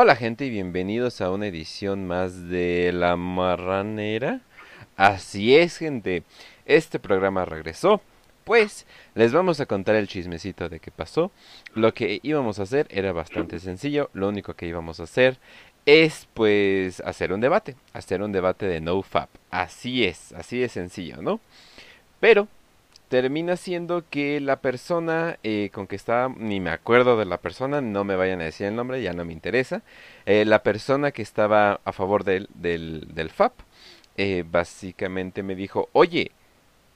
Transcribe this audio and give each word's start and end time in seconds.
Hola 0.00 0.14
gente 0.14 0.46
y 0.46 0.50
bienvenidos 0.50 1.20
a 1.20 1.32
una 1.32 1.48
edición 1.48 2.06
más 2.06 2.48
de 2.48 2.92
La 2.94 3.16
Marranera. 3.16 4.42
Así 4.96 5.56
es 5.56 5.76
gente, 5.76 6.22
este 6.66 7.00
programa 7.00 7.44
regresó. 7.44 8.00
Pues 8.44 8.86
les 9.16 9.32
vamos 9.32 9.58
a 9.58 9.66
contar 9.66 9.96
el 9.96 10.06
chismecito 10.06 10.68
de 10.68 10.78
qué 10.78 10.92
pasó. 10.92 11.32
Lo 11.74 11.94
que 11.94 12.20
íbamos 12.22 12.60
a 12.60 12.62
hacer 12.62 12.86
era 12.90 13.10
bastante 13.10 13.58
sencillo. 13.58 14.08
Lo 14.12 14.28
único 14.28 14.54
que 14.54 14.68
íbamos 14.68 15.00
a 15.00 15.02
hacer 15.02 15.40
es 15.84 16.28
pues 16.32 17.00
hacer 17.00 17.32
un 17.32 17.40
debate. 17.40 17.74
Hacer 17.92 18.22
un 18.22 18.30
debate 18.30 18.66
de 18.66 18.80
NoFap. 18.80 19.28
Así 19.50 20.04
es, 20.04 20.32
así 20.32 20.60
de 20.60 20.68
sencillo, 20.68 21.20
¿no? 21.22 21.40
Pero 22.20 22.46
termina 23.08 23.56
siendo 23.56 24.04
que 24.08 24.40
la 24.40 24.60
persona 24.60 25.38
eh, 25.42 25.70
con 25.72 25.86
que 25.86 25.96
estaba, 25.96 26.28
ni 26.36 26.60
me 26.60 26.70
acuerdo 26.70 27.16
de 27.16 27.24
la 27.24 27.38
persona, 27.38 27.80
no 27.80 28.04
me 28.04 28.16
vayan 28.16 28.40
a 28.40 28.44
decir 28.44 28.66
el 28.66 28.76
nombre, 28.76 29.02
ya 29.02 29.12
no 29.12 29.24
me 29.24 29.32
interesa, 29.32 29.82
eh, 30.26 30.44
la 30.44 30.62
persona 30.62 31.10
que 31.10 31.22
estaba 31.22 31.80
a 31.84 31.92
favor 31.92 32.24
del, 32.24 32.48
del, 32.54 33.08
del 33.14 33.30
FAP, 33.30 33.52
eh, 34.16 34.44
básicamente 34.48 35.42
me 35.42 35.54
dijo, 35.54 35.88
oye, 35.92 36.32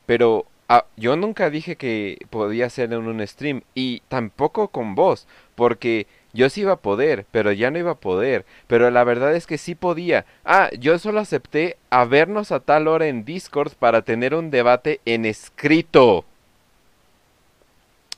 pero 0.07 0.47
ah, 0.69 0.87
yo 0.97 1.17
nunca 1.17 1.51
dije 1.51 1.77
que 1.77 2.19
podía 2.31 2.67
hacer 2.67 2.93
en 2.93 3.07
un 3.07 3.27
stream 3.27 3.63
y 3.75 4.01
tampoco 4.09 4.69
con 4.69 4.95
vos, 4.95 5.27
porque 5.55 6.07
yo 6.33 6.49
sí 6.49 6.63
iba 6.63 6.73
a 6.73 6.77
poder, 6.77 7.27
pero 7.31 7.53
ya 7.53 7.71
no 7.71 7.79
iba 7.79 7.93
a 7.93 8.01
poder. 8.01 8.47
Pero 8.67 8.91
la 8.91 9.05
verdad 9.05 9.35
es 9.35 9.47
que 9.47 9.59
sí 9.59 9.75
podía. 9.75 10.25
Ah, 10.45 10.71
yo 10.79 10.99
solo 10.99 11.21
acepté 11.21 11.77
a 11.91 12.05
vernos 12.05 12.53
a 12.53 12.61
tal 12.61 12.89
hora 12.89 13.07
en 13.07 13.25
Discord 13.25 13.73
para 13.75 14.03
tener 14.03 14.35
un 14.35 14.51
debate 14.51 15.01
en 15.05 15.27
escrito. 15.27 16.25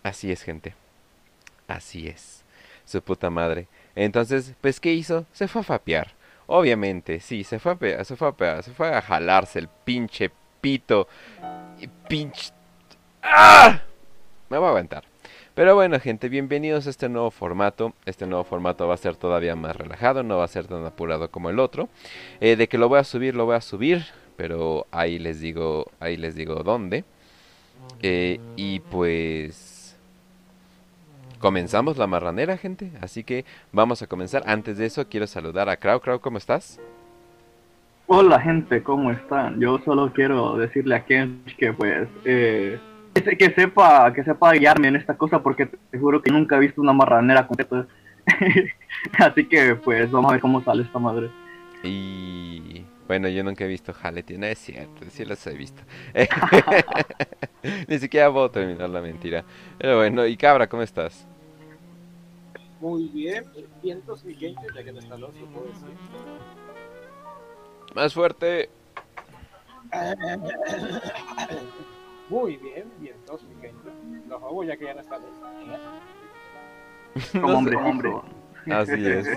Así 0.02 0.30
es, 0.30 0.42
gente. 0.42 0.74
Así 1.66 2.06
es. 2.06 2.44
Su 2.84 3.02
puta 3.02 3.30
madre. 3.30 3.66
Entonces, 3.96 4.54
pues, 4.60 4.78
¿qué 4.78 4.92
hizo? 4.92 5.26
Se 5.32 5.48
fue 5.48 5.62
a 5.62 5.64
fapear. 5.64 6.12
Obviamente, 6.46 7.20
sí, 7.20 7.42
se 7.42 7.58
fue 7.58 7.72
a, 7.98 8.04
se 8.04 8.16
fue 8.16 8.28
a, 8.28 8.62
se 8.62 8.72
fue 8.72 8.94
a 8.94 9.00
jalarse 9.00 9.58
el 9.58 9.68
pinche 9.68 10.30
pito. 10.60 11.08
Pinche... 12.06 12.52
¡Ah! 13.22 13.80
Me 14.50 14.58
voy 14.58 14.66
a 14.66 14.68
aguantar. 14.68 15.13
Pero 15.54 15.76
bueno, 15.76 16.00
gente, 16.00 16.28
bienvenidos 16.28 16.88
a 16.88 16.90
este 16.90 17.08
nuevo 17.08 17.30
formato. 17.30 17.92
Este 18.06 18.26
nuevo 18.26 18.42
formato 18.42 18.88
va 18.88 18.94
a 18.94 18.96
ser 18.96 19.14
todavía 19.14 19.54
más 19.54 19.76
relajado, 19.76 20.24
no 20.24 20.38
va 20.38 20.44
a 20.44 20.48
ser 20.48 20.66
tan 20.66 20.84
apurado 20.84 21.30
como 21.30 21.48
el 21.48 21.60
otro. 21.60 21.88
Eh, 22.40 22.56
de 22.56 22.66
que 22.66 22.76
lo 22.76 22.88
voy 22.88 22.98
a 22.98 23.04
subir, 23.04 23.36
lo 23.36 23.46
voy 23.46 23.54
a 23.54 23.60
subir, 23.60 24.02
pero 24.36 24.88
ahí 24.90 25.20
les 25.20 25.38
digo, 25.38 25.86
ahí 26.00 26.16
les 26.16 26.34
digo 26.34 26.64
dónde. 26.64 27.04
Eh, 28.02 28.40
y 28.56 28.80
pues 28.80 29.96
comenzamos 31.38 31.98
la 31.98 32.08
marranera, 32.08 32.56
gente. 32.56 32.90
Así 33.00 33.22
que 33.22 33.44
vamos 33.70 34.02
a 34.02 34.08
comenzar. 34.08 34.42
Antes 34.46 34.76
de 34.76 34.86
eso, 34.86 35.08
quiero 35.08 35.28
saludar 35.28 35.68
a 35.68 35.76
Krau. 35.76 36.00
Krau, 36.00 36.18
¿cómo 36.18 36.38
estás? 36.38 36.80
Hola, 38.08 38.40
gente, 38.40 38.82
¿cómo 38.82 39.12
están? 39.12 39.60
Yo 39.60 39.78
solo 39.84 40.12
quiero 40.12 40.56
decirle 40.56 40.96
a 40.96 41.04
Ken 41.04 41.44
que 41.56 41.72
pues 41.72 42.08
eh, 42.24 42.80
que, 43.14 43.54
sepa 43.54 44.12
que 44.12 44.24
sepa 44.24 44.52
guiarme 44.52 44.88
en 44.88 44.96
esta 44.96 45.16
cosa 45.16 45.42
porque 45.42 45.66
te 45.66 45.98
juro 45.98 46.22
que 46.22 46.32
nunca 46.32 46.56
he 46.56 46.60
visto 46.60 46.80
una 46.80 46.92
marranera 46.92 47.46
completa. 47.46 47.86
Así 49.18 49.46
que 49.46 49.76
pues 49.76 50.10
vamos 50.10 50.30
a 50.30 50.34
ver 50.34 50.40
cómo 50.40 50.62
sale 50.62 50.82
esta 50.82 50.98
madre. 50.98 51.30
Y 51.82 52.84
bueno, 53.06 53.28
yo 53.28 53.44
nunca 53.44 53.64
he 53.64 53.68
visto 53.68 53.92
Jale, 53.92 54.24
no 54.38 54.46
es 54.46 54.58
cierto, 54.58 55.04
sí 55.08 55.24
los 55.24 55.46
he 55.46 55.54
visto. 55.54 55.82
Ni 57.88 57.98
siquiera 57.98 58.32
puedo 58.32 58.50
terminar 58.50 58.90
la 58.90 59.00
mentira. 59.00 59.44
Pero 59.78 59.98
bueno, 59.98 60.26
y 60.26 60.36
Cabra, 60.36 60.68
¿cómo 60.68 60.82
estás? 60.82 61.26
Muy 62.80 63.08
bien, 63.08 63.44
vientos 63.82 64.24
mi 64.24 64.34
ya 64.34 64.50
que 64.84 64.92
no 64.92 64.98
está 64.98 65.16
loco, 65.16 65.32
puedo 65.52 65.66
decir. 65.66 65.88
Más 67.94 68.12
fuerte. 68.12 68.68
Muy 72.28 72.56
bien, 72.56 72.84
vientos 73.00 73.46
gente. 73.60 73.90
Los 74.28 74.42
hago 74.42 74.64
ya 74.64 74.76
que 74.76 74.84
ya 74.84 74.94
no 74.94 75.00
está 75.00 75.18
loco. 75.18 75.30
Como 77.32 77.58
hombre, 77.58 77.76
hombre. 77.76 78.10
Así 78.70 79.06
es. 79.06 79.28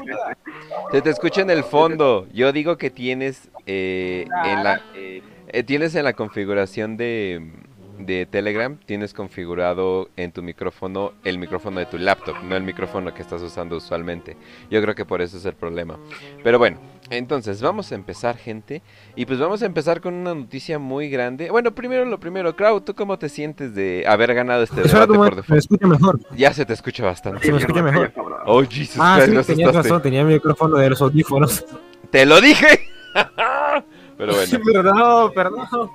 Se 0.92 1.02
te 1.02 1.09
escucha 1.09 1.42
en 1.42 1.50
el 1.50 1.64
fondo. 1.64 2.28
Yo 2.31 2.52
digo 2.52 2.78
que 2.78 2.90
tienes 2.90 3.50
eh, 3.66 4.25
en 4.46 4.64
la 4.64 4.81
eh, 4.96 5.22
tienes 5.64 5.96
en 5.96 6.06
la 6.06 6.14
configuración 6.14 6.98
de, 6.98 7.52
de 7.97 8.25
Telegram 8.25 8.78
tienes 8.85 9.13
configurado 9.13 10.09
en 10.18 10.31
tu 10.31 10.44
micrófono 10.44 11.13
el 11.24 11.38
micrófono 11.38 11.80
de 11.80 11.85
tu 11.88 11.97
laptop, 11.97 12.35
no 12.44 12.56
el 12.56 12.63
micrófono 12.63 13.13
que 13.13 13.22
estás 13.22 13.41
usando 13.41 13.75
usualmente. 13.78 14.38
Yo 14.69 14.81
creo 14.81 14.96
que 14.96 15.06
por 15.06 15.22
eso 15.22 15.38
es 15.38 15.46
el 15.46 15.53
problema. 15.53 15.97
Pero 16.44 16.59
bueno, 16.59 16.80
entonces 17.09 17.62
vamos 17.62 17.91
a 17.91 17.96
empezar, 17.96 18.38
gente, 18.38 18.81
y 19.16 19.25
pues 19.25 19.40
vamos 19.40 19.62
a 19.63 19.66
empezar 19.66 20.02
con 20.02 20.13
una 20.13 20.36
noticia 20.36 20.78
muy 20.80 21.09
grande. 21.09 21.50
Bueno, 21.50 21.72
primero 21.74 22.06
lo 22.06 22.19
primero, 22.19 22.56
Krau, 22.56 22.81
¿tú 22.81 22.94
cómo 22.94 23.18
te 23.18 23.30
sientes 23.30 23.74
de 23.74 24.03
haber 24.07 24.34
ganado 24.34 24.63
este 24.63 24.81
Eso 24.81 25.00
debate 25.00 25.13
por 25.13 25.30
me 25.31 25.36
default? 25.38 25.59
escucha 25.59 25.88
mejor. 25.88 26.19
Ya 26.36 26.53
se 26.53 26.66
te 26.66 26.74
escucha 26.74 27.06
bastante. 27.06 27.46
Se 27.46 27.52
me 27.52 27.57
escucha 27.59 27.81
mejor. 27.81 28.13
Oh, 28.46 28.62
Jesus 28.63 28.97
Ah, 29.00 29.16
Christ, 29.18 29.30
sí, 29.31 29.36
no 29.36 29.44
tenías 29.44 29.68
asustaste. 29.69 29.90
razón, 29.90 30.02
tenía 30.02 30.22
el 30.22 30.28
micrófono 30.28 30.78
de 30.78 30.90
los 30.90 31.02
audífonos. 31.02 31.66
¡Te 32.12 32.25
lo 32.25 32.40
dije! 32.41 32.80
Pero 34.18 34.34
bueno, 34.34 34.59
Perdón, 34.63 35.31
perdón. 35.34 35.90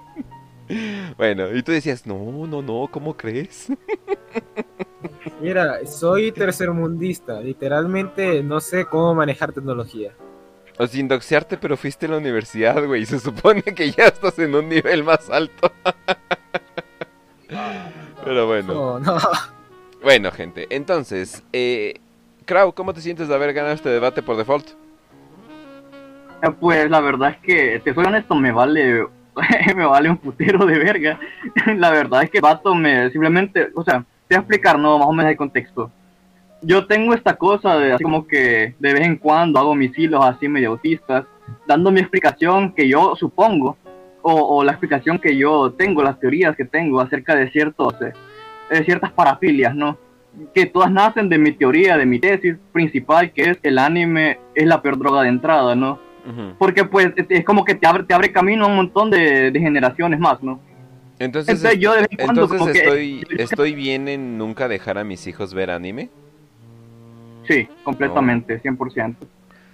Bueno, 1.17 1.55
y 1.55 1.63
tú 1.63 1.73
decías, 1.73 2.07
no, 2.07 2.47
no, 2.47 2.63
no, 2.63 2.89
¿cómo 2.91 3.17
crees? 3.17 3.69
Mira, 5.41 5.85
soy 5.87 6.33
tercermundista. 6.33 7.41
Literalmente 7.41 8.43
no 8.43 8.61
sé 8.61 8.87
cómo 8.87 9.15
manejar 9.15 9.53
tecnología. 9.53 10.13
O 10.79 10.87
sin 10.87 11.09
doxearte, 11.09 11.59
pero 11.59 11.77
fuiste 11.77 12.07
a 12.07 12.11
la 12.11 12.17
universidad, 12.19 12.85
güey, 12.87 13.03
y 13.03 13.07
se 13.07 13.21
supone 13.21 13.63
que 13.63 13.91
ya 13.91 14.07
estás 14.07 14.39
en 14.39 14.55
un 14.55 14.69
nivel 14.69 15.05
más 15.05 15.29
alto. 15.31 15.73
Pero 18.25 18.47
bueno. 18.47 18.73
No, 18.73 18.99
no. 18.99 19.19
Bueno, 20.03 20.31
gente, 20.33 20.67
entonces, 20.71 21.43
eh, 21.53 21.95
Krau, 22.47 22.73
¿cómo 22.73 22.95
te 22.95 23.01
sientes 23.01 23.29
de 23.29 23.35
haber 23.35 23.53
ganado 23.53 23.75
este 23.75 23.91
debate 23.91 24.23
por 24.23 24.37
default? 24.37 24.69
Eh, 26.43 26.51
Pues 26.59 26.91
la 26.91 27.01
verdad 27.01 27.31
es 27.31 27.39
que, 27.39 27.81
te 27.85 27.95
soy 27.95 28.07
honesto, 28.07 28.35
me 28.35 28.53
vale, 28.53 29.07
me 29.77 29.87
vale 29.87 30.11
un 30.11 30.17
putero 30.17 30.67
de 30.67 30.79
verga. 30.79 31.19
La 31.77 31.91
verdad 31.91 32.23
es 32.23 32.31
que 32.31 32.41
vato 32.41 32.75
me 32.75 33.11
simplemente, 33.11 33.69
o 33.75 33.83
sea, 33.83 34.05
te 34.29 34.35
voy 34.35 34.37
a 34.37 34.41
explicar, 34.41 34.79
no, 34.79 34.99
más 34.99 35.09
o 35.09 35.13
menos 35.13 35.31
el 35.31 35.37
contexto. 35.37 35.91
Yo 36.63 36.87
tengo 36.87 37.13
esta 37.15 37.35
cosa 37.35 37.77
de 37.77 37.93
así 37.93 38.05
como 38.05 38.27
que 38.27 38.75
de 38.79 38.93
vez 38.93 39.03
en 39.03 39.17
cuando 39.17 39.59
hago 39.59 39.75
mis 39.75 39.99
hilos 39.99 40.25
así 40.25 40.49
medio 40.49 40.71
autistas, 40.71 41.25
dando 41.67 41.91
mi 41.91 42.01
explicación 42.01 42.73
que 42.73 42.89
yo 42.89 43.17
supongo, 43.17 43.77
o, 44.23 44.59
o 44.59 44.65
la 44.65 44.73
explicación 44.73 45.19
que 45.19 45.37
yo 45.37 45.73
tengo, 45.73 46.03
las 46.03 46.21
teorías 46.21 46.57
que 46.57 46.65
tengo 46.65 47.01
acerca 47.01 47.35
de 47.35 47.51
ciertos, 47.51 47.95
eh, 48.01 48.13
de 48.71 48.85
ciertas 48.85 49.11
parafilias, 49.11 49.75
¿no? 49.75 49.99
que 50.55 50.67
todas 50.67 50.91
nacen 50.91 51.29
de 51.29 51.39
mi 51.39 51.53
teoría, 51.53 51.97
de 51.97 52.07
mi 52.07 52.19
tesis 52.19 52.57
principal, 52.73 53.33
que 53.33 53.51
es 53.51 53.59
el 53.63 53.79
anime 53.79 54.39
es 54.55 54.67
la 54.67 54.81
peor 54.83 54.99
droga 54.99 55.23
de 55.23 55.29
entrada, 55.29 55.75
¿no? 55.75 55.99
Porque 56.59 56.85
pues 56.85 57.13
es- 57.29 57.45
como 57.45 57.65
que 57.65 57.75
te 57.75 57.87
abre, 57.87 58.05
te 58.05 58.15
abre 58.15 58.31
camino 58.33 58.65
a 58.65 58.69
un 58.69 58.77
montón 58.77 59.11
de, 59.11 59.51
de 59.51 59.61
generaciones 59.61 60.19
más, 60.21 60.43
¿no? 60.43 60.61
Entonces, 61.19 61.55
Entonces 61.57 61.79
yo 61.81 61.93
de 61.93 62.01
vez 62.01 62.09
en 62.11 62.25
cuando 62.25 62.43
entonces 62.45 62.73
que- 62.73 62.79
estoy, 62.81 63.27
estoy 63.39 63.75
bien 63.75 64.09
en 64.09 64.39
nunca 64.39 64.67
dejar 64.69 64.99
a 64.99 65.05
mis 65.05 65.27
hijos 65.27 65.55
ver 65.55 65.71
anime. 65.71 66.09
Sí, 67.47 67.69
completamente, 67.85 68.61
100%. 68.61 69.17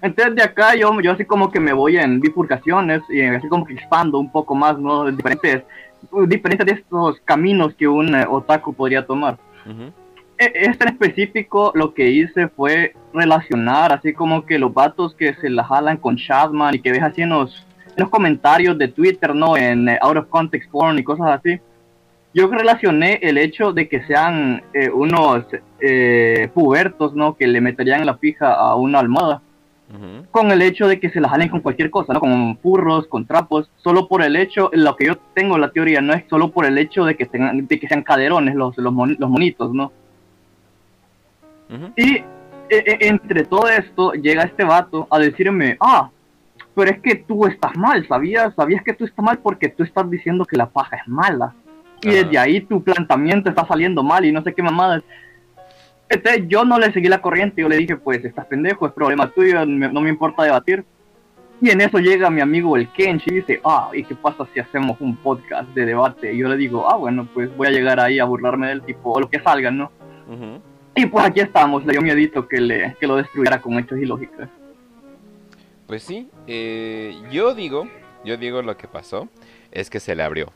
Entonces 0.01 0.35
de 0.37 0.43
acá 0.43 0.75
yo, 0.77 0.99
yo 1.01 1.13
así 1.13 1.25
como 1.25 1.51
que 1.51 1.59
me 1.61 1.73
voy 1.73 1.97
en 1.99 2.21
bifurcaciones 2.21 3.03
y 3.11 3.23
así 3.23 3.49
como 3.49 3.65
que 3.67 3.75
expando 3.75 4.19
un 4.19 4.31
poco 4.31 4.55
más, 4.55 4.79
¿no? 4.79 5.11
Diferentes, 5.11 5.63
diferentes 6.27 6.67
de 6.67 6.73
estos 6.73 7.21
caminos 7.25 7.75
que 7.75 7.89
un 7.89 8.15
eh, 8.15 8.25
otaku 8.29 8.73
podría 8.73 9.05
tomar. 9.05 9.39
E- 9.67 9.93
Este 10.39 10.85
en 10.85 10.91
específico 10.91 11.73
lo 11.75 11.93
que 11.95 12.09
hice 12.11 12.47
fue 12.49 12.95
relacionar 13.13 13.93
así 13.93 14.13
como 14.13 14.47
que 14.47 14.59
los 14.59 14.73
vatos 14.73 15.15
que 15.15 15.35
se 15.35 15.51
la 15.51 15.65
jalan 15.65 15.97
con 15.97 16.15
Shadman 16.15 16.77
y 16.77 16.79
que 16.79 16.93
ves 16.93 17.03
así 17.03 17.23
en 17.23 17.31
los, 17.31 17.67
en 17.89 17.95
los 18.05 18.09
comentarios 18.09 18.79
de 18.79 18.87
Twitter, 18.89 19.35
¿no? 19.35 19.57
En 19.57 19.89
eh, 19.89 19.99
Out 20.01 20.17
of 20.17 20.27
Context 20.29 20.71
Porn 20.71 20.99
y 20.99 21.03
cosas 21.03 21.41
así. 21.41 21.59
Yo 22.35 22.47
relacioné 22.49 23.19
el 23.23 23.37
hecho 23.37 23.73
de 23.73 23.89
que 23.89 24.03
sean 24.05 24.63
eh, 24.75 24.91
unos 24.91 25.45
eh, 25.81 26.49
pubertos, 26.55 27.15
¿no? 27.15 27.37
Que 27.37 27.49
le 27.49 27.61
meterían 27.61 28.07
la 28.07 28.17
pija 28.17 28.55
a 28.55 28.77
una 28.77 29.01
almohada 29.01 29.43
con 30.31 30.53
el 30.53 30.61
hecho 30.61 30.87
de 30.87 31.01
que 31.01 31.09
se 31.09 31.19
la 31.19 31.31
jalen 31.31 31.49
con 31.49 31.63
cualquier 31.63 31.91
cosa, 31.91 32.13
¿no? 32.13 32.21
Con 32.21 32.59
furros, 32.59 33.07
con 33.07 33.27
trapos, 33.27 33.71
solo 33.79 34.07
por 34.07 34.23
el 34.23 34.37
hecho, 34.37 34.71
lo 34.75 34.95
que 34.95 35.07
yo 35.07 35.17
tengo 35.35 35.57
la 35.57 35.71
teoría 35.71 36.03
no 36.03 36.13
es 36.13 36.25
solo 36.29 36.51
por 36.51 36.67
el 36.67 36.77
hecho 36.77 37.07
de 37.07 37.17
que 37.17 37.25
tengan, 37.25 37.67
de 37.67 37.81
que 37.81 37.89
sean 37.89 38.03
caderones 38.03 38.55
los, 38.55 38.77
los, 38.77 38.93
mon- 38.93 39.17
los 39.19 39.31
monitos, 39.31 39.73
¿no? 39.73 39.91
Ujú. 41.71 41.93
Y 41.97 42.17
e- 42.17 42.25
e- 42.71 42.99
entre 43.09 43.45
todo 43.45 43.69
esto 43.69 44.13
llega 44.13 44.43
este 44.43 44.65
vato 44.65 45.07
a 45.11 45.19
decirme, 45.19 45.77
ah, 45.81 46.11
pero 46.75 46.91
es 46.91 47.01
que 47.01 47.17
tú 47.17 47.47
estás 47.47 47.77
mal, 47.77 48.07
¿sabías? 48.07 48.55
¿Sabías 48.55 48.83
que 48.85 48.93
tú 48.93 49.05
estás 49.05 49.25
mal 49.25 49.39
porque 49.39 49.69
tú 49.69 49.83
estás 49.83 50.09
diciendo 50.11 50.45
que 50.45 50.57
la 50.57 50.67
paja 50.69 50.97
es 50.97 51.09
mala? 51.09 51.55
Y 52.01 52.11
desde 52.11 52.39
ahí 52.39 52.61
tu 52.61 52.83
planteamiento 52.83 53.51
está 53.51 53.67
saliendo 53.67 54.03
mal 54.05 54.25
y 54.25 54.31
no 54.33 54.43
sé 54.43 54.55
qué 54.55 54.63
mamadas. 54.63 55.03
Entonces 56.09 56.45
yo 56.49 56.65
no 56.65 56.79
le 56.79 56.93
seguí 56.93 57.09
la 57.09 57.21
corriente, 57.21 57.61
yo 57.61 57.69
le 57.69 57.77
dije, 57.77 57.97
pues 57.97 58.25
estás 58.25 58.47
pendejo, 58.47 58.87
es 58.87 58.93
problema 58.93 59.29
tuyo, 59.31 59.67
me- 59.67 59.93
no 59.93 60.01
me 60.01 60.09
importa 60.09 60.43
debatir. 60.45 60.85
Y 61.61 61.71
en 61.71 61.81
eso 61.81 61.99
llega 61.99 62.31
mi 62.31 62.41
amigo 62.41 62.77
el 62.77 62.89
Kenshi 62.91 63.31
y 63.31 63.35
dice, 63.37 63.61
ah, 63.65 63.91
¿y 63.93 64.05
qué 64.05 64.15
pasa 64.15 64.47
si 64.55 64.61
hacemos 64.61 64.97
un 65.01 65.17
podcast 65.17 65.69
de 65.75 65.85
debate? 65.87 66.33
Y 66.33 66.39
yo 66.39 66.49
le 66.49 66.57
digo, 66.57 66.89
ah, 66.89 66.97
bueno, 66.97 67.27
pues 67.35 67.55
voy 67.57 67.67
a 67.67 67.71
llegar 67.71 67.99
ahí 67.99 68.21
a 68.21 68.25
burlarme 68.25 68.69
del 68.69 68.83
tipo, 68.83 69.11
o 69.13 69.21
lo 69.21 69.29
que 69.29 69.41
salga, 69.41 69.71
¿no? 69.73 69.91
Ujú. 70.29 70.63
Y 70.99 71.07
pues 71.07 71.25
aquí 71.25 71.39
estamos, 71.39 71.87
le 71.87 71.93
dio 71.93 72.03
miedito 72.03 72.49
que, 72.49 72.61
le, 72.61 72.97
que 72.99 73.07
lo 73.07 73.15
destruyera 73.15 73.61
con 73.61 73.79
hechos 73.79 74.01
y 74.01 74.05
lógicas. 74.05 74.49
Pues 75.87 76.03
sí, 76.03 76.29
eh, 76.49 77.15
yo 77.31 77.55
digo, 77.55 77.87
yo 78.25 78.37
digo 78.37 78.63
lo 78.63 78.77
que 78.77 78.89
pasó 78.89 79.29
es 79.71 79.91
que 79.91 80.01
se 80.01 80.17
le 80.17 80.25
abrió. 80.25 80.51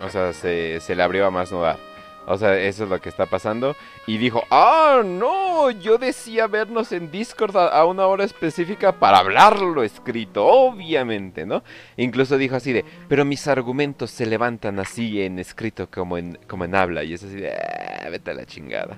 O 0.00 0.08
sea, 0.08 0.32
se, 0.32 0.80
se 0.80 0.96
le 0.96 1.02
abrió 1.04 1.26
a 1.26 1.30
más 1.30 1.52
no 1.52 1.60
dar. 1.60 1.78
O 2.26 2.36
sea, 2.36 2.58
eso 2.58 2.82
es 2.84 2.90
lo 2.90 3.00
que 3.00 3.08
está 3.08 3.26
pasando. 3.26 3.76
Y 4.08 4.16
dijo, 4.18 4.42
ah, 4.50 5.02
no, 5.04 5.70
yo 5.70 5.96
decía 5.96 6.48
vernos 6.48 6.90
en 6.90 7.12
Discord 7.12 7.56
a, 7.56 7.68
a 7.68 7.84
una 7.84 8.06
hora 8.08 8.24
específica 8.24 8.98
para 8.98 9.18
hablarlo 9.18 9.84
escrito, 9.84 10.44
obviamente, 10.44 11.46
¿no? 11.46 11.62
Incluso 11.96 12.36
dijo 12.36 12.56
así 12.56 12.72
de, 12.72 12.84
pero 13.08 13.24
mis 13.24 13.46
argumentos 13.46 14.10
se 14.10 14.26
levantan 14.26 14.80
así 14.80 15.22
en 15.22 15.38
escrito 15.38 15.88
como 15.88 16.18
en, 16.18 16.36
como 16.48 16.64
en 16.64 16.74
habla. 16.74 17.04
Y 17.04 17.12
es 17.14 17.22
así 17.22 17.36
de, 17.36 17.52
"Ah, 17.52 18.08
vete 18.10 18.32
a 18.32 18.34
la 18.34 18.44
chingada. 18.44 18.96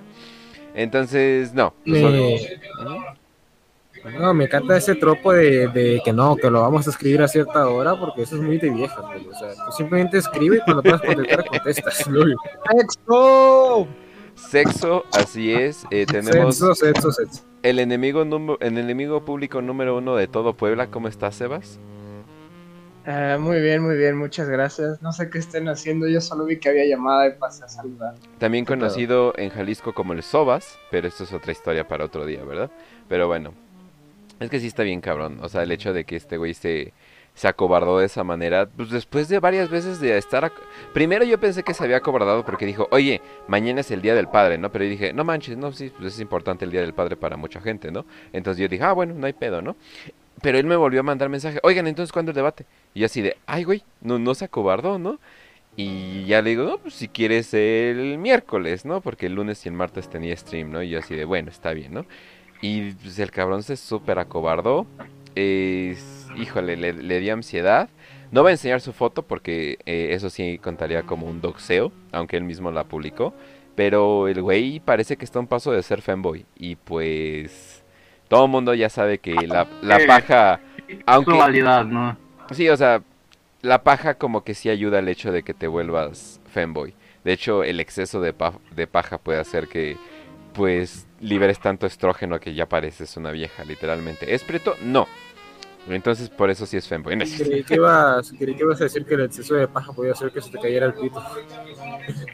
Entonces, 0.77 1.53
no. 1.53 1.73
No, 4.19 4.33
me 4.33 4.45
encanta 4.45 4.77
ese 4.77 4.95
tropo 4.95 5.33
de, 5.33 5.67
de 5.67 6.01
que 6.05 6.13
no, 6.13 6.35
que 6.37 6.49
lo 6.49 6.61
vamos 6.61 6.87
a 6.87 6.91
escribir 6.91 7.21
a 7.21 7.27
cierta 7.27 7.67
hora, 7.67 7.99
porque 7.99 8.21
eso 8.21 8.35
es 8.35 8.41
muy 8.41 8.57
de 8.57 8.69
vieja. 8.69 9.01
güey. 9.01 9.27
O 9.27 9.33
sea, 9.33 9.49
tú 9.65 9.71
simplemente 9.75 10.19
escribe 10.19 10.57
y 10.57 10.59
cuando 10.61 10.83
puedas 10.83 11.01
contestar, 11.01 11.45
contestas. 11.45 12.07
güey. 12.13 12.33
¡Exo! 12.79 13.87
Sexo, 14.35 15.03
así 15.11 15.51
es. 15.51 15.83
eh, 15.89 16.05
tenemos... 16.05 16.55
Sexo, 16.55 16.75
sexo, 16.75 17.11
sexo. 17.11 17.41
El 17.63 17.79
enemigo, 17.79 18.23
número- 18.23 18.59
el 18.61 18.77
enemigo 18.77 19.25
público 19.25 19.61
número 19.63 19.97
uno 19.97 20.15
de 20.15 20.27
todo 20.27 20.53
Puebla, 20.53 20.87
¿cómo 20.87 21.07
estás, 21.07 21.35
Sebas? 21.35 21.79
Ah, 23.09 23.37
muy 23.39 23.61
bien, 23.61 23.81
muy 23.81 23.95
bien, 23.95 24.17
muchas 24.17 24.49
gracias. 24.49 25.01
No 25.01 25.13
sé 25.13 25.29
qué 25.29 25.37
estén 25.37 25.69
haciendo, 25.69 26.09
yo 26.09 26.19
solo 26.19 26.43
vi 26.43 26.57
que 26.57 26.67
había 26.67 26.85
llamada 26.85 27.25
y 27.25 27.31
pasé 27.31 27.63
a 27.63 27.69
saludar. 27.69 28.15
También 28.37 28.65
conocido 28.65 29.33
en 29.37 29.49
Jalisco 29.49 29.93
como 29.93 30.11
el 30.11 30.21
Sobas, 30.23 30.77
pero 30.91 31.07
esto 31.07 31.23
es 31.23 31.31
otra 31.31 31.53
historia 31.53 31.87
para 31.87 32.03
otro 32.03 32.25
día, 32.25 32.43
¿verdad? 32.43 32.69
Pero 33.07 33.27
bueno, 33.27 33.53
es 34.41 34.49
que 34.49 34.59
sí 34.59 34.67
está 34.67 34.83
bien 34.83 34.99
cabrón. 34.99 35.39
O 35.41 35.47
sea, 35.47 35.63
el 35.63 35.71
hecho 35.71 35.93
de 35.93 36.03
que 36.03 36.17
este 36.17 36.35
güey 36.35 36.53
se, 36.53 36.91
se 37.33 37.47
acobardó 37.47 37.97
de 37.99 38.07
esa 38.07 38.25
manera, 38.25 38.65
pues 38.65 38.89
después 38.89 39.29
de 39.29 39.39
varias 39.39 39.69
veces 39.69 40.01
de 40.01 40.17
estar... 40.17 40.51
Primero 40.93 41.23
yo 41.23 41.39
pensé 41.39 41.63
que 41.63 41.73
se 41.73 41.85
había 41.85 41.97
acobardado 41.97 42.43
porque 42.43 42.65
dijo, 42.65 42.89
oye, 42.91 43.21
mañana 43.47 43.79
es 43.79 43.91
el 43.91 44.01
Día 44.01 44.15
del 44.15 44.27
Padre, 44.27 44.57
¿no? 44.57 44.69
Pero 44.69 44.83
yo 44.83 44.91
dije, 44.91 45.13
no 45.13 45.23
manches, 45.23 45.55
no, 45.55 45.71
sí, 45.71 45.93
pues 45.97 46.15
es 46.15 46.19
importante 46.19 46.65
el 46.65 46.71
Día 46.71 46.81
del 46.81 46.93
Padre 46.93 47.15
para 47.15 47.37
mucha 47.37 47.61
gente, 47.61 47.89
¿no? 47.89 48.05
Entonces 48.33 48.61
yo 48.61 48.67
dije, 48.67 48.83
ah, 48.83 48.91
bueno, 48.91 49.13
no 49.13 49.27
hay 49.27 49.33
pedo, 49.33 49.61
¿no? 49.61 49.77
Pero 50.41 50.57
él 50.59 50.65
me 50.67 50.75
volvió 50.75 50.99
a 50.99 51.03
mandar 51.03 51.29
mensaje, 51.29 51.59
oigan, 51.63 51.87
entonces, 51.87 52.11
¿cuándo 52.13 52.31
el 52.31 52.35
debate? 52.35 52.65
Y 52.93 52.99
yo 53.01 53.05
así 53.07 53.21
de, 53.21 53.37
ay, 53.47 53.63
güey, 53.63 53.83
no, 54.01 54.19
no 54.19 54.35
se 54.35 54.45
acobardó, 54.45 54.99
¿no? 54.99 55.19
Y 55.75 56.25
ya 56.25 56.41
le 56.41 56.51
digo, 56.51 56.63
no, 56.65 56.77
pues 56.79 56.95
si 56.95 57.07
quieres 57.07 57.53
el 57.53 58.17
miércoles, 58.19 58.85
¿no? 58.85 59.01
Porque 59.01 59.27
el 59.27 59.35
lunes 59.35 59.65
y 59.65 59.69
el 59.69 59.75
martes 59.75 60.09
tenía 60.09 60.35
stream, 60.35 60.71
¿no? 60.71 60.83
Y 60.83 60.89
yo 60.89 60.99
así 60.99 61.15
de, 61.15 61.25
bueno, 61.25 61.49
está 61.51 61.73
bien, 61.73 61.93
¿no? 61.93 62.05
Y 62.61 62.91
pues 62.93 63.19
el 63.19 63.31
cabrón 63.31 63.63
se 63.63 63.77
súper 63.77 64.19
acobardó. 64.19 64.87
Es- 65.35 66.27
híjole, 66.35 66.77
le, 66.77 66.93
le 66.93 67.19
dio 67.19 67.33
ansiedad. 67.33 67.89
No 68.31 68.43
va 68.43 68.49
a 68.49 68.51
enseñar 68.53 68.81
su 68.81 68.93
foto 68.93 69.23
porque 69.23 69.77
eh, 69.85 70.09
eso 70.11 70.29
sí 70.29 70.59
contaría 70.59 71.03
como 71.03 71.27
un 71.27 71.41
doxeo, 71.41 71.91
aunque 72.11 72.37
él 72.37 72.43
mismo 72.43 72.71
la 72.71 72.83
publicó. 72.85 73.33
Pero 73.75 74.27
el 74.27 74.41
güey 74.41 74.79
parece 74.79 75.17
que 75.17 75.25
está 75.25 75.39
a 75.39 75.41
un 75.43 75.47
paso 75.47 75.71
de 75.71 75.83
ser 75.83 76.01
fanboy. 76.01 76.45
Y 76.55 76.75
pues 76.75 77.76
todo 78.27 78.45
el 78.45 78.51
mundo 78.51 78.73
ya 78.73 78.89
sabe 78.89 79.17
que 79.19 79.33
la, 79.47 79.67
la 79.81 79.97
Eh, 79.97 80.07
paja... 80.07 80.59
Aunque- 81.05 81.31
Su 81.31 81.37
validad, 81.37 81.85
¿no? 81.85 82.17
Sí, 82.51 82.69
o 82.69 82.77
sea, 82.77 83.01
la 83.61 83.83
paja 83.83 84.13
como 84.15 84.43
que 84.43 84.53
sí 84.53 84.69
ayuda 84.69 84.99
al 84.99 85.07
hecho 85.09 85.31
de 85.31 85.43
que 85.43 85.53
te 85.53 85.67
vuelvas 85.67 86.39
fanboy. 86.53 86.93
De 87.23 87.33
hecho, 87.33 87.63
el 87.63 87.79
exceso 87.81 88.21
de, 88.21 88.31
pa- 88.33 88.53
de 88.75 88.87
paja 88.87 89.17
puede 89.17 89.39
hacer 89.39 89.67
que, 89.67 89.97
pues, 90.53 91.05
liberes 91.19 91.59
tanto 91.59 91.85
estrógeno 91.85 92.39
que 92.39 92.53
ya 92.53 92.67
pareces 92.67 93.17
una 93.17 93.31
vieja, 93.31 93.65
literalmente. 93.65 94.33
¿Es 94.33 94.43
preto? 94.43 94.75
No. 94.81 95.07
Entonces, 95.89 96.29
por 96.29 96.49
eso 96.49 96.65
sí 96.65 96.75
es 96.77 96.87
fanboy. 96.87 97.15
No. 97.15 97.23
Creí 97.25 97.63
que, 97.63 97.75
ibas, 97.75 98.31
creí 98.37 98.55
que 98.55 98.63
ibas 98.63 98.79
a 98.81 98.85
decir 98.85 99.05
que 99.05 99.13
el 99.15 99.21
exceso 99.25 99.55
de 99.55 99.67
paja 99.67 99.91
podía 99.93 100.11
hacer 100.13 100.31
que 100.31 100.41
se 100.41 100.51
te 100.51 100.59
cayera 100.59 100.85
el 100.85 100.93
pito. 100.93 101.21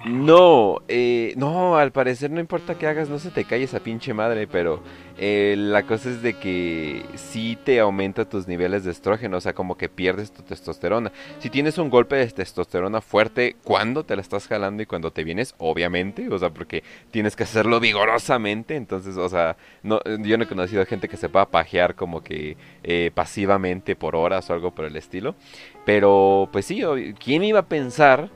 No, 0.06 0.81
eh, 0.88 1.34
no, 1.38 1.78
al 1.78 1.92
parecer 1.92 2.30
no 2.31 2.40
importa 2.40 2.75
qué 2.75 2.88
hagas, 2.88 3.10
no 3.10 3.19
se 3.19 3.30
te 3.30 3.45
cae 3.45 3.63
esa 3.63 3.80
pinche 3.80 4.13
madre, 4.13 4.48
pero 4.48 4.81
eh, 5.18 5.56
la 5.57 5.83
cosa 5.83 6.10
es 6.10 6.21
de 6.21 6.33
que 6.33 7.06
sí 7.15 7.57
te 7.63 7.80
aumenta 7.80 8.25
tus 8.25 8.48
niveles 8.48 8.83
de 8.83 8.92
estrógeno, 8.92 9.38
o 9.38 9.42
sea, 9.42 9.54
como 9.54 9.77
que 9.77 9.89
pierdes 9.89 10.31
tu 10.31 10.42
testosterona. 10.42 11.12
Si 11.39 11.50
tienes 11.50 11.77
un 11.77 11.89
golpe 11.89 12.15
de 12.15 12.27
testosterona 12.27 13.01
fuerte, 13.01 13.56
¿cuándo 13.63 14.04
te 14.04 14.15
la 14.15 14.21
estás 14.21 14.48
jalando 14.48 14.81
y 14.81 14.86
cuando 14.86 15.12
te 15.12 15.24
vienes? 15.24 15.54
Obviamente, 15.60 16.27
o 16.30 16.38
sea, 16.39 16.50
porque 16.50 16.83
tienes 17.12 17.36
que 17.36 17.44
hacerlo 17.44 17.80
vigorosamente, 17.80 18.75
entonces, 18.75 19.18
o 19.18 19.30
sea, 19.30 19.56
no, 19.83 20.00
yo 20.21 20.38
no 20.38 20.45
he 20.45 20.48
conocido 20.48 20.86
gente 20.86 21.07
que 21.07 21.18
se 21.18 21.30
pueda 21.30 21.45
pajear 21.45 21.95
como 21.95 22.24
que 22.24 22.57
eh, 22.83 23.12
pasivamente 23.13 23.95
por 23.95 24.16
horas 24.16 24.50
o 24.50 24.54
algo 24.54 24.71
por 24.71 24.86
el 24.86 24.95
estilo, 24.95 25.36
pero 25.86 26.50
pues 26.51 26.66
sí, 26.66 26.81
¿quién 27.19 27.44
iba 27.44 27.59
a 27.59 27.66
pensar? 27.68 28.30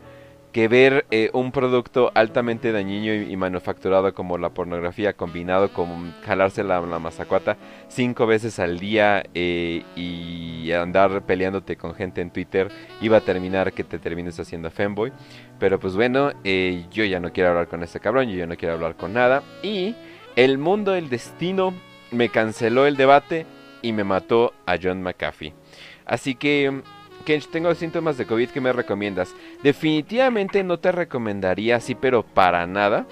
Que 0.57 0.67
ver 0.67 1.05
eh, 1.11 1.29
un 1.33 1.51
producto 1.51 2.11
altamente 2.15 2.71
dañino 2.71 3.13
y, 3.13 3.37
manufacturado 3.37 4.15
como 4.15 4.39
la 4.39 4.49
pornografía 4.49 5.13
combinado 5.13 5.71
con 5.71 6.15
jalarse 6.25 6.63
la, 6.63 6.81
la 6.81 6.97
mazacuata 6.97 7.57
cinco 7.89 8.25
veces 8.25 8.57
al 8.57 8.79
día 8.79 9.23
eh, 9.35 9.83
y 9.95 10.71
andar 10.71 11.21
peleándote 11.27 11.75
con 11.75 11.93
gente 11.93 12.21
en 12.21 12.31
Twitter 12.31 12.69
iba 13.01 13.17
a 13.17 13.21
terminar 13.21 13.71
que 13.71 13.83
te 13.83 13.99
termines 13.99 14.39
haciendo 14.39 14.71
fanboy. 14.71 15.13
Pero 15.59 15.79
pues 15.79 15.95
bueno, 15.95 16.31
eh, 16.43 16.85
yo 16.89 17.05
ya 17.05 17.19
no 17.19 17.31
quiero 17.31 17.51
hablar 17.51 17.67
con 17.67 17.83
este 17.83 17.99
cabrón, 17.99 18.27
yo 18.27 18.37
ya 18.37 18.47
no 18.47 18.57
quiero 18.57 18.73
hablar 18.73 18.95
con 18.95 19.13
nada. 19.13 19.43
Y 19.61 19.93
el 20.35 20.57
mundo, 20.57 20.95
el 20.95 21.09
destino, 21.09 21.71
me 22.09 22.29
canceló 22.29 22.87
el 22.87 22.97
debate 22.97 23.45
y 23.83 23.91
me 23.91 24.03
mató 24.03 24.55
a 24.65 24.77
John 24.81 25.03
McAfee. 25.03 25.53
Así 26.07 26.33
que... 26.33 26.81
Kench, 27.27 27.49
tengo 27.49 27.75
síntomas 27.75 28.17
de 28.17 28.25
COVID 28.25 28.51
que 28.51 28.61
me 28.61 28.71
recomiendas. 28.71 29.35
Definitivamente 29.61 30.63
no 30.63 30.79
te 30.79 30.93
recomendaría 30.93 31.75
así, 31.75 31.93
pero 31.93 32.23
para 32.23 32.65
nada. 32.67 33.05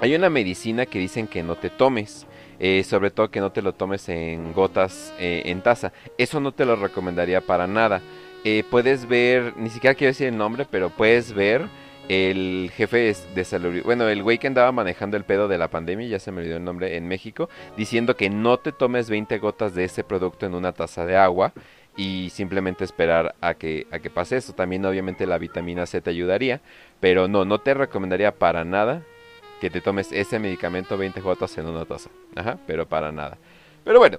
Hay 0.00 0.16
una 0.16 0.28
medicina 0.28 0.86
que 0.86 0.98
dicen 0.98 1.28
que 1.28 1.44
no 1.44 1.54
te 1.54 1.70
tomes. 1.70 2.26
eh, 2.58 2.82
sobre 2.82 3.12
todo 3.12 3.30
que 3.30 3.38
no 3.38 3.52
te 3.52 3.62
lo 3.62 3.74
tomes 3.74 4.08
en 4.08 4.52
gotas 4.52 5.14
eh, 5.20 5.42
en 5.44 5.62
taza. 5.62 5.92
Eso 6.18 6.40
no 6.40 6.50
te 6.50 6.64
lo 6.64 6.74
recomendaría 6.74 7.40
para 7.40 7.68
nada. 7.68 8.02
Eh, 8.42 8.64
puedes 8.68 9.06
ver, 9.06 9.56
ni 9.56 9.70
siquiera 9.70 9.94
quiero 9.94 10.10
decir 10.10 10.26
el 10.26 10.36
nombre, 10.36 10.66
pero 10.68 10.90
puedes 10.90 11.32
ver 11.32 11.68
el 12.08 12.72
jefe 12.74 12.96
de, 12.96 13.16
de 13.36 13.44
salud. 13.44 13.82
Bueno, 13.84 14.08
el 14.08 14.24
güey 14.24 14.38
que 14.38 14.48
andaba 14.48 14.72
manejando 14.72 15.16
el 15.16 15.22
pedo 15.22 15.46
de 15.46 15.58
la 15.58 15.68
pandemia, 15.68 16.08
ya 16.08 16.18
se 16.18 16.32
me 16.32 16.40
olvidó 16.40 16.56
el 16.56 16.64
nombre, 16.64 16.96
en 16.96 17.06
México, 17.06 17.48
diciendo 17.76 18.16
que 18.16 18.30
no 18.30 18.56
te 18.58 18.72
tomes 18.72 19.08
20 19.08 19.38
gotas 19.38 19.76
de 19.76 19.84
ese 19.84 20.02
producto 20.02 20.44
en 20.46 20.54
una 20.54 20.72
taza 20.72 21.06
de 21.06 21.16
agua 21.16 21.52
y 21.98 22.30
simplemente 22.30 22.84
esperar 22.84 23.34
a 23.40 23.54
que, 23.54 23.86
a 23.90 23.98
que 23.98 24.08
pase 24.08 24.38
eso. 24.38 24.54
También 24.54 24.86
obviamente 24.86 25.26
la 25.26 25.36
vitamina 25.36 25.84
C 25.84 26.00
te 26.00 26.10
ayudaría, 26.10 26.60
pero 27.00 27.28
no, 27.28 27.44
no 27.44 27.58
te 27.58 27.74
recomendaría 27.74 28.32
para 28.32 28.64
nada 28.64 29.02
que 29.60 29.68
te 29.68 29.80
tomes 29.80 30.12
ese 30.12 30.38
medicamento 30.38 30.96
20 30.96 31.20
gotas 31.20 31.58
en 31.58 31.66
una 31.66 31.84
taza. 31.84 32.08
Ajá, 32.36 32.56
pero 32.66 32.88
para 32.88 33.10
nada. 33.10 33.36
Pero 33.84 33.98
bueno, 33.98 34.18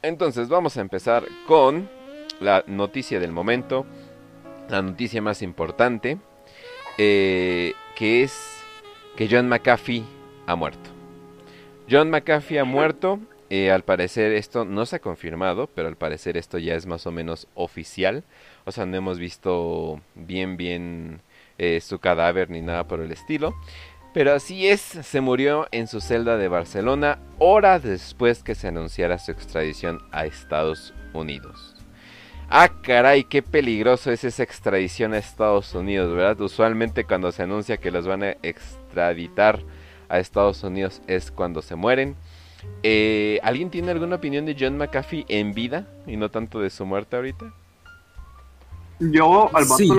entonces 0.00 0.48
vamos 0.48 0.76
a 0.76 0.80
empezar 0.80 1.24
con 1.48 1.90
la 2.40 2.62
noticia 2.68 3.18
del 3.18 3.32
momento, 3.32 3.84
la 4.68 4.80
noticia 4.80 5.20
más 5.20 5.42
importante, 5.42 6.18
eh, 6.98 7.72
que 7.96 8.22
es 8.22 8.62
que 9.16 9.28
John 9.28 9.48
McAfee 9.48 10.04
ha 10.46 10.54
muerto. 10.54 10.90
John 11.90 12.10
McAfee 12.10 12.60
ha 12.60 12.64
muerto. 12.64 13.18
Eh, 13.50 13.70
al 13.70 13.84
parecer 13.84 14.32
esto 14.32 14.64
no 14.64 14.86
se 14.86 14.96
ha 14.96 14.98
confirmado, 15.00 15.68
pero 15.68 15.88
al 15.88 15.96
parecer 15.96 16.36
esto 16.36 16.58
ya 16.58 16.74
es 16.74 16.86
más 16.86 17.06
o 17.06 17.12
menos 17.12 17.48
oficial. 17.54 18.24
O 18.64 18.72
sea, 18.72 18.86
no 18.86 18.96
hemos 18.96 19.18
visto 19.18 20.00
bien, 20.14 20.56
bien 20.56 21.20
eh, 21.58 21.80
su 21.80 21.98
cadáver 21.98 22.50
ni 22.50 22.60
nada 22.60 22.86
por 22.86 23.00
el 23.00 23.12
estilo. 23.12 23.54
Pero 24.12 24.32
así 24.32 24.66
es, 24.66 24.80
se 24.80 25.20
murió 25.20 25.68
en 25.72 25.88
su 25.88 26.00
celda 26.00 26.38
de 26.38 26.48
Barcelona 26.48 27.18
horas 27.38 27.82
después 27.82 28.42
que 28.42 28.54
se 28.54 28.68
anunciara 28.68 29.18
su 29.18 29.30
extradición 29.30 30.00
a 30.10 30.24
Estados 30.24 30.94
Unidos. 31.12 31.74
Ah, 32.48 32.70
caray, 32.80 33.24
qué 33.24 33.42
peligroso 33.42 34.10
es 34.12 34.24
esa 34.24 34.42
extradición 34.42 35.12
a 35.12 35.18
Estados 35.18 35.74
Unidos, 35.74 36.14
¿verdad? 36.14 36.40
Usualmente 36.40 37.04
cuando 37.04 37.32
se 37.32 37.42
anuncia 37.42 37.76
que 37.76 37.90
los 37.90 38.06
van 38.06 38.22
a 38.22 38.36
extraditar 38.42 39.60
a 40.08 40.18
Estados 40.20 40.62
Unidos 40.62 41.02
es 41.08 41.30
cuando 41.30 41.60
se 41.60 41.74
mueren. 41.74 42.16
Eh, 42.82 43.40
¿Alguien 43.42 43.70
tiene 43.70 43.90
alguna 43.90 44.16
opinión 44.16 44.46
de 44.46 44.56
John 44.58 44.76
McAfee 44.78 45.24
en 45.28 45.52
vida 45.52 45.86
y 46.06 46.16
no 46.16 46.30
tanto 46.30 46.60
de 46.60 46.70
su 46.70 46.86
muerte 46.86 47.16
ahorita? 47.16 47.52
Yo 49.00 49.50
al 49.54 49.64
vato 49.64 49.76
Sí, 49.76 49.90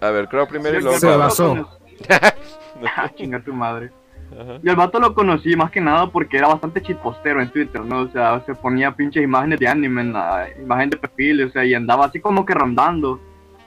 A 0.00 0.10
ver, 0.10 0.28
creo 0.28 0.46
primero 0.48 0.78
y 0.78 0.82
luego... 0.82 0.98
Se 0.98 1.06
basó. 1.06 1.68
Ah, 2.96 3.10
chinga 3.14 3.40
tu 3.40 3.54
madre. 3.54 3.90
Ajá. 4.32 4.58
Yo 4.62 4.70
al 4.70 4.76
vato 4.76 4.98
lo 4.98 5.14
conocí 5.14 5.56
más 5.56 5.70
que 5.70 5.80
nada 5.80 6.10
porque 6.10 6.36
era 6.36 6.48
bastante 6.48 6.82
chipostero 6.82 7.40
en 7.40 7.50
Twitter, 7.50 7.82
¿no? 7.82 8.00
O 8.00 8.08
sea, 8.08 8.42
se 8.44 8.54
ponía 8.54 8.90
pinches 8.94 9.22
imágenes 9.22 9.58
de 9.60 9.68
anime 9.68 10.02
en 10.02 10.12
la 10.12 10.48
imagen 10.60 10.90
de 10.90 10.96
perfil, 10.98 11.44
o 11.44 11.50
sea, 11.50 11.64
y 11.64 11.72
andaba 11.72 12.06
así 12.06 12.20
como 12.20 12.44
que 12.44 12.52
rondando 12.52 13.20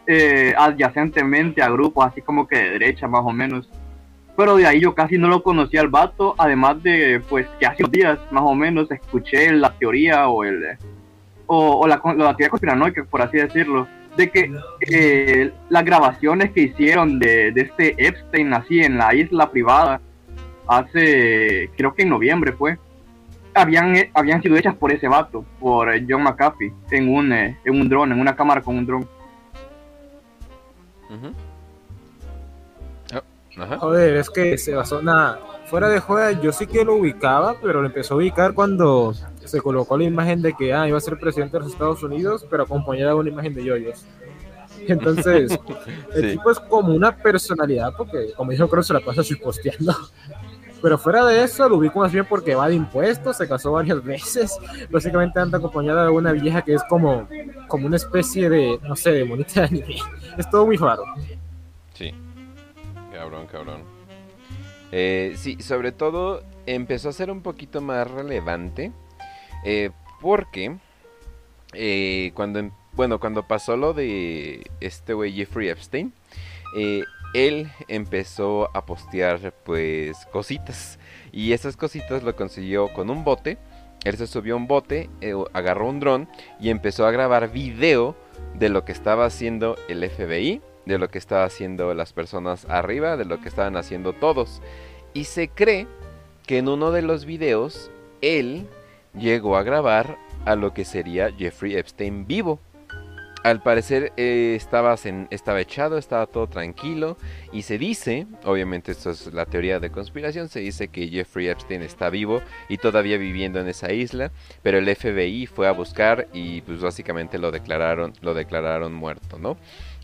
eh, 0.05 0.53
adyacentemente 0.57 1.61
a 1.61 1.69
grupos, 1.69 2.05
así 2.05 2.21
como 2.21 2.47
que 2.47 2.57
de 2.57 2.69
derecha 2.71 3.07
más 3.07 3.21
o 3.23 3.31
menos. 3.31 3.69
Pero 4.39 4.55
de 4.55 4.65
ahí 4.65 4.79
yo 4.79 4.95
casi 4.95 5.17
no 5.17 5.27
lo 5.27 5.43
conocía 5.43 5.81
al 5.81 5.89
vato, 5.89 6.33
además 6.37 6.81
de, 6.81 7.21
pues, 7.27 7.45
que 7.59 7.65
hace 7.65 7.83
unos 7.83 7.91
días 7.91 8.19
más 8.31 8.43
o 8.45 8.55
menos 8.55 8.89
escuché 8.89 9.51
la 9.51 9.71
teoría 9.77 10.29
o 10.29 10.45
el... 10.45 10.77
O, 11.45 11.81
o 11.81 11.87
la, 11.89 12.01
la 12.15 12.37
teoría 12.37 12.49
conspiranoica, 12.49 13.03
por 13.03 13.21
así 13.21 13.35
decirlo, 13.35 13.85
de 14.15 14.29
que 14.29 14.49
eh, 14.79 15.51
las 15.67 15.83
grabaciones 15.83 16.51
que 16.51 16.61
hicieron 16.61 17.19
de, 17.19 17.51
de 17.51 17.61
este 17.63 17.95
Epstein 17.97 18.53
así 18.53 18.79
en 18.79 18.97
la 18.97 19.13
isla 19.13 19.51
privada 19.51 19.99
hace, 20.67 21.69
creo 21.75 21.93
que 21.93 22.03
en 22.03 22.09
noviembre 22.09 22.53
fue, 22.53 22.77
habían, 23.53 23.97
eh, 23.97 24.09
habían 24.13 24.41
sido 24.41 24.55
hechas 24.55 24.75
por 24.75 24.93
ese 24.93 25.09
vato, 25.09 25.43
por 25.59 25.91
John 26.09 26.23
McAfee, 26.23 26.71
en 26.91 27.13
un, 27.13 27.33
eh, 27.33 27.57
en 27.65 27.81
un 27.81 27.89
dron, 27.89 28.13
en 28.13 28.21
una 28.21 28.37
cámara 28.37 28.61
con 28.61 28.77
un 28.77 28.85
dron. 28.85 29.09
Ah, 31.09 31.48
Ajá. 33.59 33.77
Joder, 33.77 34.15
es 34.17 34.29
que 34.29 34.57
se 34.57 34.73
basó 34.75 35.01
nada. 35.01 35.39
Fuera 35.65 35.89
de 35.89 35.99
joda, 35.99 36.31
yo 36.31 36.51
sí 36.51 36.65
que 36.65 36.83
lo 36.83 36.95
ubicaba, 36.95 37.55
pero 37.61 37.81
lo 37.81 37.87
empezó 37.87 38.15
a 38.15 38.17
ubicar 38.17 38.53
cuando 38.53 39.13
se 39.43 39.61
colocó 39.61 39.97
la 39.97 40.03
imagen 40.05 40.41
de 40.41 40.53
que 40.53 40.73
ah, 40.73 40.87
iba 40.87 40.97
a 40.97 41.01
ser 41.01 41.19
presidente 41.19 41.57
de 41.57 41.63
los 41.63 41.73
Estados 41.73 42.01
Unidos, 42.03 42.45
pero 42.49 42.63
acompañada 42.63 43.11
de 43.11 43.17
una 43.17 43.29
imagen 43.29 43.53
de 43.53 43.63
yoyos. 43.63 44.05
Entonces, 44.87 45.51
el 46.15 46.21
Sí. 46.23 46.31
tipo 46.37 46.49
es 46.51 46.59
como 46.59 46.93
una 46.93 47.15
personalidad, 47.15 47.93
porque 47.97 48.33
como 48.35 48.51
dijo, 48.51 48.67
creo 48.67 48.81
se 48.83 48.93
la 48.93 48.99
pasa 49.01 49.21
posteando. 49.43 49.93
Pero 50.81 50.97
fuera 50.97 51.25
de 51.25 51.43
eso, 51.43 51.67
lo 51.67 51.75
ubico 51.75 51.99
más 51.99 52.13
bien 52.13 52.25
porque 52.25 52.55
va 52.55 52.69
de 52.69 52.75
impuestos, 52.75 53.35
se 53.35 53.49
casó 53.49 53.73
varias 53.73 54.01
veces. 54.01 54.57
Básicamente 54.89 55.37
anda 55.37 55.57
acompañada 55.57 56.03
de 56.05 56.09
una 56.09 56.31
vieja 56.31 56.61
que 56.61 56.73
es 56.73 56.81
como, 56.85 57.27
como 57.67 57.85
una 57.85 57.97
especie 57.97 58.49
de, 58.49 58.79
no 58.87 58.95
sé, 58.95 59.11
de 59.11 59.25
monita 59.25 59.59
de 59.59 59.67
anime. 59.67 59.97
Es 60.37 60.49
todo 60.49 60.65
muy 60.65 60.77
raro. 60.77 61.03
Sí. 61.95 62.15
Cabrón, 63.19 63.47
cabrón. 63.47 63.83
Eh, 64.93 65.33
sí, 65.35 65.57
sobre 65.61 65.91
todo 65.91 66.41
empezó 66.65 67.09
a 67.09 67.13
ser 67.13 67.29
un 67.31 67.41
poquito 67.41 67.81
más 67.81 68.09
relevante. 68.09 68.93
eh, 69.65 69.89
porque 70.21 70.77
eh, 71.73 72.31
cuando, 72.33 72.59
em- 72.59 72.71
bueno, 72.93 73.19
cuando 73.19 73.45
pasó 73.47 73.75
lo 73.75 73.93
de 73.93 74.69
este 74.79 75.13
güey 75.13 75.33
Jeffrey 75.33 75.67
Epstein, 75.69 76.13
él 77.33 77.69
empezó 77.89 78.69
a 78.75 78.85
postear 78.85 79.53
pues 79.65 80.25
cositas. 80.31 80.97
Y 81.33 81.51
esas 81.51 81.75
cositas 81.75 82.23
lo 82.23 82.35
consiguió 82.37 82.87
con 82.93 83.09
un 83.09 83.23
bote. 83.25 83.57
Él 84.05 84.15
se 84.17 84.27
subió 84.27 84.53
a 84.53 84.57
un 84.57 84.67
bote, 84.67 85.09
agarró 85.53 85.89
un 85.89 85.99
dron 85.99 86.29
y 86.59 86.69
empezó 86.69 87.05
a 87.05 87.11
grabar 87.11 87.51
video 87.51 88.15
de 88.55 88.69
lo 88.69 88.85
que 88.85 88.93
estaba 88.93 89.25
haciendo 89.25 89.75
el 89.89 90.03
FBI, 90.09 90.61
de 90.89 90.99
lo 90.99 91.09
que 91.09 91.19
estaba 91.19 91.45
haciendo 91.45 91.93
las 91.93 92.13
personas 92.13 92.65
arriba, 92.67 93.15
de 93.15 93.25
lo 93.25 93.39
que 93.39 93.49
estaban 93.49 93.77
haciendo 93.77 94.13
todos. 94.13 94.61
Y 95.13 95.25
se 95.25 95.47
cree 95.47 95.87
que 96.45 96.57
en 96.57 96.67
uno 96.67 96.91
de 96.91 97.03
los 97.03 97.25
videos 97.25 97.91
él 98.21 98.67
llegó 99.13 99.55
a 99.55 99.63
grabar 99.63 100.17
a 100.45 100.55
lo 100.55 100.73
que 100.73 100.85
sería 100.85 101.31
Jeffrey 101.31 101.75
Epstein 101.75 102.25
vivo. 102.25 102.59
Al 103.43 103.61
parecer 103.61 104.11
eh, 104.17 104.53
estaba, 104.57 104.95
estaba 105.29 105.61
echado, 105.61 105.97
estaba 105.97 106.25
todo 106.25 106.47
tranquilo 106.47 107.17
y 107.53 107.61
se 107.61 107.77
dice, 107.77 108.27
obviamente 108.43 108.91
esto 108.91 109.11
es 109.11 109.33
la 109.33 109.45
teoría 109.45 109.79
de 109.79 109.91
conspiración, 109.91 110.49
se 110.49 110.59
dice 110.59 110.89
que 110.89 111.07
Jeffrey 111.07 111.47
Epstein 111.47 111.81
está 111.81 112.09
vivo 112.09 112.41
y 112.67 112.77
todavía 112.77 113.17
viviendo 113.17 113.61
en 113.61 113.69
esa 113.69 113.93
isla, 113.93 114.31
pero 114.61 114.77
el 114.77 114.93
FBI 114.93 115.45
fue 115.45 115.69
a 115.69 115.71
buscar 115.71 116.27
y 116.33 116.59
pues 116.61 116.81
básicamente 116.81 117.37
lo 117.37 117.51
declararon, 117.51 118.11
lo 118.19 118.33
declararon 118.33 118.93
muerto, 118.93 119.39
¿no? 119.39 119.55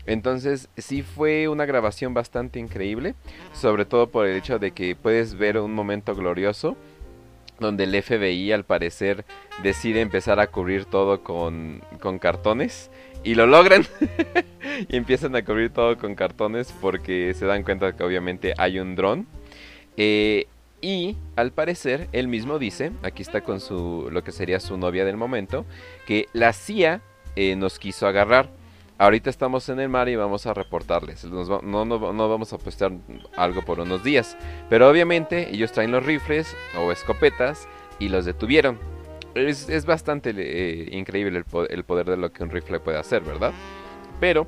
Entonces 0.06 0.68
sí 0.76 1.02
fue 1.02 1.48
una 1.48 1.66
grabación 1.66 2.14
bastante 2.14 2.58
increíble, 2.58 3.14
sobre 3.52 3.84
todo 3.84 4.08
por 4.08 4.26
el 4.26 4.36
hecho 4.36 4.58
de 4.58 4.70
que 4.70 4.94
puedes 4.94 5.34
ver 5.34 5.58
un 5.58 5.74
momento 5.74 6.14
glorioso 6.14 6.76
donde 7.58 7.84
el 7.84 8.02
FBI 8.02 8.52
al 8.52 8.64
parecer 8.64 9.24
decide 9.62 10.00
empezar 10.00 10.40
a 10.40 10.48
cubrir 10.48 10.84
todo 10.84 11.22
con, 11.22 11.82
con 12.00 12.18
cartones 12.18 12.90
y 13.24 13.34
lo 13.34 13.46
logran. 13.46 13.84
Y 14.90 14.96
empiezan 14.96 15.34
a 15.34 15.42
cubrir 15.42 15.70
todo 15.70 15.96
con 15.96 16.14
cartones 16.14 16.74
porque 16.82 17.32
se 17.34 17.46
dan 17.46 17.62
cuenta 17.62 17.96
que 17.96 18.02
obviamente 18.04 18.52
hay 18.58 18.78
un 18.78 18.94
dron. 18.94 19.26
Eh, 19.96 20.48
y 20.82 21.16
al 21.34 21.52
parecer 21.52 22.08
él 22.12 22.28
mismo 22.28 22.58
dice 22.58 22.92
aquí 23.02 23.22
está 23.22 23.40
con 23.40 23.60
su 23.60 24.10
lo 24.12 24.22
que 24.22 24.32
sería 24.32 24.60
su 24.60 24.76
novia 24.76 25.06
del 25.06 25.16
momento 25.16 25.64
que 26.06 26.28
la 26.34 26.52
CIA 26.52 27.00
eh, 27.34 27.56
nos 27.56 27.78
quiso 27.78 28.06
agarrar 28.06 28.50
Ahorita 28.98 29.28
estamos 29.28 29.68
en 29.68 29.78
el 29.80 29.88
mar 29.90 30.08
y 30.08 30.16
vamos 30.16 30.46
a 30.46 30.54
reportarles. 30.54 31.24
Nos 31.26 31.50
va- 31.50 31.60
no, 31.62 31.84
no, 31.84 32.12
no 32.12 32.28
vamos 32.28 32.52
a 32.52 32.58
postear 32.58 32.92
algo 33.36 33.62
por 33.62 33.80
unos 33.80 34.02
días. 34.02 34.36
Pero 34.70 34.88
obviamente 34.88 35.50
ellos 35.54 35.72
traen 35.72 35.90
los 35.92 36.04
rifles 36.04 36.56
o 36.78 36.90
escopetas 36.92 37.68
y 37.98 38.08
los 38.08 38.24
detuvieron. 38.24 38.78
Es, 39.34 39.68
es 39.68 39.84
bastante 39.84 40.32
eh, 40.34 40.88
increíble 40.92 41.38
el, 41.38 41.66
el 41.68 41.84
poder 41.84 42.06
de 42.06 42.16
lo 42.16 42.32
que 42.32 42.42
un 42.42 42.48
rifle 42.50 42.80
puede 42.80 42.96
hacer, 42.96 43.22
¿verdad? 43.22 43.52
Pero 44.18 44.46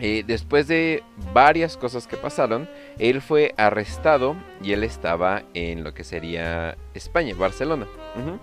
eh, 0.00 0.24
después 0.26 0.66
de 0.66 1.04
varias 1.32 1.76
cosas 1.76 2.08
que 2.08 2.16
pasaron, 2.16 2.68
él 2.98 3.20
fue 3.22 3.54
arrestado 3.56 4.34
y 4.64 4.72
él 4.72 4.82
estaba 4.82 5.44
en 5.54 5.84
lo 5.84 5.94
que 5.94 6.02
sería 6.02 6.76
España, 6.94 7.34
Barcelona. 7.38 7.86
Ujú. 8.16 8.38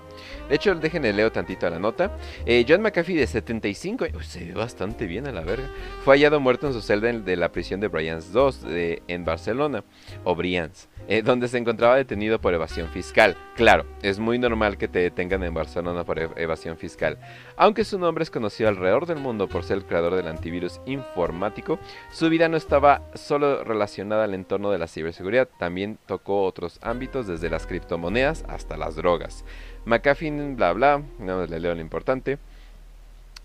De 0.49 0.55
hecho, 0.55 0.73
déjenle 0.75 1.11
leo 1.13 1.31
tantito 1.31 1.65
a 1.67 1.69
la 1.69 1.79
nota. 1.79 2.17
Eh, 2.45 2.65
John 2.67 2.81
McAfee 2.81 3.15
de 3.15 3.27
75 3.27 4.05
años, 4.05 4.25
se 4.27 4.45
ve 4.45 4.53
bastante 4.53 5.05
bien 5.07 5.27
a 5.27 5.31
la 5.31 5.41
verga, 5.41 5.69
fue 6.03 6.15
hallado 6.15 6.39
muerto 6.39 6.67
en 6.67 6.73
su 6.73 6.81
celda 6.81 7.11
de 7.11 7.35
la 7.35 7.51
prisión 7.51 7.79
de 7.79 7.87
Brians 7.87 8.31
2 8.31 8.61
de- 8.63 9.01
en 9.07 9.25
Barcelona, 9.25 9.83
o 10.23 10.35
Brians, 10.35 10.87
eh, 11.07 11.21
donde 11.21 11.47
se 11.47 11.57
encontraba 11.57 11.95
detenido 11.95 12.39
por 12.39 12.53
evasión 12.53 12.89
fiscal. 12.89 13.35
Claro, 13.55 13.85
es 14.01 14.19
muy 14.19 14.37
normal 14.39 14.77
que 14.77 14.87
te 14.87 14.99
detengan 14.99 15.43
en 15.43 15.53
Barcelona 15.53 16.03
por 16.03 16.17
ev- 16.19 16.33
evasión 16.37 16.77
fiscal. 16.77 17.17
Aunque 17.57 17.83
su 17.85 17.97
nombre 17.99 18.23
es 18.23 18.31
conocido 18.31 18.69
alrededor 18.69 19.05
del 19.05 19.17
mundo 19.19 19.47
por 19.47 19.63
ser 19.63 19.77
el 19.77 19.85
creador 19.85 20.15
del 20.15 20.27
antivirus 20.27 20.79
informático, 20.85 21.79
su 22.11 22.29
vida 22.29 22.49
no 22.49 22.57
estaba 22.57 23.01
solo 23.13 23.63
relacionada 23.63 24.23
al 24.25 24.33
entorno 24.33 24.71
de 24.71 24.77
la 24.77 24.87
ciberseguridad, 24.87 25.47
también 25.59 25.97
tocó 26.05 26.43
otros 26.43 26.79
ámbitos 26.81 27.27
desde 27.27 27.49
las 27.49 27.65
criptomonedas 27.67 28.43
hasta 28.47 28.77
las 28.77 28.95
drogas. 28.95 29.45
McAfee, 29.85 30.31
bla 30.55 30.73
bla, 30.73 31.01
nada 31.19 31.45
le 31.45 31.59
leo 31.59 31.75
lo 31.75 31.81
importante. 31.81 32.37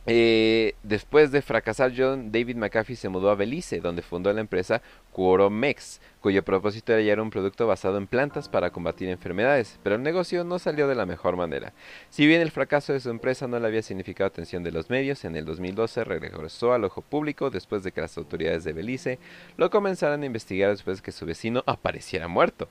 Eh, 0.06 0.74
después 0.82 1.30
de 1.30 1.42
fracasar, 1.42 1.92
John 1.96 2.32
David 2.32 2.56
McAfee 2.56 2.96
se 2.96 3.08
mudó 3.08 3.30
a 3.30 3.34
Belice, 3.34 3.80
donde 3.80 4.02
fundó 4.02 4.32
la 4.32 4.40
empresa 4.40 4.80
Quoromex, 5.12 6.00
cuyo 6.20 6.42
propósito 6.42 6.92
era 6.92 7.00
hallar 7.00 7.20
un 7.20 7.30
producto 7.30 7.66
basado 7.66 7.98
en 7.98 8.06
plantas 8.06 8.48
para 8.48 8.70
combatir 8.70 9.08
enfermedades, 9.08 9.78
pero 9.82 9.96
el 9.96 10.02
negocio 10.02 10.44
no 10.44 10.58
salió 10.58 10.88
de 10.88 10.94
la 10.94 11.04
mejor 11.04 11.36
manera. 11.36 11.72
Si 12.08 12.26
bien 12.26 12.40
el 12.40 12.50
fracaso 12.50 12.92
de 12.92 13.00
su 13.00 13.10
empresa 13.10 13.46
no 13.46 13.58
le 13.58 13.66
había 13.66 13.82
significado 13.82 14.28
atención 14.28 14.62
de 14.62 14.72
los 14.72 14.88
medios, 14.88 15.24
en 15.24 15.36
el 15.36 15.44
2012 15.44 16.04
regresó 16.04 16.72
al 16.72 16.84
ojo 16.84 17.02
público 17.02 17.50
después 17.50 17.82
de 17.82 17.92
que 17.92 18.00
las 18.00 18.16
autoridades 18.16 18.64
de 18.64 18.72
Belice 18.72 19.18
lo 19.56 19.70
comenzaran 19.70 20.22
a 20.22 20.26
investigar 20.26 20.70
después 20.70 20.98
de 20.98 21.02
que 21.02 21.12
su 21.12 21.26
vecino 21.26 21.62
apareciera 21.66 22.28
muerto. 22.28 22.68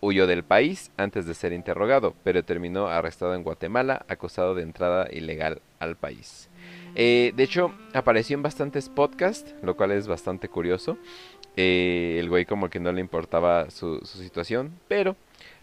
Huyó 0.00 0.26
del 0.26 0.42
país 0.42 0.90
antes 0.96 1.26
de 1.26 1.34
ser 1.34 1.52
interrogado, 1.52 2.14
pero 2.24 2.44
terminó 2.44 2.88
arrestado 2.88 3.34
en 3.34 3.44
Guatemala, 3.44 4.04
acusado 4.08 4.54
de 4.54 4.62
entrada 4.62 5.08
ilegal 5.12 5.60
al 5.78 5.96
país. 5.96 6.48
Eh, 6.94 7.32
de 7.34 7.42
hecho, 7.42 7.72
apareció 7.94 8.36
en 8.36 8.42
bastantes 8.42 8.88
podcasts, 8.88 9.54
lo 9.62 9.76
cual 9.76 9.92
es 9.92 10.06
bastante 10.06 10.48
curioso. 10.48 10.98
Eh, 11.56 12.16
el 12.18 12.28
güey 12.28 12.46
como 12.46 12.70
que 12.70 12.80
no 12.80 12.92
le 12.92 13.00
importaba 13.00 13.70
su, 13.70 14.00
situación, 14.04 14.72
pero 14.88 15.16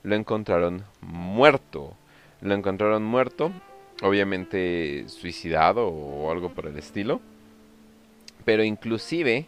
lo 0.04 0.16
encontraron 0.16 0.84
muerto. 1.02 1.94
Lo 2.42 2.54
encontraron 2.54 3.04
muerto, 3.04 3.52
obviamente 4.02 5.06
suicidado 5.08 5.88
o 5.88 6.32
algo 6.32 6.50
por 6.50 6.68
el 6.68 6.78
estilo. 6.78 7.22
Pero 8.46 8.64
inclusive 8.64 9.46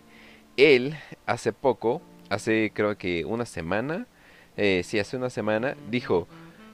él 0.57 0.95
hace 1.25 1.53
poco, 1.53 2.01
hace 2.29 2.71
creo 2.73 2.97
que 2.97 3.25
una 3.25 3.45
semana, 3.45 4.05
eh, 4.57 4.81
sí, 4.83 4.99
hace 4.99 5.17
una 5.17 5.29
semana, 5.29 5.75
dijo, 5.89 6.27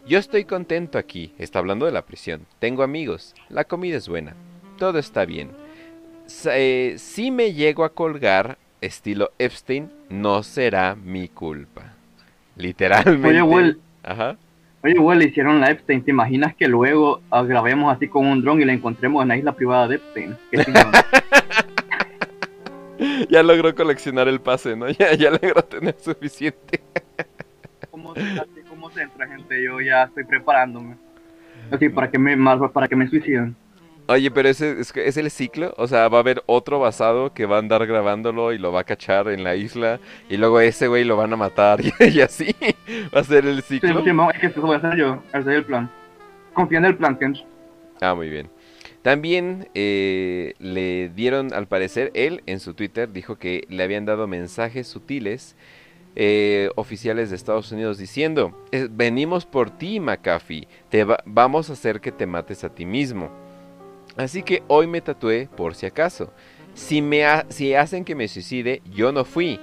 yo 0.07 0.17
estoy 0.17 0.45
contento 0.45 0.97
aquí, 0.97 1.33
está 1.37 1.59
hablando 1.59 1.85
de 1.85 1.91
la 1.91 2.05
prisión, 2.05 2.45
tengo 2.59 2.81
amigos, 2.81 3.35
la 3.49 3.65
comida 3.65 3.97
es 3.97 4.07
buena, 4.07 4.35
todo 4.77 5.00
está 5.00 5.25
bien. 5.25 5.51
Eh, 6.46 6.96
si 6.98 7.31
me 7.31 7.53
llego 7.53 7.84
a 7.84 7.89
colgar, 7.89 8.57
estilo 8.81 9.31
Epstein, 9.39 9.89
no 10.10 10.43
será 10.43 10.96
mi 10.96 11.27
culpa. 11.27 11.93
Literalmente. 12.55 13.27
Oye, 13.27 13.41
Will, 13.41 13.79
Ajá. 14.03 14.38
oye, 14.84 14.98
Will, 14.98 15.22
hicieron 15.22 15.60
la 15.60 15.72
Epstein. 15.72 16.01
¿Te 16.01 16.12
imaginas 16.12 16.55
que 16.55 16.67
luego 16.67 17.22
ah, 17.29 17.43
grabemos 17.43 17.96
así 17.96 18.07
con 18.07 18.25
un 18.25 18.41
dron 18.41 18.62
y 18.62 18.65
la 18.65 18.74
encontremos 18.74 19.22
en 19.22 19.27
la 19.29 19.38
isla 19.38 19.51
privada 19.53 19.88
de 19.88 19.96
Epstein? 19.96 20.38
Ya 23.29 23.43
logró 23.43 23.75
coleccionar 23.75 24.27
el 24.27 24.41
pase, 24.41 24.75
¿no? 24.75 24.89
Ya, 25.00 25.13
ya 25.13 25.29
logró 25.29 25.62
tener 25.63 25.96
suficiente. 26.00 26.81
como 27.91 28.89
se 28.91 29.01
entra 29.01 29.27
gente, 29.27 29.63
yo 29.63 29.79
ya 29.81 30.03
estoy 30.03 30.24
preparándome. 30.24 30.96
Así, 31.69 31.89
para 31.89 32.10
que 32.10 32.17
me, 32.17 32.38
para 32.69 32.88
que 32.88 32.96
me 32.96 33.07
suiciden. 33.07 33.55
Oye, 34.09 34.31
pero 34.31 34.47
ese 34.47 34.79
es, 34.79 34.95
es 34.95 35.17
el 35.17 35.29
ciclo, 35.29 35.73
o 35.77 35.85
sea, 35.87 36.07
va 36.07 36.19
a 36.19 36.21
haber 36.21 36.41
otro 36.45 36.79
basado 36.79 37.33
que 37.33 37.45
va 37.45 37.57
a 37.57 37.59
andar 37.59 37.85
grabándolo 37.85 38.53
y 38.53 38.57
lo 38.57 38.71
va 38.71 38.81
a 38.81 38.83
cachar 38.85 39.27
en 39.27 39.43
la 39.43 39.55
isla 39.55 39.99
y 40.29 40.37
luego 40.37 40.61
ese 40.61 40.87
güey 40.87 41.03
lo 41.03 41.17
van 41.17 41.33
a 41.33 41.35
matar 41.35 41.79
y, 41.83 41.91
y 41.99 42.21
así 42.21 42.55
va 43.13 43.19
a 43.19 43.23
ser 43.25 43.45
el 43.45 43.61
ciclo. 43.63 43.89
sí, 44.01 44.09
es 44.33 44.39
que 44.39 44.47
eso 44.47 44.61
voy 44.61 44.75
a 44.75 44.77
hacer 44.77 44.95
yo, 44.95 45.21
ese 45.29 45.39
es 45.39 45.47
el 45.47 45.65
plan. 45.65 45.89
Confía 46.53 46.77
en 46.79 46.85
el 46.85 46.95
plan, 46.95 47.17
Kench. 47.17 47.43
Ah, 47.99 48.15
muy 48.15 48.29
bien. 48.29 48.49
También 49.01 49.69
eh, 49.75 50.53
le 50.59 51.09
dieron, 51.09 51.53
al 51.53 51.67
parecer, 51.67 52.11
él 52.13 52.43
en 52.45 52.59
su 52.59 52.73
Twitter 52.73 53.11
dijo 53.11 53.37
que 53.37 53.65
le 53.69 53.83
habían 53.83 54.05
dado 54.05 54.25
mensajes 54.27 54.87
sutiles 54.87 55.55
eh, 56.15 56.69
oficiales 56.75 57.29
de 57.29 57.35
Estados 57.35 57.71
Unidos 57.71 57.97
diciendo, 57.97 58.65
"Eh, 58.71 58.87
venimos 58.89 59.45
por 59.45 59.69
ti, 59.69 59.99
McAfee, 59.99 60.67
te 60.89 61.03
va- 61.03 61.19
vamos 61.25 61.69
a 61.69 61.73
hacer 61.73 62.01
que 62.01 62.11
te 62.11 62.25
mates 62.25 62.63
a 62.63 62.69
ti 62.73 62.85
mismo. 62.85 63.29
Así 64.17 64.43
que 64.43 64.63
hoy 64.67 64.88
me 64.88 65.01
tatué 65.01 65.47
por 65.55 65.75
si 65.75 65.86
acaso. 65.86 66.31
Si 66.74 67.01
me 67.01 67.24
si 67.50 67.74
hacen 67.74 68.03
que 68.03 68.15
me 68.15 68.27
suicide, 68.27 68.81
yo 68.91 69.12
no 69.12 69.24
fui. 69.25 69.59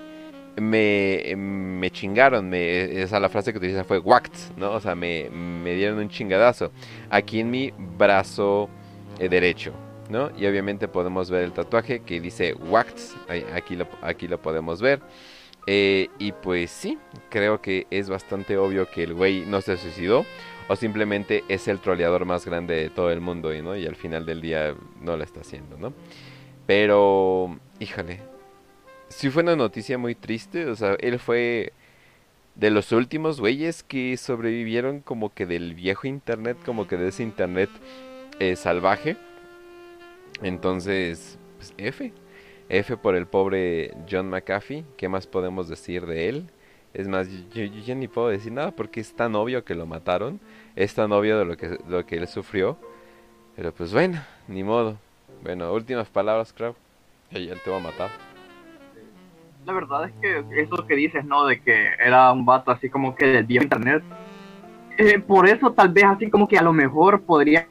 Me, 0.56 1.34
me 1.36 1.90
chingaron, 1.90 2.48
me, 2.48 3.02
esa 3.02 3.18
la 3.18 3.28
frase 3.28 3.50
que 3.50 3.58
utiliza 3.58 3.82
fue 3.82 3.98
whacked, 3.98 4.56
¿no? 4.56 4.70
O 4.72 4.80
sea, 4.80 4.94
me, 4.94 5.28
dieron 5.64 5.98
un 5.98 6.08
chingadazo 6.08 6.70
aquí 7.10 7.40
en 7.40 7.50
mi 7.50 7.72
brazo 7.76 8.70
eh, 9.18 9.28
derecho, 9.28 9.72
¿no? 10.10 10.30
Y 10.38 10.46
obviamente 10.46 10.86
podemos 10.86 11.28
ver 11.28 11.42
el 11.42 11.52
tatuaje 11.52 12.02
que 12.02 12.20
dice 12.20 12.54
whacked, 12.54 13.00
ahí- 13.28 13.44
aquí 13.52 13.74
lo, 13.74 13.88
aquí 14.00 14.28
lo 14.28 14.40
podemos 14.40 14.80
ver. 14.80 15.00
Eh, 15.66 16.08
y 16.20 16.30
pues 16.30 16.70
sí, 16.70 16.98
creo 17.30 17.60
que 17.60 17.88
es 17.90 18.08
bastante 18.08 18.56
obvio 18.56 18.88
que 18.88 19.02
el 19.02 19.14
güey 19.14 19.44
no 19.46 19.60
se 19.60 19.76
suicidó 19.76 20.24
o 20.68 20.76
simplemente 20.76 21.44
es 21.48 21.68
el 21.68 21.78
troleador 21.80 22.24
más 22.24 22.46
grande 22.46 22.74
de 22.74 22.90
todo 22.90 23.10
el 23.10 23.20
mundo, 23.20 23.54
y, 23.54 23.62
¿no? 23.62 23.76
Y 23.76 23.86
al 23.86 23.96
final 23.96 24.26
del 24.26 24.40
día 24.40 24.74
no 25.00 25.16
lo 25.16 25.24
está 25.24 25.40
haciendo, 25.40 25.76
¿no? 25.76 25.92
Pero, 26.66 27.58
híjole, 27.78 28.20
sí 29.08 29.30
fue 29.30 29.42
una 29.42 29.56
noticia 29.56 29.98
muy 29.98 30.14
triste, 30.14 30.66
o 30.66 30.74
sea, 30.76 30.96
él 31.00 31.18
fue 31.18 31.72
de 32.54 32.70
los 32.70 32.92
últimos 32.92 33.40
güeyes 33.40 33.82
que 33.82 34.16
sobrevivieron 34.16 35.00
como 35.00 35.34
que 35.34 35.46
del 35.46 35.74
viejo 35.74 36.06
internet, 36.06 36.56
como 36.64 36.86
que 36.86 36.96
de 36.96 37.08
ese 37.08 37.22
internet 37.22 37.70
eh, 38.38 38.56
salvaje. 38.56 39.16
Entonces, 40.42 41.38
pues 41.56 41.74
F. 41.78 42.12
F 42.68 42.96
por 42.96 43.16
el 43.16 43.26
pobre 43.26 43.92
John 44.10 44.30
McAfee. 44.30 44.84
¿Qué 44.96 45.08
más 45.08 45.26
podemos 45.26 45.68
decir 45.68 46.06
de 46.06 46.28
él? 46.28 46.50
Es 46.94 47.08
más, 47.08 47.28
yo, 47.28 47.64
yo 47.64 47.82
ya 47.82 47.94
ni 47.94 48.06
puedo 48.08 48.28
decir 48.28 48.52
nada 48.52 48.70
porque 48.70 49.00
es 49.00 49.14
tan 49.14 49.34
obvio 49.34 49.64
que 49.64 49.74
lo 49.74 49.84
mataron. 49.84 50.40
Es 50.76 50.94
tan 50.94 51.10
obvio 51.12 51.38
de 51.38 51.44
lo 51.44 51.56
que, 51.56 51.78
lo 51.88 52.06
que 52.06 52.16
él 52.16 52.28
sufrió. 52.28 52.78
Pero 53.56 53.72
pues 53.72 53.92
bueno, 53.92 54.20
ni 54.48 54.62
modo. 54.62 54.96
Bueno, 55.42 55.72
últimas 55.72 56.08
palabras, 56.08 56.52
Crowd. 56.52 56.74
Y 57.30 57.48
él 57.48 57.60
te 57.64 57.70
va 57.70 57.78
a 57.78 57.80
matar. 57.80 58.10
La 59.66 59.72
verdad 59.72 60.04
es 60.04 60.12
que 60.20 60.60
eso 60.60 60.86
que 60.86 60.94
dices, 60.94 61.24
¿no? 61.24 61.46
De 61.46 61.60
que 61.60 61.88
era 61.98 62.30
un 62.32 62.44
vato 62.44 62.70
así 62.70 62.88
como 62.88 63.14
que 63.16 63.26
del 63.26 63.44
viejo 63.44 63.64
internet. 63.64 64.02
eh, 64.98 65.18
por 65.18 65.48
eso 65.48 65.72
tal 65.72 65.88
vez 65.88 66.04
así 66.04 66.30
como 66.30 66.46
que 66.46 66.58
a 66.58 66.62
lo 66.62 66.72
mejor 66.72 67.22
podrías 67.22 67.66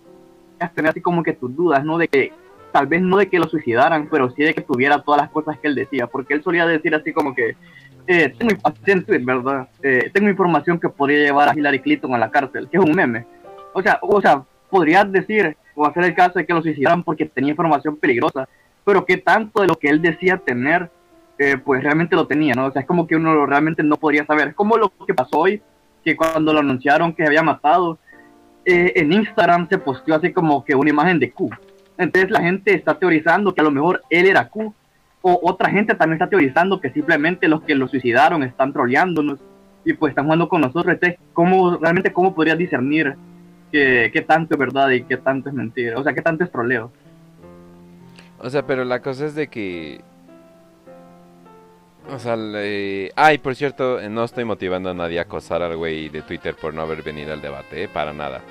tener 0.75 0.91
así 0.91 1.01
como 1.01 1.23
que 1.23 1.33
tus 1.33 1.55
dudas, 1.55 1.85
¿no? 1.85 1.97
De 1.97 2.07
que 2.07 2.33
tal 2.71 2.87
vez 2.87 3.01
no 3.01 3.17
de 3.17 3.29
que 3.29 3.39
lo 3.39 3.47
suicidaran, 3.47 4.09
pero 4.09 4.31
sí 4.31 4.43
de 4.43 4.53
que 4.53 4.61
tuviera 4.61 5.01
todas 5.03 5.21
las 5.21 5.29
cosas 5.29 5.59
que 5.59 5.67
él 5.67 5.75
decía. 5.75 6.07
Porque 6.07 6.33
él 6.33 6.43
solía 6.43 6.65
decir 6.65 6.93
así 6.95 7.13
como 7.13 7.35
que, 7.35 7.55
eh, 8.07 8.33
tengo, 8.37 8.53
en 8.85 9.03
Twitter, 9.03 9.21
¿verdad? 9.23 9.67
Eh, 9.81 10.09
tengo 10.13 10.29
información 10.29 10.79
que 10.79 10.89
podría 10.89 11.25
llevar 11.25 11.49
a 11.49 11.53
Hillary 11.55 11.79
Clinton 11.79 12.13
a 12.13 12.17
la 12.17 12.31
cárcel, 12.31 12.67
que 12.69 12.77
es 12.77 12.83
un 12.83 12.91
meme. 12.91 13.25
O 13.73 13.81
sea, 13.81 13.99
o 14.01 14.21
sea, 14.21 14.43
podrías 14.69 15.11
decir 15.11 15.55
o 15.75 15.85
hacer 15.85 16.03
el 16.03 16.15
caso 16.15 16.39
de 16.39 16.45
que 16.45 16.53
lo 16.53 16.61
suicidaran 16.61 17.03
porque 17.03 17.25
tenía 17.25 17.51
información 17.51 17.97
peligrosa, 17.97 18.47
pero 18.85 19.05
qué 19.05 19.17
tanto 19.17 19.61
de 19.61 19.67
lo 19.67 19.75
que 19.75 19.87
él 19.87 20.01
decía 20.01 20.37
tener 20.37 20.89
eh, 21.39 21.57
pues 21.57 21.83
realmente 21.83 22.15
lo 22.15 22.27
tenía, 22.27 22.53
¿no? 22.53 22.67
O 22.67 22.71
sea, 22.71 22.81
es 22.81 22.87
como 22.87 23.07
que 23.07 23.15
uno 23.15 23.45
realmente 23.45 23.81
no 23.83 23.97
podría 23.97 24.25
saber. 24.25 24.49
Es 24.49 24.55
como 24.55 24.77
lo 24.77 24.91
que 25.05 25.13
pasó 25.13 25.39
hoy, 25.39 25.61
que 26.03 26.15
cuando 26.15 26.53
lo 26.53 26.59
anunciaron 26.59 27.13
que 27.13 27.23
se 27.23 27.27
había 27.27 27.41
matado, 27.41 27.97
eh, 28.65 28.93
en 28.95 29.11
Instagram 29.11 29.67
se 29.67 29.77
posteó 29.77 30.15
así 30.15 30.31
como 30.31 30.63
que 30.63 30.75
una 30.75 30.91
imagen 30.91 31.19
de 31.19 31.31
Q. 31.31 31.49
Entonces 31.97 32.31
la 32.31 32.41
gente 32.41 32.73
está 32.73 32.97
teorizando 32.97 33.53
que 33.53 33.61
a 33.61 33.63
lo 33.63 33.71
mejor 33.71 34.03
él 34.09 34.27
era 34.27 34.47
Q, 34.47 34.73
o 35.25 35.39
otra 35.41 35.69
gente 35.69 35.95
también 35.95 36.21
está 36.21 36.29
teorizando 36.29 36.81
que 36.81 36.91
simplemente 36.91 37.47
los 37.47 37.63
que 37.63 37.75
lo 37.75 37.87
suicidaron 37.87 38.43
están 38.43 38.73
troleándonos 38.73 39.39
y 39.85 39.93
pues 39.93 40.11
están 40.11 40.25
jugando 40.25 40.49
con 40.49 40.61
nosotros. 40.61 40.97
¿cómo, 41.31 41.77
realmente 41.77 42.11
cómo 42.11 42.35
podrías 42.35 42.57
discernir 42.57 43.15
qué, 43.71 44.11
qué 44.13 44.21
tanto 44.21 44.55
es 44.55 44.59
verdad 44.59 44.89
y 44.89 45.03
qué 45.03 45.15
tanto 45.15 45.47
es 45.47 45.55
mentira? 45.55 45.97
O 45.97 46.03
sea, 46.03 46.13
qué 46.13 46.21
tanto 46.21 46.43
es 46.43 46.51
troleo. 46.51 46.91
O 48.37 48.49
sea, 48.49 48.67
pero 48.67 48.83
la 48.83 49.01
cosa 49.01 49.25
es 49.25 49.35
de 49.35 49.47
que... 49.47 50.01
O 52.09 52.19
sea, 52.19 52.35
ay, 53.15 53.37
por 53.37 53.55
cierto, 53.55 54.01
no 54.09 54.25
estoy 54.25 54.43
motivando 54.43 54.89
a 54.89 54.93
nadie 54.93 55.19
a 55.19 55.21
acosar 55.21 55.61
al 55.61 55.77
güey 55.77 56.09
de 56.09 56.21
Twitter 56.21 56.53
por 56.53 56.73
no 56.73 56.81
haber 56.81 57.01
venido 57.01 57.31
al 57.31 57.41
debate, 57.41 57.85
eh, 57.85 57.87
para 57.87 58.11
nada. 58.11 58.41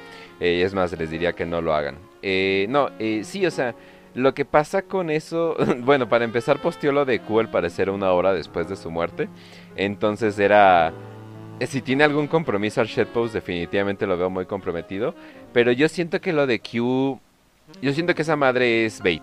Eh, 0.41 0.63
es 0.63 0.73
más, 0.73 0.99
les 0.99 1.11
diría 1.11 1.35
que 1.35 1.45
no 1.45 1.61
lo 1.61 1.75
hagan. 1.75 1.97
Eh, 2.23 2.65
no, 2.71 2.89
sí, 3.23 3.45
o 3.45 3.51
sea, 3.51 3.75
lo 4.15 4.35
que 4.35 4.45
pasa 4.45 4.83
con 4.83 5.11
eso... 5.11 5.57
bueno, 5.79 6.09
para 6.09 6.25
empezar, 6.25 6.61
posteó 6.61 6.93
lo 6.93 7.05
de 7.05 7.21
Q 7.21 7.41
al 7.41 7.51
parecer 7.51 7.91
una 7.91 8.13
hora 8.13 8.33
después 8.33 8.69
de 8.69 8.77
su 8.77 8.91
muerte. 8.91 9.29
Entonces 9.77 10.39
era... 10.39 10.93
eh, 11.61 11.67
Si 11.67 11.81
tiene 11.83 12.05
algún 12.05 12.27
compromiso 12.27 12.81
al 12.81 12.87
shitpost, 12.89 13.35
definitivamente 13.35 14.07
lo 14.07 14.17
veo 14.17 14.31
muy 14.31 14.47
comprometido. 14.47 15.15
Pero 15.53 15.73
yo 15.73 15.89
siento 15.89 16.21
que 16.21 16.33
lo 16.33 16.47
de 16.47 16.61
Q... 16.61 17.21
Yo 17.81 17.93
siento 17.93 18.15
que 18.15 18.23
esa 18.23 18.37
madre 18.37 18.85
es 18.85 19.01
bait. 19.03 19.23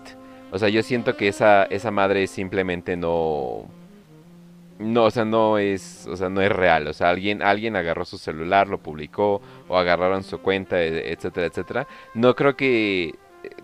O 0.50 0.58
sea, 0.58 0.68
yo 0.68 0.82
siento 0.82 1.16
que 1.16 1.28
esa, 1.28 1.64
esa 1.64 1.90
madre 1.90 2.26
simplemente 2.26 2.96
no... 2.96 3.66
No, 4.78 5.04
o 5.04 5.10
sea, 5.10 5.26
no 5.26 5.58
es, 5.58 6.06
o 6.10 6.16
sea, 6.16 6.30
no 6.30 6.40
es 6.40 6.50
real. 6.50 6.86
O 6.88 6.94
sea, 6.94 7.10
alguien, 7.10 7.42
alguien 7.42 7.76
agarró 7.76 8.06
su 8.06 8.16
celular, 8.16 8.66
lo 8.66 8.78
publicó, 8.78 9.42
o 9.68 9.76
agarraron 9.76 10.22
su 10.24 10.38
cuenta, 10.40 10.80
e- 10.82 11.12
etcétera, 11.12 11.46
etcétera. 11.46 11.86
No 12.14 12.34
creo 12.34 12.56
que, 12.56 13.14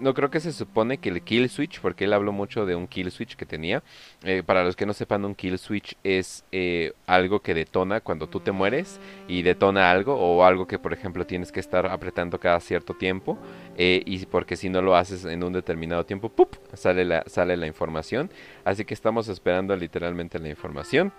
no 0.00 0.14
creo 0.14 0.30
que 0.30 0.40
se 0.40 0.52
supone 0.52 0.98
que 0.98 1.08
el 1.08 1.22
kill 1.22 1.48
switch, 1.48 1.80
porque 1.80 2.04
él 2.04 2.12
habló 2.12 2.32
mucho 2.32 2.66
de 2.66 2.74
un 2.74 2.86
kill 2.88 3.10
switch 3.10 3.36
que 3.36 3.46
tenía. 3.46 3.82
Eh, 4.24 4.42
para 4.44 4.64
los 4.64 4.76
que 4.76 4.86
no 4.86 4.92
sepan, 4.92 5.24
un 5.24 5.34
kill 5.34 5.58
switch 5.58 5.96
es 6.04 6.44
eh, 6.52 6.92
algo 7.06 7.40
que 7.40 7.54
detona 7.54 8.00
cuando 8.00 8.28
tú 8.28 8.40
te 8.40 8.52
mueres 8.52 9.00
y 9.26 9.42
detona 9.42 9.90
algo, 9.90 10.14
o 10.16 10.44
algo 10.44 10.66
que, 10.66 10.78
por 10.78 10.92
ejemplo, 10.92 11.26
tienes 11.26 11.52
que 11.52 11.60
estar 11.60 11.86
apretando 11.86 12.38
cada 12.40 12.60
cierto 12.60 12.94
tiempo. 12.94 13.38
eh, 13.74 14.02
y 14.06 14.24
porque 14.26 14.56
si 14.56 14.68
no 14.70 14.82
lo 14.82 14.96
haces 14.96 15.24
en 15.24 15.42
un 15.44 15.52
determinado 15.52 16.04
tiempo, 16.06 16.28
¡pup! 16.30 16.56
sale 16.74 17.04
la, 17.04 17.22
sale 17.26 17.56
la 17.56 17.66
información. 17.66 18.30
Así 18.64 18.84
que 18.84 18.94
estamos 18.94 19.28
esperando 19.28 19.76
literalmente 19.76 20.38
la 20.38 20.48
información. 20.48 21.12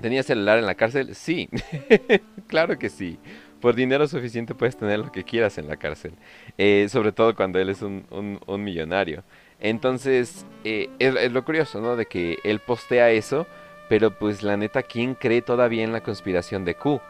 ¿Tenía 0.00 0.22
celular 0.24 0.58
en 0.58 0.66
la 0.66 0.74
cárcel? 0.74 1.14
Sí, 1.14 1.48
claro 2.48 2.78
que 2.78 2.90
sí. 2.90 3.18
Por 3.64 3.74
dinero 3.74 4.06
suficiente 4.06 4.54
puedes 4.54 4.76
tener 4.76 4.98
lo 4.98 5.10
que 5.10 5.24
quieras 5.24 5.56
en 5.56 5.68
la 5.68 5.78
cárcel. 5.78 6.12
Eh, 6.58 6.86
sobre 6.90 7.12
todo 7.12 7.34
cuando 7.34 7.58
él 7.58 7.70
es 7.70 7.80
un, 7.80 8.04
millonario. 8.58 9.24
Entonces, 9.58 10.44
eh, 10.64 10.90
es, 10.98 11.32
lo 11.32 11.42
curioso, 11.46 11.80
¿no? 11.80 11.96
De 11.96 12.04
que 12.04 12.36
él 12.44 12.58
postea 12.58 13.10
eso, 13.10 13.46
pero 13.88 14.10
pues 14.18 14.42
la 14.42 14.58
neta, 14.58 14.82
¿quién 14.82 15.14
cree 15.14 15.40
todavía 15.40 15.82
en 15.82 15.92
la 15.92 16.02
conspiración 16.02 16.66
de 16.66 16.74
Q? 16.74 17.00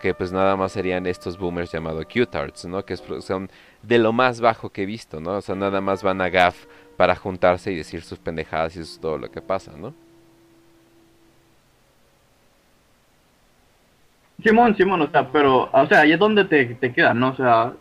Que 0.00 0.14
pues 0.14 0.30
nada 0.30 0.54
más 0.54 0.70
serían 0.70 1.04
estos 1.06 1.36
boomers 1.36 1.72
llamados 1.72 2.06
Q-tards, 2.06 2.66
¿no? 2.66 2.84
Que 2.84 2.94
es- 2.94 3.02
son 3.18 3.50
de 3.82 3.98
lo 3.98 4.12
más 4.12 4.40
bajo 4.40 4.70
que 4.70 4.84
he 4.84 4.86
visto, 4.86 5.18
¿no? 5.18 5.38
O 5.38 5.40
sea, 5.40 5.56
nada 5.56 5.80
más 5.80 6.04
van 6.04 6.20
a 6.20 6.28
GAF 6.28 6.66
para 6.96 7.16
juntarse 7.16 7.72
y 7.72 7.76
decir 7.76 8.02
sus 8.02 8.20
pendejadas 8.20 8.76
y 8.76 8.78
eso 8.78 8.92
es 8.94 9.00
todo 9.00 9.18
lo 9.18 9.32
que 9.32 9.42
pasa, 9.42 9.72
¿no? 9.76 10.03
Simón, 14.42 14.76
Simón, 14.76 15.02
o 15.02 15.10
sea, 15.10 15.30
pero, 15.30 15.70
o 15.72 15.86
sea, 15.86 16.00
ahí 16.00 16.12
es 16.12 16.18
donde 16.18 16.44
te, 16.44 16.66
te 16.66 16.92
quedas, 16.92 17.14
¿no? 17.14 17.30
O 17.30 17.36
sea, 17.36 17.72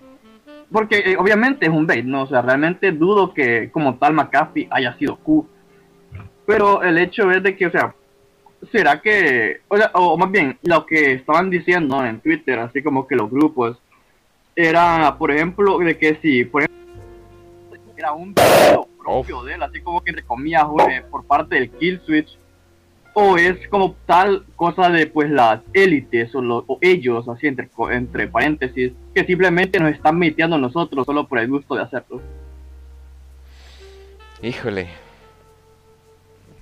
porque 0.71 0.97
eh, 0.99 1.17
obviamente 1.17 1.65
es 1.65 1.71
un 1.71 1.85
bait, 1.85 2.05
¿no? 2.05 2.23
O 2.23 2.27
sea, 2.27 2.41
realmente 2.41 2.91
dudo 2.91 3.33
que 3.33 3.69
como 3.71 3.95
tal 3.95 4.13
McAfee 4.13 4.67
haya 4.71 4.97
sido 4.97 5.17
Q. 5.17 5.47
Pero 6.45 6.83
el 6.83 6.97
hecho 6.97 7.31
es 7.31 7.43
de 7.43 7.55
que, 7.55 7.67
o 7.67 7.71
sea, 7.71 7.95
será 8.71 9.01
que, 9.01 9.61
o, 9.67 9.77
sea, 9.77 9.91
o 9.93 10.17
más 10.17 10.31
bien, 10.31 10.57
lo 10.63 10.85
que 10.85 11.13
estaban 11.13 11.49
diciendo 11.49 12.03
en 12.05 12.19
Twitter, 12.19 12.59
así 12.59 12.81
como 12.81 13.07
que 13.07 13.15
los 13.15 13.29
grupos, 13.29 13.77
era, 14.55 15.15
por 15.17 15.31
ejemplo, 15.31 15.77
de 15.79 15.97
que 15.97 16.15
si, 16.21 16.45
por 16.45 16.63
ejemplo, 16.63 16.83
era 17.95 18.11
un 18.11 18.33
video 18.33 18.87
propio 18.99 19.43
de 19.43 19.53
él, 19.53 19.63
así 19.63 19.81
como 19.81 20.01
que 20.01 20.09
entre 20.09 20.25
comillas, 20.25 20.65
por 21.09 21.25
parte 21.25 21.55
del 21.55 21.69
Kill 21.69 22.01
Switch, 22.01 22.37
o 23.13 23.37
es 23.37 23.67
como 23.67 23.95
tal 24.05 24.45
cosa 24.55 24.89
de 24.89 25.07
pues 25.07 25.29
las 25.29 25.61
élites 25.73 26.33
o, 26.35 26.39
o 26.67 26.77
ellos, 26.81 27.27
así 27.29 27.47
entre, 27.47 27.69
entre 27.91 28.27
paréntesis, 28.27 28.91
que 29.13 29.23
simplemente 29.25 29.79
nos 29.79 29.93
están 29.93 30.17
metiendo 30.17 30.55
a 30.55 30.59
nosotros 30.59 31.05
solo 31.05 31.27
por 31.27 31.39
el 31.39 31.47
gusto 31.47 31.75
de 31.75 31.81
hacerlo. 31.83 32.21
Híjole. 34.41 34.87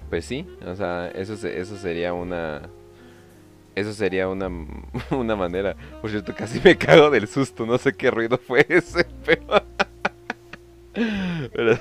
Pues 0.09 0.25
sí, 0.25 0.45
o 0.65 0.75
sea, 0.75 1.07
eso, 1.09 1.33
eso 1.47 1.77
sería 1.77 2.13
una... 2.13 2.61
Eso 3.73 3.93
sería 3.93 4.27
una, 4.27 4.49
una 5.11 5.35
manera. 5.37 5.77
Por 6.01 6.09
cierto, 6.09 6.35
casi 6.35 6.59
me 6.61 6.77
cago 6.77 7.09
del 7.09 7.27
susto. 7.27 7.65
No 7.65 7.77
sé 7.77 7.93
qué 7.93 8.11
ruido 8.11 8.37
fue 8.37 8.65
ese, 8.69 9.07
pero. 9.25 9.63
pero 11.53 11.79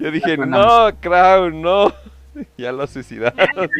yo 0.00 0.10
dije, 0.10 0.38
no, 0.38 0.88
Crown, 0.98 1.60
no. 1.60 1.92
ya 2.58 2.72
lo 2.72 2.86
suicidaron. 2.86 3.48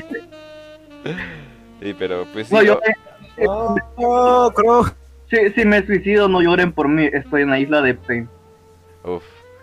sí, 1.82 1.94
pero 1.98 2.26
pues 2.32 2.48
sí. 2.48 2.54
No, 2.54 2.62
yo, 2.62 2.80
Oh, 3.46 3.76
oh, 3.96 4.50
Crow. 4.52 4.84
si, 5.30 5.50
si 5.50 5.64
me 5.64 5.86
suicido, 5.86 6.28
no 6.28 6.42
lloren 6.42 6.72
por 6.72 6.88
mí. 6.88 7.08
Estoy 7.12 7.42
en 7.42 7.50
la 7.50 7.60
isla 7.60 7.80
de 7.82 7.90
Epstein. 7.90 8.28
Uf, 9.04 9.22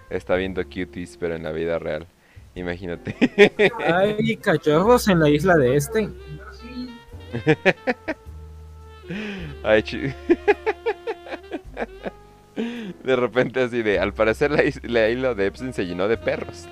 está 0.10 0.36
viendo 0.36 0.64
cuties, 0.64 1.18
pero 1.18 1.36
en 1.36 1.44
la 1.44 1.52
vida 1.52 1.78
real. 1.78 2.08
Imagínate. 2.56 3.16
Hay 3.86 4.38
cachorros 4.42 5.10
en 5.10 5.20
la 5.20 5.30
isla 5.30 5.56
de 5.58 5.76
este. 5.76 6.10
Ay, 9.64 9.84
De 13.04 13.16
repente 13.18 13.62
así 13.62 13.84
de, 13.84 14.00
al 14.00 14.14
parecer 14.14 14.52
la, 14.52 14.64
is- 14.64 14.80
la 14.84 15.10
isla 15.10 15.34
de 15.34 15.48
Epstein 15.48 15.74
se 15.74 15.86
llenó 15.86 16.08
de 16.08 16.18
perros. 16.18 16.70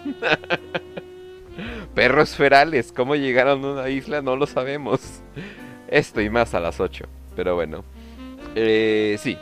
Perros 1.94 2.36
ferales, 2.36 2.92
¿cómo 2.92 3.16
llegaron 3.16 3.64
a 3.64 3.72
una 3.72 3.90
isla? 3.90 4.22
No 4.22 4.36
lo 4.36 4.48
sabemos. 4.48 5.22
Esto 5.88 6.22
y 6.22 6.30
más 6.30 6.54
a 6.54 6.60
las 6.60 6.80
8, 6.80 7.06
pero 7.36 7.56
bueno. 7.56 7.84
Eh, 8.56 9.18
sí. 9.20 9.38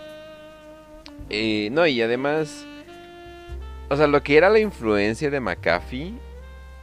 Eh, 1.30 1.70
no, 1.72 1.88
y 1.88 2.02
además, 2.02 2.66
o 3.90 3.96
sea, 3.96 4.08
lo 4.08 4.22
que 4.22 4.38
era 4.38 4.50
la 4.50 4.60
influencia 4.60 5.30
de 5.30 5.40
McAfee, 5.40 6.14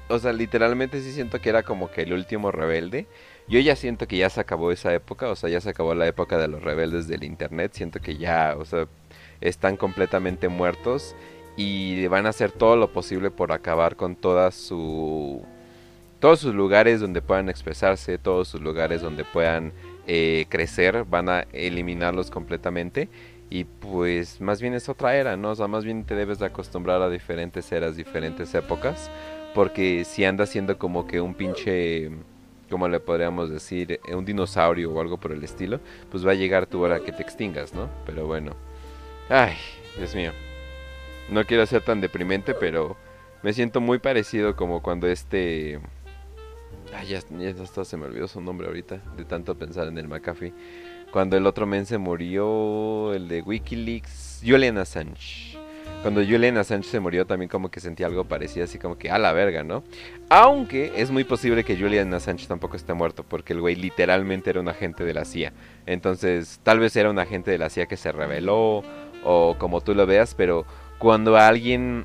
o 0.09 0.19
sea, 0.19 0.33
literalmente 0.33 1.03
sí 1.03 1.13
siento 1.13 1.41
que 1.41 1.51
era 1.51 1.63
como 1.63 1.91
que 1.91 2.03
el 2.03 2.13
último 2.15 2.51
rebelde. 2.51 3.07
Yo 3.47 3.61
ya 3.61 3.77
siento 3.77 4.07
que 4.07 4.17
ya 4.17 4.31
se 4.31 4.41
acabó 4.41 4.73
esa 4.73 4.95
época, 4.95 5.29
o 5.31 5.37
sea, 5.37 5.51
ya 5.51 5.61
se 5.61 5.71
acabó 5.71 5.95
la 5.95 6.07
época 6.07 6.39
de 6.39 6.49
los 6.49 6.63
rebeldes 6.63 7.09
del 7.09 7.25
internet. 7.25 7.73
Siento 7.75 8.01
que 8.01 8.17
ya, 8.17 8.57
o 8.59 8.65
sea, 8.65 8.89
están 9.41 9.77
completamente 9.77 10.49
muertos 10.49 11.15
y 11.57 12.07
van 12.07 12.27
a 12.27 12.31
hacer 12.31 12.53
todo 12.53 12.77
lo 12.77 12.93
posible 12.93 13.31
por 13.31 13.53
acabar 13.53 13.97
con 13.97 14.17
toda 14.17 14.51
su 14.51 15.45
todos 16.21 16.41
sus 16.41 16.55
lugares 16.55 17.01
donde 17.01 17.23
puedan 17.23 17.49
expresarse, 17.49 18.19
todos 18.19 18.49
sus 18.49 18.61
lugares 18.61 19.03
donde 19.03 19.25
puedan 19.25 19.73
eh, 20.07 20.47
crecer, 20.49 21.05
van 21.05 21.29
a 21.29 21.47
eliminarlos 21.53 22.31
completamente. 22.31 23.09
Y 23.51 23.65
pues 23.65 24.41
más 24.41 24.61
bien 24.61 24.75
es 24.75 24.89
otra 24.89 25.17
era, 25.17 25.37
¿no? 25.37 25.51
O 25.51 25.55
sea, 25.55 25.69
más 25.69 25.85
bien 25.85 26.05
te 26.05 26.15
debes 26.15 26.39
de 26.39 26.47
acostumbrar 26.47 27.01
a 27.01 27.09
diferentes 27.09 27.71
eras, 27.73 27.97
diferentes 27.97 28.55
épocas. 28.55 29.11
Porque 29.55 30.05
si 30.05 30.25
andas 30.25 30.51
siendo 30.51 30.79
como 30.79 31.07
que 31.07 31.21
un 31.21 31.35
pinche, 31.35 32.11
como 32.69 32.89
le 32.89 33.01
podríamos 33.01 33.49
decir, 33.51 34.01
eh, 34.07 34.15
un 34.15 34.25
dinosaurio 34.25 34.93
o 34.93 35.01
algo 35.01 35.19
por 35.19 35.33
el 35.33 35.43
estilo, 35.43 35.81
pues 36.11 36.27
va 36.27 36.33
a 36.33 36.35
llegar 36.35 36.67
tu 36.67 36.83
hora 36.83 37.01
que 37.01 37.13
te 37.13 37.23
extingas, 37.23 37.73
¿no? 37.75 37.89
Pero 38.05 38.27
bueno. 38.27 38.55
Ay, 39.31 39.55
Dios 39.97 40.15
mío. 40.15 40.33
No 41.31 41.45
quiero 41.45 41.65
ser 41.67 41.83
tan 41.83 42.01
deprimente, 42.01 42.55
pero 42.55 42.97
me 43.43 43.53
siento 43.53 43.81
muy 43.81 43.99
parecido 43.99 44.57
como 44.57 44.83
cuando 44.83 45.07
este... 45.07 45.81
Ay, 46.94 47.09
ya, 47.09 47.20
ya 47.38 47.62
hasta 47.62 47.85
se 47.85 47.96
me 47.96 48.07
olvidó 48.07 48.29
su 48.29 48.40
nombre 48.40 48.66
ahorita, 48.66 49.01
de 49.16 49.24
tanto 49.24 49.57
pensar 49.57 49.88
en 49.88 49.98
el 49.98 50.09
McAfee. 50.09 50.53
Cuando 51.11 51.37
el 51.37 51.46
otro 51.46 51.66
men 51.66 51.87
se 51.87 51.98
murió, 51.98 53.14
el 53.14 53.29
de 53.29 53.42
Wikileaks, 53.42 54.42
Julian 54.44 54.79
Assange. 54.79 55.57
Cuando 56.03 56.20
Julian 56.22 56.57
Assange 56.59 56.88
se 56.88 57.01
murió 57.01 57.27
también 57.27 57.48
como 57.48 57.70
que 57.70 57.81
sentí 57.81 58.05
algo 58.05 58.24
parecido, 58.24 58.64
así 58.64 58.79
como 58.79 58.98
que 58.98 59.11
a 59.11 59.18
la 59.18 59.33
verga, 59.33 59.64
¿no? 59.64 59.83
Aunque 60.29 60.92
es 60.96 61.11
muy 61.11 61.24
posible 61.24 61.64
que 61.64 61.77
Julian 61.77 62.12
Assange 62.14 62.46
tampoco 62.46 62.77
esté 62.77 62.94
muerto, 62.94 63.24
porque 63.24 63.53
el 63.53 63.61
güey 63.61 63.74
literalmente 63.74 64.51
era 64.51 64.61
un 64.61 64.68
agente 64.68 65.05
de 65.05 65.14
la 65.14 65.24
CIA. 65.24 65.53
Entonces, 65.87 66.61
tal 66.62 66.79
vez 66.79 66.94
era 66.94 67.11
un 67.11 67.18
agente 67.18 67.51
de 67.51 67.59
la 67.59 67.70
CIA 67.70 67.87
que 67.87 67.96
se 67.96 68.12
rebeló, 68.12 68.85
o 69.24 69.57
como 69.59 69.81
tú 69.81 69.94
lo 69.94 70.07
veas, 70.07 70.35
pero 70.35 70.66
cuando 70.98 71.37
alguien 71.37 72.05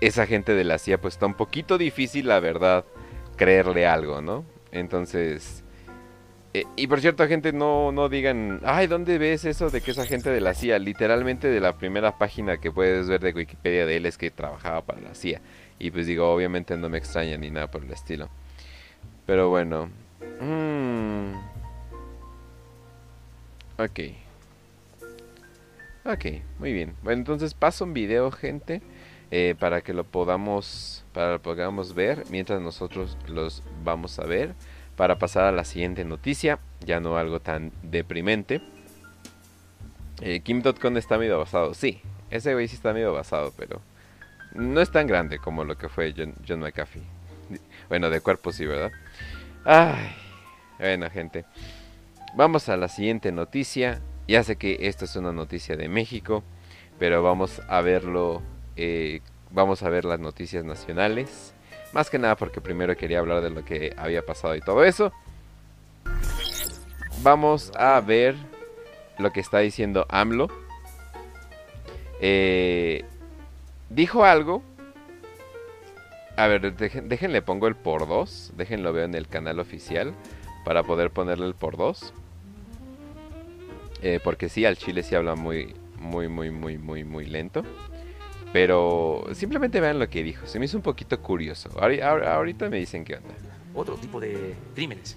es 0.00 0.18
agente 0.18 0.54
de 0.54 0.64
la 0.64 0.78
CIA, 0.78 1.00
pues 1.00 1.14
está 1.14 1.26
un 1.26 1.34
poquito 1.34 1.78
difícil, 1.78 2.28
la 2.28 2.40
verdad, 2.40 2.84
creerle 3.42 3.86
algo, 3.86 4.20
¿no? 4.20 4.44
Entonces... 4.70 5.64
eh, 6.54 6.64
y 6.76 6.86
por 6.86 7.00
cierto, 7.00 7.26
gente, 7.26 7.52
no, 7.52 7.90
no 7.92 8.08
digan, 8.08 8.60
ay, 8.64 8.86
¿dónde 8.86 9.18
ves 9.18 9.44
eso 9.44 9.70
de 9.70 9.80
que 9.80 9.90
es 9.90 9.98
agente 9.98 10.30
de 10.30 10.40
la 10.40 10.54
CIA? 10.54 10.78
Literalmente 10.78 11.48
de 11.48 11.60
la 11.60 11.76
primera 11.76 12.18
página 12.18 12.58
que 12.58 12.70
puedes 12.70 13.08
ver 13.08 13.20
de 13.20 13.32
Wikipedia 13.32 13.86
de 13.86 13.96
él 13.96 14.06
es 14.06 14.16
que 14.16 14.30
trabajaba 14.30 14.82
para 14.82 15.00
la 15.00 15.14
CIA. 15.14 15.40
Y 15.78 15.90
pues 15.90 16.06
digo, 16.06 16.32
obviamente 16.32 16.76
no 16.76 16.88
me 16.88 16.98
extraña 16.98 17.36
ni 17.36 17.50
nada 17.50 17.70
por 17.70 17.82
el 17.84 17.90
estilo. 17.90 18.28
Pero 19.26 19.48
bueno. 19.48 19.90
Mm. 20.40 21.34
Ok. 23.78 24.00
Ok, 26.04 26.24
muy 26.58 26.72
bien. 26.72 26.94
Bueno, 27.02 27.20
entonces 27.20 27.54
paso 27.54 27.84
un 27.84 27.92
video, 27.92 28.30
gente, 28.30 28.82
eh, 29.30 29.54
para 29.58 29.80
que 29.82 29.92
lo 29.94 30.04
podamos, 30.04 31.01
para 31.12 31.32
lo 31.32 31.42
podamos 31.42 31.94
ver 31.94 32.24
mientras 32.30 32.60
nosotros 32.60 33.16
los 33.28 33.62
vamos 33.84 34.18
a 34.18 34.24
ver. 34.24 34.54
Para 34.96 35.18
pasar 35.18 35.44
a 35.44 35.52
la 35.52 35.64
siguiente 35.64 36.04
noticia, 36.04 36.58
ya 36.84 37.00
no 37.00 37.16
algo 37.16 37.40
tan 37.40 37.72
deprimente. 37.82 38.60
Eh, 40.20 40.40
Kim.com 40.40 40.96
está 40.96 41.18
medio 41.18 41.38
basado, 41.38 41.74
sí, 41.74 42.00
ese 42.30 42.52
güey 42.54 42.68
sí 42.68 42.76
está 42.76 42.92
medio 42.92 43.12
basado, 43.12 43.52
pero 43.56 43.80
no 44.54 44.80
es 44.80 44.90
tan 44.90 45.06
grande 45.06 45.38
como 45.38 45.64
lo 45.64 45.76
que 45.76 45.88
fue 45.88 46.14
John, 46.16 46.34
John 46.46 46.60
McAfee. 46.60 47.02
Bueno, 47.88 48.08
de 48.08 48.20
cuerpo 48.20 48.52
sí, 48.52 48.64
¿verdad? 48.64 48.92
Ay, 49.64 50.14
bueno, 50.78 51.10
gente. 51.10 51.44
Vamos 52.34 52.68
a 52.68 52.76
la 52.76 52.88
siguiente 52.88 53.32
noticia. 53.32 54.00
Ya 54.28 54.42
sé 54.42 54.56
que 54.56 54.78
esta 54.88 55.04
es 55.04 55.16
una 55.16 55.32
noticia 55.32 55.76
de 55.76 55.88
México, 55.88 56.42
pero 56.98 57.22
vamos 57.22 57.60
a 57.68 57.80
verlo. 57.82 58.42
eh, 58.76 59.20
vamos 59.52 59.82
a 59.82 59.88
ver 59.88 60.04
las 60.04 60.20
noticias 60.20 60.64
nacionales. 60.64 61.54
Más 61.92 62.10
que 62.10 62.18
nada 62.18 62.36
porque 62.36 62.60
primero 62.60 62.96
quería 62.96 63.18
hablar 63.18 63.42
de 63.42 63.50
lo 63.50 63.64
que 63.64 63.94
había 63.96 64.24
pasado 64.24 64.56
y 64.56 64.60
todo 64.60 64.84
eso. 64.84 65.12
Vamos 67.22 67.70
a 67.76 68.00
ver 68.00 68.34
lo 69.18 69.32
que 69.32 69.40
está 69.40 69.58
diciendo 69.58 70.06
AMLO. 70.08 70.48
Eh, 72.20 73.04
dijo 73.90 74.24
algo. 74.24 74.62
A 76.36 76.46
ver, 76.46 76.74
déjenle 76.74 77.42
pongo 77.42 77.68
el 77.68 77.76
por 77.76 78.08
2. 78.08 78.52
Déjenlo 78.56 78.92
veo 78.92 79.04
en 79.04 79.14
el 79.14 79.28
canal 79.28 79.60
oficial. 79.60 80.14
Para 80.64 80.82
poder 80.82 81.10
ponerle 81.10 81.46
el 81.46 81.54
por 81.54 81.76
2. 81.76 82.14
Eh, 84.02 84.18
porque 84.24 84.48
sí, 84.48 84.64
al 84.64 84.76
chile 84.76 85.02
sí 85.02 85.14
habla 85.14 85.34
muy, 85.36 85.76
muy, 85.98 86.26
muy, 86.26 86.50
muy, 86.50 86.78
muy, 86.78 87.04
muy 87.04 87.26
lento. 87.26 87.62
Pero 88.52 89.24
simplemente 89.32 89.80
vean 89.80 89.98
lo 89.98 90.08
que 90.08 90.22
dijo. 90.22 90.46
Se 90.46 90.58
me 90.58 90.66
hizo 90.66 90.76
un 90.76 90.82
poquito 90.82 91.18
curioso. 91.20 91.70
Ahori- 91.70 92.02
ahor- 92.02 92.24
Ahorita 92.26 92.68
me 92.68 92.78
dicen 92.78 93.04
qué 93.04 93.16
onda. 93.16 93.34
otro 93.74 93.96
tipo 93.96 94.20
de 94.20 94.54
crímenes, 94.74 95.16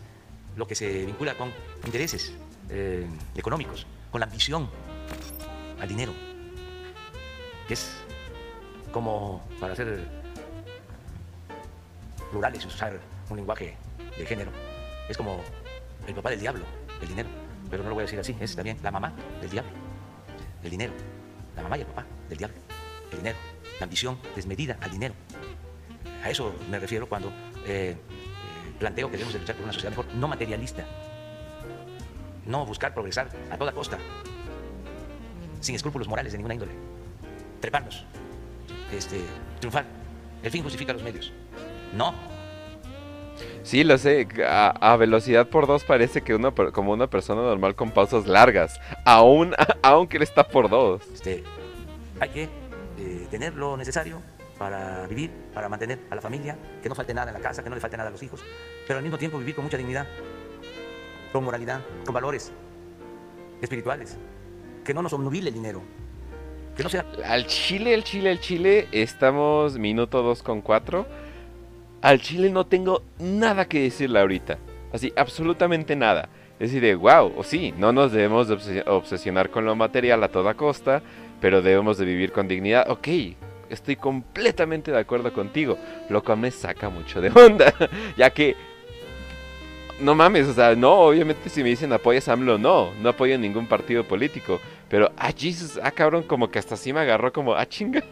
lo 0.56 0.66
que 0.66 0.76
se 0.76 1.06
vincula 1.06 1.34
con 1.36 1.52
intereses 1.86 2.34
eh, 2.70 3.06
económicos, 3.36 3.86
con 4.12 4.22
la 4.22 4.26
ambición 4.28 4.70
al 5.82 5.88
dinero, 5.90 6.14
que 7.68 7.74
es 7.74 7.98
como 8.94 9.46
para 9.60 9.76
ser 9.76 10.08
plurales 12.32 12.66
usar 12.66 12.98
un 13.30 13.36
lenguaje 13.38 13.76
de 14.18 14.26
género, 14.26 14.52
es 15.10 15.18
como 15.18 15.42
el 16.08 16.16
papá 16.16 16.30
del 16.30 16.40
diablo, 16.40 16.64
el 17.02 17.08
dinero, 17.10 17.28
pero 17.70 17.84
no 17.84 17.90
lo 17.90 17.96
voy 17.96 18.04
a 18.04 18.06
decir 18.06 18.20
así, 18.20 18.36
es 18.40 18.56
también 18.56 18.78
la 18.82 18.92
mamá 18.92 19.14
del 19.42 19.50
diablo, 19.50 19.72
el 20.64 20.70
dinero, 20.70 20.94
la 21.58 21.64
mamá 21.64 21.78
y 21.78 21.82
el 21.82 21.88
papá 21.88 22.06
del 22.30 22.38
diablo, 22.38 22.56
el 23.16 23.24
dinero, 23.24 23.38
la 23.80 23.84
ambición 23.84 24.18
desmedida 24.36 24.78
al 24.82 24.92
dinero. 24.92 25.14
A 26.24 26.30
eso 26.30 26.56
me 26.70 26.80
refiero 26.80 27.08
cuando 27.08 27.30
eh, 27.66 27.96
eh, 27.96 27.96
planteo 28.80 29.08
que 29.08 29.14
debemos 29.14 29.34
de 29.34 29.40
luchar 29.40 29.56
por 29.56 29.64
una 29.64 29.74
sociedad 29.74 29.92
mejor, 29.92 30.14
no 30.16 30.28
materialista. 30.28 30.86
No 32.46 32.66
buscar 32.66 32.94
progresar 32.94 33.30
a 33.50 33.58
toda 33.58 33.72
costa, 33.72 33.98
sin 35.62 35.76
escrúpulos 35.76 36.08
morales 36.08 36.32
de 36.32 36.38
ninguna 36.38 36.54
índole. 36.54 36.74
Treparnos, 37.60 38.06
este, 38.92 39.22
triunfar. 39.60 39.86
El 40.44 40.52
fin 40.52 40.62
justifica 40.62 40.94
los 40.94 41.02
medios. 41.02 41.34
No, 41.94 42.14
Sí, 43.64 43.84
lo 43.84 43.98
sé. 43.98 44.28
A, 44.48 44.94
a 44.94 44.96
velocidad 44.96 45.48
por 45.48 45.68
2 45.68 45.84
parece 45.84 46.22
que 46.22 46.36
uno 46.36 46.54
como 46.72 46.94
una 46.94 47.08
persona 47.08 47.42
normal 47.42 47.76
con 47.76 47.92
pausas 47.92 48.28
largas. 48.28 48.80
Aún, 49.04 49.54
aunque 49.82 50.18
él 50.18 50.24
está 50.24 50.48
por 50.48 50.70
2. 50.70 51.02
este, 51.14 51.44
hay 52.20 52.30
que 52.30 52.50
eh, 52.98 53.28
tener 53.30 53.54
lo 53.56 53.78
necesario 53.78 54.22
para 54.58 55.06
vivir, 55.08 55.32
para 55.54 55.68
mantener 55.70 56.00
a 56.10 56.16
la 56.16 56.22
familia, 56.22 56.58
que 56.82 56.88
no 56.90 56.96
falte 56.96 57.14
nada 57.14 57.30
en 57.32 57.34
la 57.36 57.42
casa, 57.42 57.64
que 57.64 57.70
no 57.70 57.76
le 57.76 57.82
falte 57.82 57.98
nada 57.98 58.10
a 58.10 58.12
los 58.12 58.24
hijos, 58.24 58.42
pero 58.88 58.98
al 58.98 59.04
mismo 59.04 59.18
tiempo 59.18 59.38
vivir 59.38 59.54
con 59.56 59.64
mucha 59.66 59.78
dignidad, 59.78 60.08
con 61.34 61.44
moralidad, 61.44 61.82
con 62.06 62.14
valores 62.14 62.52
espirituales, 63.62 64.18
que 64.84 64.94
no 64.94 65.02
nos 65.02 65.14
obnubile 65.14 65.50
el 65.50 65.54
dinero, 65.54 65.82
que 66.76 66.84
no 66.84 66.90
sea 66.90 67.06
Al 67.26 67.48
Chile, 67.48 67.94
al 67.94 68.04
Chile, 68.04 68.30
al 68.32 68.40
Chile, 68.40 68.88
estamos 68.92 69.78
minuto 69.78 70.22
2 70.22 70.44
con 70.44 70.62
4. 70.62 71.06
Al 72.02 72.20
Chile 72.22 72.50
no 72.50 72.66
tengo 72.66 73.02
nada 73.18 73.66
que 73.66 73.82
decirle 73.82 74.20
ahorita. 74.20 74.58
Así, 74.94 75.12
absolutamente 75.16 75.96
nada. 75.96 76.30
Es 76.60 76.70
decir, 76.72 76.82
de 76.82 76.96
wow, 76.96 77.34
o 77.36 77.44
sí, 77.44 77.74
no 77.78 77.92
nos 77.92 78.12
debemos 78.12 78.48
de 78.48 78.56
obses- 78.58 78.84
obsesionar 78.88 79.50
con 79.50 79.66
lo 79.66 79.76
material 79.76 80.24
a 80.24 80.28
toda 80.30 80.54
costa, 80.54 81.02
pero 81.42 81.62
debemos 81.62 81.98
de 81.98 82.06
vivir 82.06 82.32
con 82.32 82.48
dignidad. 82.48 82.90
Ok, 82.90 83.08
estoy 83.70 83.96
completamente 83.96 84.92
de 84.92 85.00
acuerdo 85.00 85.34
contigo, 85.34 85.78
lo 86.10 86.24
cual 86.24 86.40
me 86.40 86.52
saca 86.52 86.90
mucho 86.90 87.22
de 87.22 87.30
onda, 87.30 87.74
ya 88.18 88.30
que 88.30 88.56
no 90.00 90.14
mames, 90.14 90.48
o 90.48 90.54
sea, 90.54 90.76
no, 90.76 90.92
obviamente 90.92 91.50
si 91.50 91.64
me 91.64 91.70
dicen 91.70 91.94
apoyas 91.94 92.28
a 92.28 92.34
AMLO, 92.34 92.58
no, 92.58 92.92
no 93.02 93.10
apoyo 93.10 93.38
ningún 93.38 93.66
partido 93.66 94.04
político, 94.04 94.60
pero 94.90 95.12
ah, 95.18 95.32
Jesus, 95.36 95.80
ah, 95.82 95.92
cabrón, 95.92 96.24
como 96.24 96.50
que 96.50 96.60
hasta 96.60 96.76
así 96.76 96.92
me 96.92 97.00
agarró 97.00 97.32
como, 97.32 97.56
ah, 97.56 97.66
chinga. 97.66 98.04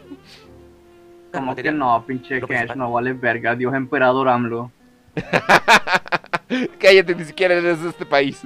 Como 1.32 1.54
que 1.54 1.72
no, 1.72 2.04
pinche 2.06 2.40
principal. 2.40 2.78
no 2.78 2.92
vale 2.92 3.12
verga, 3.12 3.54
Dios 3.54 3.74
emperador 3.74 4.28
AMLO. 4.28 4.70
Cállate, 6.78 7.14
ni 7.14 7.24
siquiera 7.24 7.54
eres 7.54 7.82
de 7.82 7.90
este 7.90 8.06
país. 8.06 8.40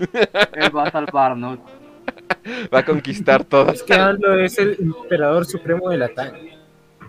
Él 0.52 0.76
va 0.76 0.84
a 0.84 0.90
salvarnos. 0.90 1.58
Va 2.74 2.80
a 2.80 2.84
conquistar 2.84 3.44
todo. 3.44 3.72
Es 3.72 3.82
que 3.82 3.94
es 4.44 4.58
el 4.58 4.76
emperador 4.80 5.46
supremo 5.46 5.88
de 5.90 5.98
la 5.98 6.08
TAN. 6.08 6.32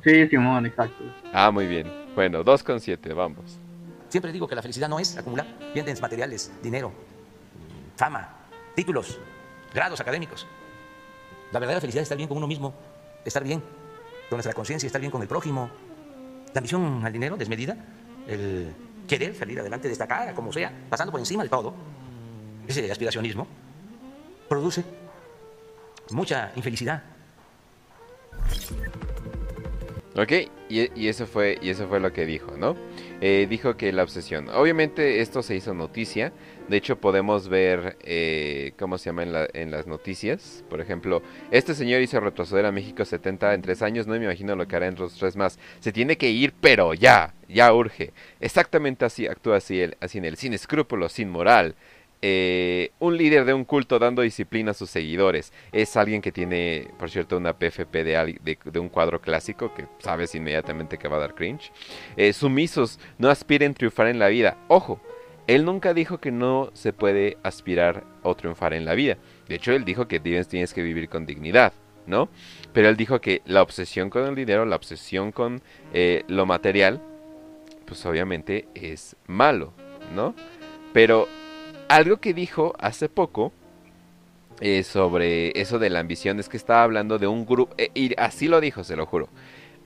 Sí, 0.03 0.27
Simón, 0.27 0.65
exacto. 0.65 1.03
Ah, 1.33 1.51
muy 1.51 1.67
bien. 1.67 1.91
Bueno, 2.15 2.43
2,7, 2.43 3.13
vamos. 3.13 3.59
Siempre 4.07 4.31
digo 4.31 4.47
que 4.47 4.55
la 4.55 4.61
felicidad 4.61 4.89
no 4.89 4.99
es 4.99 5.17
acumular 5.17 5.45
bienes 5.73 6.01
materiales, 6.01 6.51
dinero, 6.63 6.91
fama, 7.95 8.37
títulos, 8.75 9.19
grados 9.73 9.99
académicos. 9.99 10.47
La 11.51 11.59
verdadera 11.59 11.81
felicidad 11.81 12.01
es 12.01 12.05
estar 12.05 12.17
bien 12.17 12.27
con 12.27 12.37
uno 12.37 12.47
mismo, 12.47 12.73
estar 13.23 13.43
bien 13.43 13.61
con 14.29 14.37
nuestra 14.37 14.53
conciencia, 14.53 14.87
estar 14.87 15.01
bien 15.01 15.11
con 15.11 15.21
el 15.21 15.27
prójimo. 15.27 15.69
La 16.53 16.59
ambición 16.59 17.05
al 17.05 17.13
dinero 17.13 17.37
desmedida, 17.37 17.77
el 18.27 18.73
querer 19.07 19.35
salir 19.35 19.59
adelante, 19.59 19.87
destacar, 19.87 20.33
como 20.33 20.51
sea, 20.53 20.71
pasando 20.89 21.11
por 21.11 21.19
encima 21.19 21.43
de 21.43 21.49
todo, 21.49 21.73
ese 22.67 22.91
aspiracionismo, 22.91 23.47
produce 24.47 24.83
mucha 26.11 26.51
infelicidad. 26.55 27.03
Ok, 30.15 30.31
y, 30.69 31.07
eso 31.07 31.25
fue, 31.27 31.57
y 31.61 31.69
eso 31.69 31.87
fue 31.87 31.99
lo 31.99 32.11
que 32.11 32.25
dijo, 32.25 32.51
¿no? 32.57 32.75
Eh, 33.21 33.47
dijo 33.49 33.77
que 33.77 33.91
la 33.93 34.03
obsesión. 34.03 34.49
Obviamente 34.49 35.21
esto 35.21 35.41
se 35.43 35.55
hizo 35.55 35.73
noticia. 35.73 36.33
De 36.67 36.77
hecho 36.77 36.97
podemos 36.99 37.47
ver, 37.47 37.97
eh, 38.01 38.73
¿cómo 38.77 38.97
se 38.97 39.05
llama 39.09 39.23
en, 39.23 39.31
la- 39.33 39.47
en 39.53 39.71
las 39.71 39.87
noticias? 39.87 40.63
Por 40.69 40.81
ejemplo, 40.81 41.21
este 41.51 41.73
señor 41.73 42.01
hizo 42.01 42.19
retroceder 42.19 42.65
a 42.65 42.71
México 42.71 43.05
70 43.05 43.53
en 43.53 43.61
3 43.61 43.81
años. 43.81 44.07
No 44.07 44.13
me 44.17 44.23
imagino 44.25 44.55
lo 44.55 44.67
que 44.67 44.75
hará 44.75 44.87
en 44.87 44.95
los 44.95 45.15
3 45.15 45.35
más. 45.37 45.57
Se 45.79 45.91
tiene 45.93 46.17
que 46.17 46.29
ir, 46.29 46.53
pero 46.59 46.93
ya, 46.93 47.33
ya 47.47 47.73
urge. 47.73 48.11
Exactamente 48.39 49.05
así 49.05 49.25
actúa 49.25 49.57
así, 49.57 49.79
él, 49.79 49.95
así 50.01 50.17
en 50.17 50.25
él, 50.25 50.37
sin 50.37 50.53
escrúpulos, 50.53 51.13
sin 51.13 51.29
moral. 51.29 51.75
Eh, 52.21 52.91
un 52.99 53.15
líder 53.15 53.45
de 53.45 53.53
un 53.53 53.63
culto 53.63 53.97
dando 53.97 54.21
disciplina 54.21 54.71
a 54.71 54.73
sus 54.73 54.89
seguidores. 54.89 55.53
Es 55.71 55.95
alguien 55.95 56.21
que 56.21 56.31
tiene, 56.31 56.89
por 56.97 57.09
cierto, 57.09 57.37
una 57.37 57.53
PFP 57.53 58.03
de, 58.03 58.79
un 58.79 58.89
cuadro 58.89 59.21
clásico 59.21 59.73
que 59.73 59.87
sabes 59.99 60.35
inmediatamente 60.35 60.97
que 60.97 61.07
va 61.07 61.17
a 61.17 61.21
dar 61.21 61.35
cringe. 61.35 61.71
Eh, 62.17 62.33
sumisos, 62.33 62.99
no 63.17 63.29
aspiren 63.29 63.73
triunfar 63.73 64.07
en 64.07 64.19
la 64.19 64.27
vida. 64.27 64.57
Ojo, 64.67 64.99
él 65.47 65.63
nunca 65.63 65.93
dijo 65.93 66.19
que 66.19 66.31
no 66.31 66.71
se 66.73 66.91
puede 66.91 67.37
aspirar 67.41 68.03
o 68.21 68.35
triunfar 68.35 68.73
en 68.73 68.85
la 68.85 68.95
vida. 68.95 69.17
De 69.47 69.55
hecho, 69.55 69.71
él 69.71 69.85
dijo 69.85 70.07
que 70.07 70.19
tienes 70.19 70.73
que 70.73 70.83
vivir 70.83 71.07
con 71.07 71.25
dignidad, 71.25 71.71
¿no? 72.05 72.29
Pero 72.73 72.89
él 72.89 72.97
dijo 72.97 73.21
que 73.21 73.41
la 73.45 73.61
obsesión 73.61 74.09
con 74.09 74.27
el 74.27 74.35
dinero, 74.35 74.65
la 74.65 74.75
obsesión 74.75 75.31
con 75.31 75.61
eh, 75.93 76.23
lo 76.27 76.45
material, 76.45 77.01
pues 77.85 78.05
obviamente 78.05 78.67
es 78.75 79.15
malo, 79.25 79.73
¿no? 80.13 80.35
Pero 80.93 81.27
algo 81.89 82.17
que 82.17 82.33
dijo 82.33 82.73
hace 82.79 83.09
poco 83.09 83.51
eh, 84.61 84.83
sobre 84.83 85.59
eso 85.59 85.79
de 85.79 85.89
la 85.89 85.99
ambición 85.99 86.39
es 86.39 86.47
que 86.47 86.57
estaba 86.57 86.83
hablando 86.83 87.17
de 87.17 87.27
un 87.27 87.45
grupo, 87.45 87.73
eh, 87.77 87.89
y 87.93 88.13
así 88.19 88.47
lo 88.47 88.61
dijo, 88.61 88.83
se 88.83 88.95
lo 88.95 89.05
juro, 89.05 89.27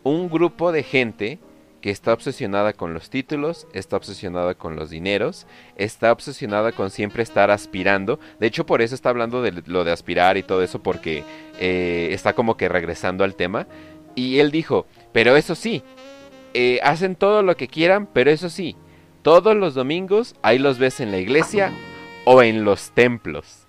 un 0.04 0.30
grupo 0.30 0.72
de 0.72 0.84
gente 0.84 1.40
que 1.82 1.92
está 1.92 2.14
obsesionada 2.14 2.74
con 2.74 2.94
los 2.94 3.10
títulos, 3.10 3.68
está 3.74 3.98
obsesionada 3.98 4.54
con 4.54 4.76
los 4.76 4.90
dineros, 4.90 5.48
está 5.76 6.12
obsesionada 6.12 6.72
con 6.72 6.90
siempre 6.90 7.24
estar 7.24 7.52
aspirando. 7.52 8.22
De 8.40 8.48
hecho, 8.48 8.66
por 8.66 8.82
eso 8.82 8.96
está 8.96 9.10
hablando 9.10 9.42
de 9.42 9.52
lo 9.66 9.84
de 9.84 9.92
aspirar 9.92 10.38
y 10.38 10.44
todo 10.44 10.64
eso, 10.64 10.82
porque 10.82 11.26
eh, 11.60 12.10
está 12.12 12.34
como 12.34 12.56
que 12.56 12.70
regresando 12.70 13.26
al 13.26 13.36
tema. 13.36 13.68
Y 14.16 14.40
él 14.40 14.50
dijo, 14.50 14.86
pero 15.12 15.36
eso 15.36 15.56
sí, 15.56 15.84
hacen 16.84 17.18
todo 17.18 17.44
lo 17.44 17.58
que 17.58 17.68
quieran, 17.68 18.08
pero 18.14 18.32
eso 18.32 18.50
sí, 18.50 18.78
todos 19.22 19.54
los 19.54 19.74
domingos 19.74 20.36
ahí 20.42 20.60
los 20.60 20.80
ves 20.80 21.02
en 21.02 21.12
la 21.12 21.18
iglesia 21.18 21.74
o 22.26 22.42
en 22.42 22.64
los 22.64 22.92
templos. 22.92 23.60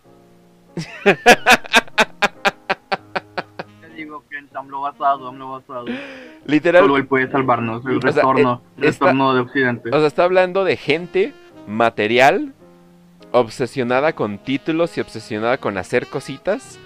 Basado, 4.81 5.33
basado. 5.33 5.85
Literal, 6.47 6.83
Solo 6.83 6.97
él 6.97 7.07
puede 7.07 7.31
salvarnos, 7.31 7.85
el 7.87 7.99
O 7.99 8.01
sea, 8.01 8.11
retorno, 8.13 8.63
eh, 8.77 8.89
está- 8.89 9.07
retorno 9.07 9.35
de 9.35 9.41
Occidente. 9.41 9.89
O 9.91 9.99
sea, 9.99 10.07
está 10.07 10.25
hablando 10.25 10.65
de 10.65 10.77
gente 10.77 11.33
material, 11.67 12.53
obsesionada 13.33 14.13
con 14.15 14.39
títulos 14.39 14.97
y 14.97 15.01
obsesionada 15.01 15.57
con 15.59 15.79
hacer 15.79 16.07
cositas 16.07 16.79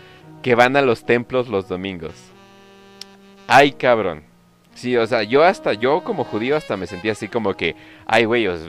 que 0.42 0.54
van 0.54 0.76
a 0.76 0.82
los 0.82 1.04
templos 1.04 1.48
los 1.48 1.68
domingos. 1.68 2.14
Ay, 3.48 3.72
cabrón. 3.72 4.22
Sí, 4.74 4.96
o 4.96 5.06
sea, 5.06 5.22
yo 5.24 5.42
hasta, 5.42 5.72
yo 5.72 6.04
como 6.04 6.24
judío 6.24 6.56
hasta 6.56 6.76
me 6.76 6.86
sentía 6.86 7.12
así 7.12 7.26
como 7.28 7.54
que, 7.54 7.74
ay, 8.06 8.24
güey, 8.26 8.46
os- 8.46 8.60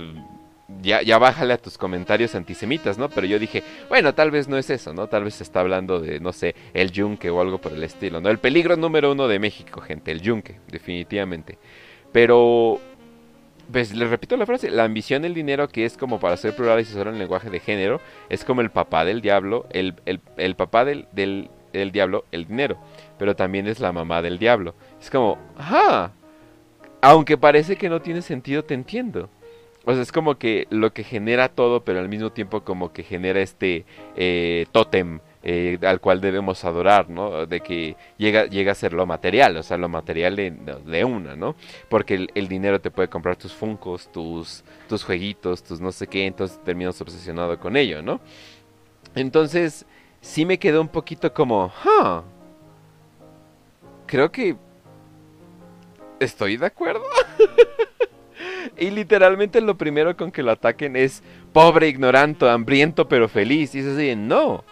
ya, 0.82 1.02
ya 1.02 1.18
bájale 1.18 1.54
a 1.54 1.58
tus 1.58 1.78
comentarios 1.78 2.36
antisemitas, 2.36 2.98
¿no? 2.98 3.10
Pero 3.10 3.28
yo 3.28 3.40
dije, 3.40 3.64
bueno, 3.90 4.14
tal 4.14 4.32
vez 4.32 4.48
no 4.48 4.58
es 4.58 4.70
eso, 4.70 4.94
¿no? 4.94 5.08
Tal 5.08 5.24
vez 5.24 5.36
se 5.36 5.44
está 5.44 5.60
hablando 5.62 6.00
de, 6.00 6.20
no 6.20 6.32
sé, 6.34 6.56
el 6.74 6.92
yunque 6.92 7.30
o 7.30 7.42
algo 7.42 7.60
por 7.60 7.74
el 7.74 7.84
estilo, 7.84 8.22
¿no? 8.22 8.30
El 8.30 8.40
peligro 8.40 8.78
número 8.78 9.12
uno 9.12 9.28
de 9.28 9.40
México, 9.40 9.82
gente, 9.82 10.12
el 10.12 10.22
yunque, 10.22 10.60
definitivamente. 10.72 11.58
Pero 12.12 12.80
pues 13.72 13.94
les 13.94 14.10
repito 14.10 14.36
la 14.36 14.48
frase, 14.48 14.72
la 14.72 14.84
ambición 14.84 15.26
el 15.26 15.36
dinero 15.36 15.68
que 15.68 15.86
es 15.86 15.96
como 15.96 16.20
para 16.20 16.38
ser 16.38 16.56
plural 16.56 16.80
y 16.80 16.86
solo 16.86 17.12
en 17.12 17.20
lenguaje 17.20 17.50
de 17.52 17.60
género, 17.60 18.02
es 18.30 18.44
como 18.44 18.62
el 18.62 18.72
papá 18.72 19.06
del 19.06 19.22
diablo, 19.22 19.68
el, 19.72 19.94
el- 20.06 20.22
el 20.38 20.56
papá 20.56 20.86
del, 20.86 21.08
del, 21.12 21.50
del 21.72 21.92
diablo, 21.92 22.26
el 22.32 22.48
dinero, 22.48 22.78
pero 23.20 23.36
también 23.36 23.68
es 23.68 23.80
la 23.80 23.92
mamá 23.92 24.22
del 24.24 24.40
diablo. 24.40 24.74
Es 25.00 25.12
como, 25.12 25.38
ajá, 25.58 26.14
aunque 27.02 27.38
parece 27.38 27.76
que 27.76 27.90
no 27.90 28.02
tiene 28.02 28.22
sentido, 28.24 28.64
te 28.64 28.74
entiendo. 28.74 29.30
O 29.86 29.94
sea, 29.94 30.02
es 30.02 30.12
como 30.12 30.38
que 30.38 30.68
lo 30.70 30.94
que 30.94 31.04
genera 31.04 31.50
todo, 31.50 31.84
pero 31.84 32.00
al 32.00 32.10
mismo 32.10 32.32
tiempo 32.32 32.62
como 32.62 32.92
que 32.92 33.04
genera 33.04 33.40
este 33.40 33.86
eh, 34.16 34.66
tótem 34.72 35.20
eh, 35.42 35.78
al 35.84 36.02
cual 36.02 36.20
debemos 36.20 36.66
adorar, 36.66 37.10
¿no? 37.10 37.46
De 37.46 37.62
que 37.62 37.96
llega, 38.18 38.46
llega 38.46 38.74
a 38.74 38.76
ser 38.76 38.92
lo 38.92 39.06
material, 39.06 39.56
o 39.56 39.64
sea, 39.64 39.78
lo 39.78 39.88
material 39.88 40.36
de, 40.36 41.06
una, 41.06 41.38
¿no? 41.38 41.56
Porque 41.88 42.16
el, 42.16 42.32
el 42.36 42.50
dinero 42.50 42.82
te 42.82 42.92
puede 42.92 43.08
comprar 43.08 43.38
tus 43.38 43.54
funcos, 43.54 44.12
tus, 44.12 44.66
tus 44.90 45.04
jueguitos, 45.06 45.64
tus 45.64 45.80
no 45.80 45.94
sé 45.94 46.08
qué, 46.08 46.26
entonces 46.26 46.60
terminas 46.66 47.00
obsesionado 47.00 47.58
con 47.58 47.78
ello, 47.78 48.02
¿no? 48.02 48.20
Entonces, 49.16 49.86
sí 50.20 50.46
me 50.46 50.60
quedó 50.60 50.82
un 50.82 50.90
poquito 50.90 51.34
como, 51.34 51.68
huh, 51.68 52.22
creo 54.06 54.30
que 54.30 54.58
estoy 56.20 56.58
de 56.58 56.66
acuerdo. 56.66 57.06
y 58.78 58.90
literalmente 58.90 59.62
lo 59.62 59.78
primero 59.78 60.16
con 60.16 60.32
que 60.32 60.44
lo 60.44 60.52
ataquen 60.52 60.96
es 60.96 61.24
pobre, 61.54 61.88
ignorante, 61.88 62.48
hambriento 62.48 63.08
pero 63.08 63.28
feliz. 63.28 63.76
Y 63.76 63.80
es 63.80 63.86
así, 63.88 64.16
no. 64.16 64.64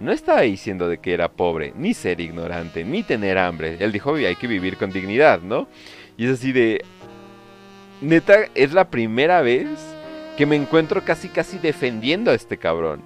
No 0.00 0.12
estaba 0.12 0.42
diciendo 0.42 0.88
de 0.88 0.98
que 0.98 1.14
era 1.14 1.30
pobre, 1.30 1.72
ni 1.76 1.94
ser 1.94 2.20
ignorante, 2.20 2.84
ni 2.84 3.02
tener 3.02 3.38
hambre. 3.38 3.76
Él 3.80 3.92
dijo, 3.92 4.10
"Oye, 4.10 4.26
hay 4.26 4.36
que 4.36 4.46
vivir 4.46 4.76
con 4.76 4.90
dignidad, 4.90 5.40
¿no? 5.40 5.68
Y 6.16 6.26
es 6.26 6.32
así 6.32 6.52
de... 6.52 6.84
Neta, 8.00 8.48
es 8.54 8.72
la 8.72 8.90
primera 8.90 9.40
vez 9.40 9.68
que 10.36 10.46
me 10.46 10.56
encuentro 10.56 11.04
casi 11.04 11.28
casi 11.28 11.58
defendiendo 11.58 12.30
a 12.30 12.34
este 12.34 12.58
cabrón. 12.58 13.00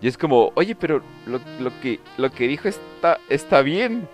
Y 0.00 0.06
es 0.06 0.16
como, 0.16 0.52
oye, 0.54 0.74
pero 0.74 1.02
lo, 1.26 1.40
lo 1.60 1.80
que, 1.80 1.98
lo 2.16 2.30
que 2.30 2.46
dijo 2.46 2.68
está, 2.68 3.18
está 3.28 3.62
bien. 3.62 4.08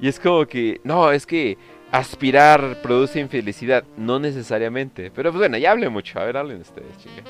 Y 0.00 0.08
es 0.08 0.18
como 0.18 0.46
que, 0.46 0.80
no, 0.82 1.12
es 1.12 1.24
que 1.24 1.56
aspirar 1.92 2.76
produce 2.82 3.20
infelicidad. 3.20 3.84
No 3.96 4.18
necesariamente. 4.18 5.10
Pero 5.10 5.30
pues 5.30 5.40
bueno, 5.40 5.58
ya 5.58 5.72
hablé 5.72 5.88
mucho. 5.88 6.18
A 6.20 6.24
ver, 6.24 6.36
hablen 6.36 6.60
ustedes, 6.60 6.96
chinga. 6.98 7.22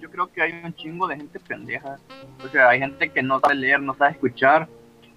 Yo 0.00 0.08
creo 0.10 0.30
que 0.30 0.40
hay 0.40 0.52
un 0.64 0.72
chingo 0.74 1.08
de 1.08 1.16
gente 1.16 1.40
pendeja. 1.40 1.98
O 2.44 2.48
sea, 2.48 2.68
hay 2.68 2.78
gente 2.78 3.10
que 3.10 3.22
no 3.22 3.40
sabe 3.40 3.56
leer, 3.56 3.80
no 3.80 3.94
sabe 3.94 4.12
escuchar. 4.12 4.68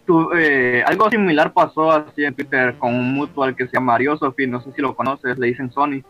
Tú, 0.06 0.32
eh, 0.34 0.84
algo 0.86 1.10
similar 1.10 1.54
pasó 1.54 1.92
así 1.92 2.24
en 2.24 2.36
Twitter 2.36 2.76
con 2.78 2.94
un 2.94 3.14
mutual 3.14 3.56
que 3.56 3.66
se 3.66 3.74
llama 3.74 3.96
Ariosofi, 3.96 4.46
no 4.46 4.62
sé 4.62 4.72
si 4.72 4.82
lo 4.82 4.96
conoces, 4.96 5.38
le 5.38 5.48
dicen 5.48 5.72
Sony. 5.72 6.04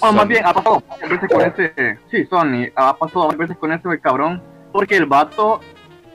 O 0.00 0.12
más 0.12 0.28
bien, 0.28 0.44
ha 0.44 0.52
pasado 0.52 0.82
varias 0.86 1.10
veces 1.10 1.28
con 1.30 1.40
ese, 1.40 1.98
sí, 2.10 2.26
Sony, 2.26 2.70
ha 2.74 2.96
pasado 2.96 3.28
varias 3.28 3.38
veces 3.38 3.56
con 3.56 3.72
ese 3.72 4.00
cabrón, 4.00 4.42
porque 4.72 4.96
el 4.96 5.06
vato 5.06 5.60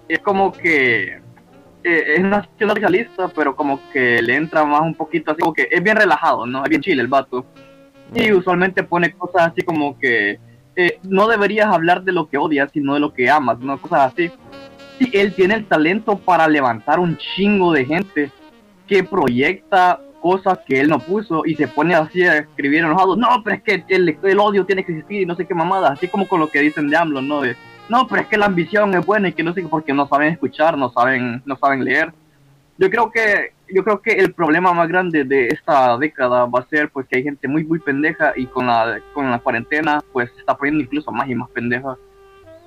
es 0.07 0.19
como 0.19 0.51
que, 0.51 1.19
eh, 1.83 2.15
es 2.15 2.21
nacionalista, 2.21 3.27
pero 3.29 3.55
como 3.55 3.79
que 3.91 4.21
le 4.21 4.35
entra 4.35 4.63
más 4.65 4.81
un 4.81 4.95
poquito 4.95 5.31
así, 5.31 5.41
como 5.41 5.53
que 5.53 5.67
es 5.69 5.81
bien 5.81 5.95
relajado, 5.95 6.45
¿no? 6.45 6.63
Es 6.63 6.69
bien 6.69 6.81
chile 6.81 7.01
el 7.01 7.07
vato. 7.07 7.45
Y 8.13 8.31
usualmente 8.31 8.83
pone 8.83 9.13
cosas 9.13 9.51
así 9.51 9.61
como 9.61 9.97
que 9.97 10.39
eh, 10.75 10.99
no 11.03 11.27
deberías 11.27 11.67
hablar 11.67 12.03
de 12.03 12.11
lo 12.11 12.29
que 12.29 12.37
odias, 12.37 12.71
sino 12.71 12.93
de 12.93 12.99
lo 12.99 13.13
que 13.13 13.29
amas, 13.29 13.59
¿no? 13.59 13.81
Cosas 13.81 14.13
así. 14.13 14.31
Y 14.99 15.17
él 15.17 15.33
tiene 15.33 15.55
el 15.55 15.65
talento 15.65 16.17
para 16.17 16.47
levantar 16.47 16.99
un 16.99 17.17
chingo 17.17 17.73
de 17.73 17.85
gente 17.85 18.31
que 18.87 19.03
proyecta 19.03 19.99
cosas 20.21 20.59
que 20.67 20.79
él 20.79 20.89
no 20.89 20.99
puso 20.99 21.43
y 21.45 21.55
se 21.55 21.67
pone 21.67 21.95
así 21.95 22.23
a 22.23 22.37
escribir 22.37 22.79
enojado. 22.79 23.15
No, 23.15 23.27
pero 23.43 23.55
es 23.55 23.63
que 23.63 23.83
el, 23.87 24.17
el 24.21 24.39
odio 24.39 24.65
tiene 24.65 24.85
que 24.85 24.91
existir 24.91 25.21
y 25.21 25.25
no 25.25 25.35
sé 25.35 25.47
qué 25.47 25.55
mamada. 25.55 25.91
Así 25.91 26.07
como 26.07 26.27
con 26.27 26.39
lo 26.39 26.49
que 26.49 26.61
dicen 26.61 26.89
de 26.89 26.97
AMLO, 26.97 27.21
¿no? 27.21 27.41
De, 27.41 27.55
no, 27.91 28.07
pero 28.07 28.21
es 28.21 28.27
que 28.29 28.37
la 28.37 28.45
ambición 28.45 28.93
es 28.93 29.05
buena 29.05 29.27
y 29.27 29.33
que 29.33 29.43
no 29.43 29.53
sé 29.53 29.61
qué, 29.61 29.67
porque 29.67 29.93
no 29.93 30.07
saben 30.07 30.31
escuchar, 30.31 30.77
no 30.77 30.93
saben, 30.93 31.41
no 31.45 31.57
saben 31.57 31.83
leer. 31.83 32.13
Yo 32.77 32.89
creo 32.89 33.11
que 33.11 33.51
yo 33.67 33.83
creo 33.83 34.01
que 34.01 34.11
el 34.11 34.33
problema 34.33 34.71
más 34.71 34.87
grande 34.87 35.25
de 35.25 35.47
esta 35.47 35.97
década 35.97 36.45
va 36.45 36.61
a 36.61 36.69
ser 36.69 36.89
pues 36.89 37.05
que 37.05 37.17
hay 37.17 37.23
gente 37.23 37.49
muy 37.49 37.65
muy 37.65 37.79
pendeja 37.79 38.31
y 38.37 38.45
con 38.45 38.67
la 38.67 39.01
con 39.13 39.29
la 39.29 39.39
cuarentena 39.39 40.01
pues 40.13 40.31
se 40.31 40.39
está 40.39 40.55
poniendo 40.55 40.81
incluso 40.81 41.11
más 41.11 41.27
y 41.27 41.35
más 41.35 41.49
pendeja. 41.49 41.97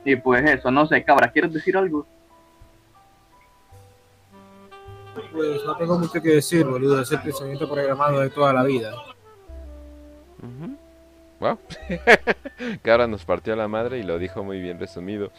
Y 0.04 0.14
pues 0.16 0.44
eso, 0.44 0.70
no 0.70 0.86
sé, 0.86 1.02
cabra, 1.02 1.32
¿quieres 1.32 1.54
decir 1.54 1.74
algo? 1.74 2.06
Pues 5.32 5.64
no 5.64 5.74
tengo 5.78 5.98
mucho 5.98 6.20
que 6.20 6.34
decir, 6.34 6.66
boludo. 6.66 7.00
Es 7.00 7.10
el 7.12 7.22
pensamiento 7.22 7.66
programado 7.66 8.20
de 8.20 8.28
toda 8.28 8.52
la 8.52 8.62
vida. 8.62 8.92
Ujú. 10.42 10.83
Wow. 11.44 11.58
ahora 12.90 13.06
nos 13.06 13.26
partió 13.26 13.54
la 13.54 13.68
madre 13.68 13.98
y 13.98 14.02
lo 14.02 14.18
dijo 14.18 14.42
muy 14.42 14.60
bien 14.62 14.78
resumido. 14.78 15.30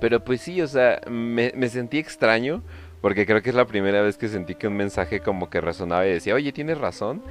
Pero 0.00 0.22
pues 0.22 0.40
sí, 0.40 0.62
o 0.62 0.68
sea, 0.68 1.00
me, 1.10 1.52
me 1.56 1.68
sentí 1.68 1.98
extraño 1.98 2.62
porque 3.00 3.26
creo 3.26 3.42
que 3.42 3.50
es 3.50 3.56
la 3.56 3.66
primera 3.66 4.02
vez 4.02 4.16
que 4.16 4.28
sentí 4.28 4.54
que 4.54 4.68
un 4.68 4.76
mensaje 4.76 5.18
como 5.18 5.50
que 5.50 5.60
resonaba 5.60 6.06
y 6.06 6.12
decía, 6.12 6.36
oye, 6.36 6.52
tienes 6.52 6.78
razón. 6.78 7.22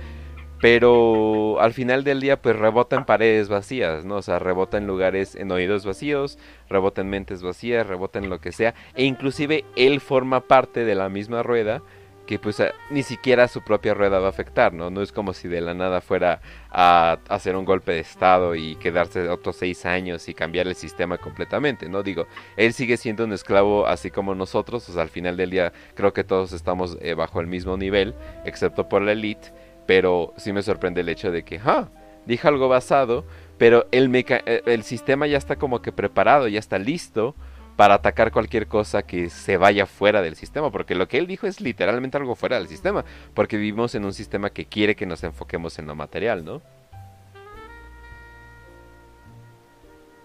Pero 0.59 1.61
al 1.61 1.71
final 1.71 2.03
del 2.03 2.19
día 2.19 2.41
pues 2.41 2.53
rebota 2.57 2.97
en 2.97 3.05
paredes 3.05 3.47
vacías, 3.47 4.03
¿no? 4.03 4.17
O 4.17 4.21
sea, 4.21 4.39
rebota 4.39 4.77
en 4.77 4.85
lugares, 4.85 5.35
en 5.35 5.49
oídos 5.49 5.85
vacíos, 5.85 6.37
rebota 6.69 6.99
en 6.99 7.09
mentes 7.09 7.41
vacías, 7.41 7.87
rebota 7.87 8.19
en 8.19 8.29
lo 8.29 8.41
que 8.41 8.51
sea. 8.51 8.75
E 8.93 9.05
inclusive 9.05 9.63
él 9.77 10.01
forma 10.01 10.41
parte 10.41 10.83
de 10.83 10.95
la 10.95 11.07
misma 11.07 11.43
rueda 11.43 11.81
que 12.29 12.37
pues 12.37 12.59
a- 12.59 12.73
ni 12.91 13.01
siquiera 13.01 13.47
su 13.47 13.63
propia 13.63 13.95
rueda 13.95 14.19
va 14.19 14.27
a 14.27 14.29
afectar, 14.29 14.71
¿no? 14.71 14.91
No 14.91 15.01
es 15.01 15.11
como 15.11 15.33
si 15.33 15.47
de 15.47 15.61
la 15.61 15.73
nada 15.73 15.99
fuera 15.99 16.41
a 16.69 17.17
hacer 17.27 17.55
un 17.55 17.65
golpe 17.65 17.91
de 17.93 18.01
estado 18.01 18.53
y 18.53 18.75
quedarse 18.75 19.27
otros 19.29 19.55
seis 19.55 19.83
años 19.87 20.29
y 20.29 20.35
cambiar 20.35 20.67
el 20.67 20.75
sistema 20.75 21.17
completamente, 21.17 21.89
¿no? 21.89 22.03
Digo, 22.03 22.27
él 22.55 22.73
sigue 22.73 22.97
siendo 22.97 23.23
un 23.23 23.33
esclavo 23.33 23.87
así 23.87 24.11
como 24.11 24.35
nosotros, 24.35 24.87
o 24.89 24.93
sea, 24.93 25.01
al 25.01 25.09
final 25.09 25.37
del 25.37 25.49
día 25.49 25.73
creo 25.95 26.13
que 26.13 26.23
todos 26.23 26.51
estamos 26.53 26.99
eh, 27.01 27.15
bajo 27.15 27.41
el 27.41 27.47
mismo 27.47 27.77
nivel, 27.77 28.13
excepto 28.45 28.87
por 28.87 29.01
la 29.01 29.13
elite, 29.13 29.51
pero 29.87 30.35
sí 30.37 30.53
me 30.53 30.61
sorprende 30.61 31.01
el 31.01 31.09
hecho 31.09 31.31
de 31.31 31.41
que, 31.43 31.59
ah, 31.65 31.89
dijo 32.27 32.47
algo 32.47 32.69
basado, 32.69 33.25
pero 33.57 33.87
el, 33.91 34.07
meca- 34.07 34.43
eh, 34.45 34.61
el 34.67 34.83
sistema 34.83 35.25
ya 35.25 35.39
está 35.39 35.55
como 35.55 35.81
que 35.81 35.91
preparado, 35.91 36.47
ya 36.47 36.59
está 36.59 36.77
listo 36.77 37.33
para 37.79 37.93
atacar 37.93 38.33
cualquier 38.33 38.67
cosa 38.67 39.03
que 39.03 39.29
se 39.29 39.55
vaya 39.55 39.85
fuera 39.85 40.21
del 40.21 40.35
sistema, 40.35 40.69
porque 40.69 40.95
lo 40.95 41.07
que 41.07 41.17
él 41.17 41.27
dijo 41.27 41.47
es 41.47 41.61
literalmente 41.61 42.17
algo 42.17 42.35
fuera 42.35 42.57
del 42.57 42.67
sistema, 42.67 43.05
porque 43.33 43.55
vivimos 43.55 43.95
en 43.95 44.03
un 44.03 44.11
sistema 44.11 44.49
que 44.49 44.65
quiere 44.65 44.97
que 44.97 45.05
nos 45.05 45.23
enfoquemos 45.23 45.79
en 45.79 45.87
lo 45.87 45.95
material, 45.95 46.43
¿no? 46.43 46.61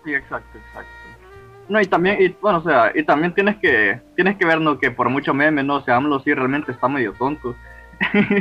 Sí, 0.04 0.12
exacto, 0.12 0.58
exacto. 0.58 0.90
No, 1.68 1.80
y 1.80 1.86
también, 1.86 2.20
y, 2.20 2.30
bueno, 2.42 2.58
o 2.58 2.62
sea, 2.64 2.90
y 2.92 3.04
también 3.04 3.32
tienes 3.32 3.54
que, 3.58 4.00
tienes 4.16 4.36
que 4.36 4.46
ver, 4.46 4.60
¿no? 4.60 4.80
Que 4.80 4.90
por 4.90 5.08
mucho 5.08 5.32
meme, 5.32 5.62
¿no? 5.62 5.76
O 5.76 5.82
sea, 5.82 5.94
AMLO 5.94 6.18
sí 6.24 6.34
realmente 6.34 6.72
está 6.72 6.88
medio 6.88 7.12
tonto. 7.12 7.54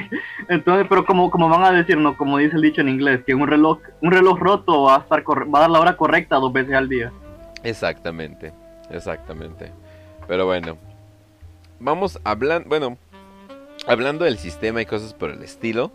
Entonces, 0.50 0.88
pero 0.90 1.06
como, 1.06 1.30
como 1.30 1.50
van 1.50 1.66
a 1.66 1.72
decir, 1.72 1.98
¿no? 1.98 2.18
Como 2.18 2.40
dice 2.40 2.56
el 2.56 2.64
dicho 2.64 2.82
en 2.82 2.90
inglés, 2.90 3.22
que 3.28 3.36
un 3.36 3.46
reloj, 3.46 3.78
un 4.02 4.12
reloj 4.12 4.40
roto 4.40 4.86
va 4.86 4.96
a 4.96 5.00
estar 5.02 5.24
va 5.24 5.60
a 5.60 5.62
dar 5.62 5.70
la 5.70 5.80
hora 5.80 5.98
correcta 5.98 6.38
dos 6.38 6.52
veces 6.52 6.74
al 6.74 6.90
día. 6.90 7.12
Exactamente, 7.64 8.52
exactamente. 8.94 9.72
Pero 10.28 10.46
bueno, 10.46 10.78
vamos 11.80 12.20
hablando, 12.24 12.70
bueno, 12.70 12.98
hablando 13.88 14.26
del 14.26 14.38
sistema 14.38 14.82
y 14.82 14.86
cosas 14.86 15.14
por 15.14 15.30
el 15.32 15.44
estilo. 15.44 15.92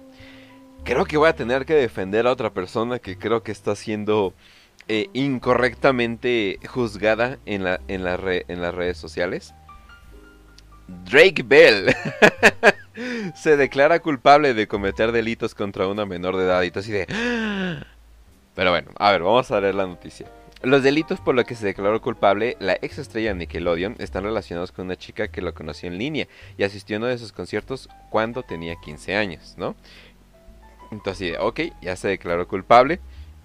Creo 0.85 1.05
que 1.05 1.17
voy 1.17 1.29
a 1.29 1.37
tener 1.37 1.65
que 1.67 1.75
defender 1.75 2.27
a 2.27 2.33
otra 2.33 2.51
persona 2.51 2.99
que 2.99 3.19
creo 3.19 3.43
que 3.43 3.53
está 3.53 3.75
siendo 3.75 4.33
eh, 4.87 5.09
incorrectamente 5.13 6.59
juzgada 6.69 7.39
en, 7.47 7.65
la, 7.65 7.81
en, 7.89 8.05
la 8.05 8.17
re- 8.17 8.45
en 8.49 8.63
las 8.63 8.75
redes 8.75 8.97
sociales. 8.97 9.55
Drake 11.05 11.43
Bell 11.45 11.95
se 13.35 13.57
declara 13.57 14.01
culpable 14.01 14.55
de 14.55 14.67
cometer 14.67 15.13
delitos 15.13 15.55
contra 15.55 15.87
una 15.87 16.07
menor 16.07 16.37
de 16.37 16.45
edad 16.45 16.63
y 16.63 16.71
todo 16.71 16.81
así 16.81 16.93
de... 16.93 17.07
Pero 18.55 18.71
bueno, 18.71 18.91
a 18.99 19.13
ver, 19.13 19.23
vamos 19.23 19.51
a 19.51 19.61
leer 19.61 19.75
la 19.75 19.87
noticia. 19.87 20.27
Los 20.63 20.83
delitos 20.83 21.21
por 21.21 21.37
los 21.37 21.45
que 21.45 21.55
se 21.55 21.67
declaró 21.67 22.01
culpable 22.01 22.57
la 22.59 22.75
ex 22.83 22.99
estrella 22.99 23.33
Nickelodeon 23.33 23.95
están 23.99 24.25
relacionados 24.25 24.73
con 24.73 24.87
una 24.87 24.97
chica 24.97 25.29
que 25.29 25.41
lo 25.41 25.55
conoció 25.55 25.89
en 25.89 25.99
línea 25.99 26.27
y 26.57 26.65
asistió 26.65 26.97
a 26.97 26.99
uno 26.99 27.07
de 27.07 27.19
sus 27.19 27.33
conciertos 27.33 27.89
cuando 28.11 28.43
tenía 28.43 28.75
15 28.77 29.15
años, 29.15 29.55
¿no? 29.57 29.77
Entonces, 30.91 31.37
ok, 31.39 31.61
ya 31.81 31.95
se 31.95 32.09
declaró 32.09 32.49
culpable. 32.49 32.99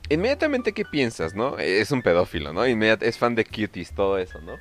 Inmediatamente, 0.10 0.74
¿qué 0.74 0.86
piensas, 0.86 1.36
no? 1.36 1.60
Es 1.60 1.92
un 1.92 2.02
pedófilo, 2.02 2.52
¿no? 2.52 2.68
Inmediat 2.68 3.04
es 3.04 3.18
fan 3.18 3.36
de 3.36 3.46
cuties, 3.46 3.94
todo 3.94 4.18
eso, 4.18 4.42
¿no? 4.42 4.58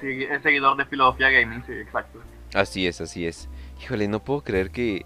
Sí, 0.00 0.22
es 0.22 0.42
seguidor 0.42 0.76
de 0.76 0.84
filosofía 0.86 1.30
gaming, 1.30 1.64
sí, 1.66 1.72
exacto. 1.72 2.20
Así 2.54 2.86
es, 2.86 3.00
así 3.00 3.26
es. 3.26 3.48
Híjole, 3.82 4.06
no 4.06 4.24
puedo 4.24 4.42
creer 4.42 4.70
que 4.70 5.04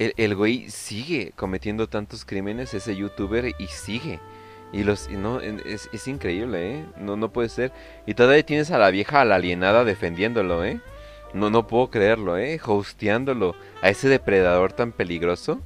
el, 0.00 0.14
el 0.16 0.34
güey 0.34 0.70
sigue 0.70 1.32
cometiendo 1.36 1.88
tantos 1.88 2.24
crímenes, 2.24 2.72
ese 2.72 2.96
youtuber, 2.96 3.54
y 3.58 3.66
sigue. 3.66 4.18
Y 4.72 4.82
los, 4.82 5.10
no, 5.10 5.40
es, 5.40 5.90
es 5.92 6.08
increíble, 6.08 6.74
¿eh? 6.76 6.86
No, 6.96 7.16
no 7.16 7.32
puede 7.32 7.50
ser. 7.50 7.72
Y 8.06 8.14
todavía 8.14 8.44
tienes 8.44 8.70
a 8.70 8.78
la 8.78 8.90
vieja, 8.90 9.20
a 9.20 9.24
la 9.26 9.34
alienada, 9.34 9.84
defendiéndolo, 9.84 10.64
¿eh? 10.64 10.80
No, 11.34 11.50
no 11.50 11.66
puedo 11.66 11.90
creerlo, 11.90 12.38
¿eh? 12.38 12.58
Hosteándolo 12.64 13.54
a 13.82 13.90
ese 13.90 14.08
depredador 14.08 14.72
tan 14.72 14.92
peligroso. 14.92 15.60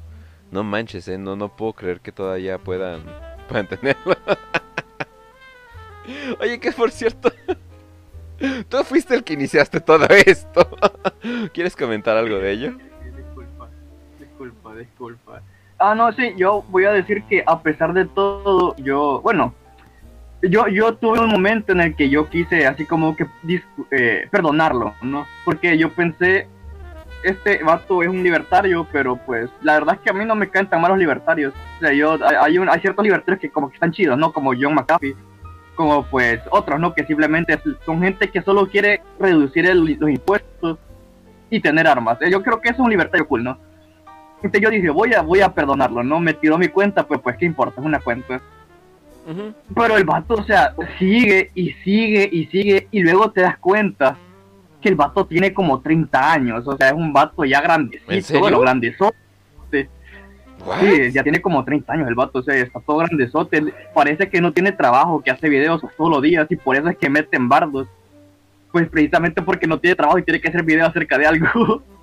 No 0.51 0.65
manches, 0.65 1.07
¿eh? 1.07 1.17
No, 1.17 1.37
no 1.37 1.55
puedo 1.55 1.75
creer 1.75 2.01
que 2.01 2.11
todavía 2.11 2.59
puedan, 2.59 3.05
puedan 3.49 3.69
tenerlo. 3.69 4.17
Oye, 6.41 6.59
que 6.59 6.73
por 6.73 6.91
cierto... 6.91 7.33
Tú 8.69 8.83
fuiste 8.83 9.15
el 9.15 9.23
que 9.23 9.35
iniciaste 9.35 9.81
todo 9.81 10.07
esto. 10.09 10.69
¿Quieres 11.53 11.77
comentar 11.77 12.17
algo 12.17 12.39
de 12.39 12.51
ello? 12.51 12.77
Disculpa. 14.79 15.41
Ah, 15.79 15.95
no, 15.95 16.13
sí, 16.13 16.35
yo 16.37 16.65
voy 16.69 16.85
a 16.85 16.93
decir 16.93 17.23
que 17.25 17.43
a 17.47 17.61
pesar 17.61 17.93
de 17.93 18.05
todo, 18.05 18.77
yo, 18.77 19.21
bueno, 19.23 19.55
yo, 20.43 20.69
yo 20.69 20.95
tuve 20.95 21.19
un 21.21 21.29
momento 21.31 21.73
en 21.73 21.81
el 21.81 21.97
que 21.97 22.09
yo 22.09 22.29
quise 22.29 22.67
así 22.67 22.85
como 22.85 23.17
que 23.17 23.27
eh, 23.91 24.29
perdonarlo, 24.31 24.95
¿no? 25.03 25.27
Porque 25.45 25.77
yo 25.79 25.91
pensé, 25.91 26.47
este 27.25 27.63
vato 27.65 28.03
es 28.03 28.09
un 28.09 28.23
libertario, 28.23 28.87
pero 28.93 29.17
pues 29.17 29.51
la 29.63 29.75
verdad 29.75 29.95
es 29.97 30.01
que 30.03 30.11
a 30.11 30.13
mí 30.13 30.25
no 30.25 30.35
me 30.35 30.49
caen 30.49 30.69
tan 30.69 30.81
mal 30.81 30.91
los 30.91 30.99
libertarios. 30.99 31.53
O 31.77 31.81
sea, 31.81 31.93
yo, 31.93 32.19
hay, 32.41 32.57
hay 32.57 32.81
ciertos 32.81 33.03
libertarios 33.05 33.41
que 33.41 33.51
como 33.51 33.69
que 33.69 33.75
están 33.75 33.93
chidos, 33.93 34.17
¿no? 34.19 34.33
Como 34.33 34.53
John 34.59 34.75
McAfee, 34.75 35.17
como 35.75 36.05
pues 36.07 36.41
otros, 36.51 36.79
¿no? 36.79 36.95
Que 36.95 37.05
simplemente 37.05 37.59
son 37.85 38.01
gente 38.03 38.31
que 38.31 38.43
solo 38.43 38.69
quiere 38.69 39.03
reducir 39.19 39.67
el- 39.67 39.97
los 39.99 40.11
impuestos 40.11 40.79
y 41.51 41.61
tener 41.61 41.89
armas. 41.89 42.21
Eh, 42.23 42.31
Yo 42.31 42.43
creo 42.43 42.61
que 42.61 42.69
eso 42.69 42.77
es 42.77 42.85
un 42.85 42.91
libertario 42.91 43.27
cool, 43.27 43.43
¿no? 43.43 43.59
Yo 44.53 44.71
dije, 44.71 44.91
voy 44.91 45.15
a, 45.15 45.23
voy 45.23 45.41
a 45.41 45.53
perdonarlo, 45.53 46.03
¿no? 46.03 46.21
Me 46.21 46.35
tiró 46.35 46.59
mi 46.59 46.69
cuenta, 46.69 47.07
pues, 47.07 47.21
pues, 47.21 47.37
¿qué 47.37 47.47
importa? 47.47 47.81
Es 47.81 47.87
una 47.87 48.01
cuenta. 48.01 48.41
Pero 49.75 49.97
el 49.97 50.05
vato, 50.05 50.35
o 50.35 50.45
sea, 50.45 50.75
sigue 50.99 51.51
y 51.55 51.71
sigue 51.83 52.29
y 52.31 52.45
sigue 52.47 52.89
y 52.91 53.01
luego 53.01 53.31
te 53.31 53.41
das 53.41 53.57
cuenta 53.59 54.19
que 54.83 54.91
el 54.91 54.97
vato 54.97 55.25
tiene 55.25 55.55
como 55.55 55.81
30 55.81 56.33
años, 56.33 56.67
o 56.67 56.77
sea, 56.77 56.89
es 56.89 56.95
un 56.95 57.11
vato 57.11 57.45
ya 57.45 57.63
grandecito, 57.63 58.39
bueno, 58.39 58.61
grandezote. 58.61 59.15
Sí, 60.81 61.13
ya 61.13 61.23
tiene 61.23 61.43
como 61.43 61.65
30 61.65 61.93
años 61.93 62.09
el 62.09 62.15
vato, 62.15 62.39
o 62.39 62.43
sea, 62.43 62.55
está 62.55 62.81
todo 62.81 62.99
grandezote. 62.99 63.73
Parece 63.95 64.29
que 64.29 64.41
no 64.41 64.53
tiene 64.53 64.73
trabajo, 64.73 65.23
que 65.23 65.31
hace 65.31 65.49
videos 65.49 65.83
todos 65.97 66.11
los 66.11 66.23
días 66.23 66.47
y 66.51 66.57
por 66.57 66.77
eso 66.77 66.89
es 66.89 66.97
que 66.97 67.11
mete 67.11 67.37
en 67.37 67.49
bardos. 67.49 67.89
Pues 68.73 68.89
precisamente 68.89 69.43
porque 69.43 69.67
no 69.67 69.79
tiene 69.79 69.95
trabajo 69.95 70.19
y 70.19 70.23
tiene 70.23 70.41
que 70.41 70.49
hacer 70.49 70.63
videos 70.63 70.89
acerca 70.89 71.19
de 71.19 71.27
algo. 71.27 71.83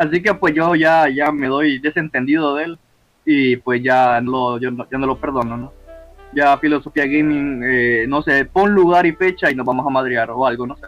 Así 0.00 0.22
que 0.22 0.32
pues 0.32 0.54
yo 0.54 0.74
ya, 0.74 1.10
ya 1.10 1.30
me 1.30 1.46
doy 1.48 1.78
desentendido 1.78 2.54
de 2.54 2.64
él 2.64 2.78
y 3.26 3.56
pues 3.56 3.82
ya 3.82 4.18
no, 4.22 4.30
lo- 4.32 4.58
yo 4.58 4.70
no- 4.70 4.88
ya 4.90 4.96
no 4.96 5.06
lo 5.06 5.20
perdono, 5.20 5.58
¿no? 5.58 5.72
Ya 6.32 6.56
Filosofía 6.56 7.04
Gaming, 7.04 7.60
eh, 7.62 8.06
no 8.08 8.22
sé, 8.22 8.46
pon 8.46 8.72
lugar 8.72 9.04
y 9.04 9.12
fecha 9.12 9.50
y 9.50 9.54
nos 9.54 9.66
vamos 9.66 9.86
a 9.86 9.90
madrear 9.90 10.30
o 10.30 10.46
algo, 10.46 10.66
no 10.66 10.74
sé. 10.76 10.86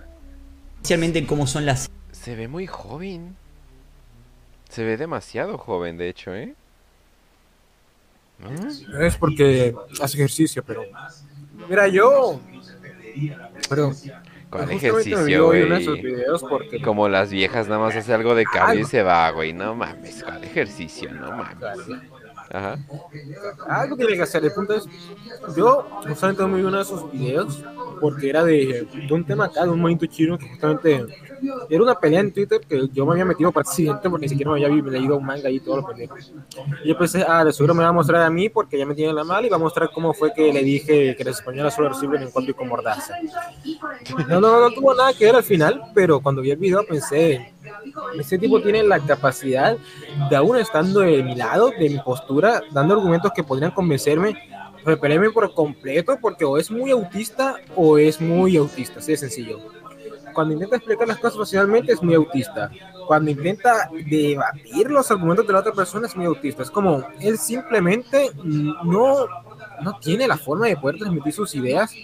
especialmente 0.77 1.19
en 1.19 1.27
cómo 1.27 1.47
son 1.47 1.67
las 1.67 1.91
Se 2.13 2.35
ve 2.37 2.49
muy 2.49 2.67
joven. 2.67 3.37
Se 4.71 4.83
ve 4.83 4.97
demasiado 4.97 5.59
joven, 5.59 5.99
de 5.99 6.09
hecho, 6.09 6.35
¿eh? 6.35 6.55
Es 9.03 9.17
porque 9.19 9.75
hace 10.01 10.17
ejercicio, 10.17 10.65
pero. 10.65 10.83
Mira, 11.69 11.87
yo. 11.87 12.41
Perdón. 13.69 13.95
¿Cuál 14.53 14.67
me 14.67 14.75
ejercicio, 14.75 15.47
güey? 15.47 15.67
porque. 16.49 16.83
Como 16.83 17.09
las 17.09 17.31
viejas 17.31 17.69
nada 17.69 17.81
más 17.81 17.97
hace 17.97 18.13
algo 18.13 18.35
de 18.35 18.45
cambio 18.45 18.83
y 18.83 18.85
se 18.85 19.03
va, 19.03 19.31
güey. 19.31 19.55
No 19.55 19.75
mames, 19.75 20.23
¿cuál 20.23 20.45
ejercicio? 20.45 21.11
No 21.11 21.31
mames. 21.31 21.79
Ajá. 22.53 22.79
Algo 23.67 23.97
que 23.97 24.03
tiene 24.05 24.17
que 24.17 24.23
hacer. 24.25 24.45
El 24.45 24.53
punto 24.53 24.75
es, 24.75 24.87
yo 25.57 25.87
justamente 26.07 26.45
me 26.47 26.59
vi 26.59 26.65
uno 26.65 26.79
de 26.79 26.85
sus 26.85 27.11
videos 27.11 27.65
porque 28.01 28.29
era 28.29 28.45
de, 28.45 28.87
de 29.09 29.15
un 29.15 29.25
tema 29.25 29.47
acá, 29.47 29.65
de 29.65 29.71
un 29.71 29.81
monito 29.81 30.05
chino 30.07 30.37
que 30.37 30.49
justamente 30.49 31.07
era 31.71 31.83
una 31.83 31.99
pelea 31.99 32.21
en 32.21 32.33
Twitter 32.33 32.61
que 32.61 32.89
yo 32.93 33.07
me 33.07 33.13
había 33.13 33.25
metido 33.25 33.51
para 33.53 33.63
accidente 33.63 34.11
porque 34.11 34.25
ni 34.27 34.29
siquiera 34.29 34.53
me 34.53 34.65
había 34.65 34.83
leído 34.83 35.17
un 35.17 35.25
manga 35.25 35.49
y 35.49 35.61
todo 35.61 35.77
lo 35.77 35.87
pendejo. 35.87 36.17
Y 36.85 36.89
yo 36.89 36.99
pensé, 36.99 37.25
ah, 37.27 37.45
de 37.45 37.53
seguro 37.53 37.75
me 37.75 37.83
va 37.83 37.89
a 37.89 37.93
mostrar 37.93 38.23
a 38.23 38.31
mí 38.31 38.49
porque 38.49 38.79
ya 38.79 38.87
me 38.87 38.95
tiene 38.95 39.13
la 39.13 39.25
mala 39.25 39.47
y 39.47 39.51
va 39.51 39.57
a 39.57 39.61
mostrar 39.61 39.91
cómo 39.93 40.13
fue 40.13 40.33
que 40.35 40.53
le 40.53 40.63
dije 40.63 41.17
que 41.17 41.25
las 41.25 41.39
españolas 41.39 41.75
solo 41.75 41.89
reciben 41.89 42.23
en 42.23 42.31
cuanto 42.31 42.51
y 42.51 42.55
con 42.55 42.69
mordaza. 42.69 43.15
No, 44.29 44.41
no, 44.41 44.61
no 44.61 44.71
tuvo 44.73 44.95
nada 44.95 45.13
que 45.15 45.25
ver 45.25 45.37
al 45.37 45.45
final, 45.45 45.83
pero 45.95 46.21
cuando 46.21 46.43
vi 46.43 46.51
el 46.51 46.59
video 46.59 46.85
pensé, 46.85 47.53
ese 48.19 48.39
tipo 48.39 48.61
tiene 48.61 48.83
la 48.83 49.01
capacidad 49.01 49.77
de 50.31 50.37
aún 50.37 50.57
estando 50.57 51.01
de 51.01 51.23
mi 51.23 51.35
lado, 51.35 51.71
de 51.71 51.91
mi 51.91 51.99
postura, 51.99 52.63
dando 52.73 52.95
argumentos 52.95 53.33
que 53.35 53.45
podrían 53.45 53.71
convencerme, 53.71 54.37
repelerme 54.85 55.31
por 55.31 55.55
completo 55.55 56.19
porque 56.21 56.45
o 56.45 56.59
es 56.59 56.71
muy 56.71 56.91
autista 56.91 57.57
o 57.77 57.99
es 57.99 58.21
muy 58.21 58.57
autista, 58.57 58.99
así 58.99 59.13
de 59.13 59.19
sencillo. 59.19 59.59
Cuando 60.33 60.55
intenta 60.55 60.77
explicar 60.77 61.07
las 61.07 61.19
cosas 61.19 61.39
racionalmente 61.39 61.93
es 61.93 62.03
muy 62.03 62.15
autista. 62.15 62.71
Cuando 63.07 63.31
intenta 63.31 63.91
debatir 64.09 64.91
los 64.91 65.11
argumentos 65.11 65.47
de 65.47 65.53
la 65.53 65.59
otra 65.59 65.73
persona 65.73 66.07
es 66.07 66.17
muy 66.17 66.25
autista. 66.25 66.63
Es 66.63 66.71
como, 66.71 67.05
él 67.21 67.37
simplemente 67.37 68.31
no, 68.43 69.27
no 69.83 69.99
tiene 70.01 70.27
la 70.27 70.39
forma 70.39 70.67
de 70.69 70.77
poder 70.77 70.99
transmitir 70.99 71.33
sus 71.33 71.55
ideas, 71.55 71.95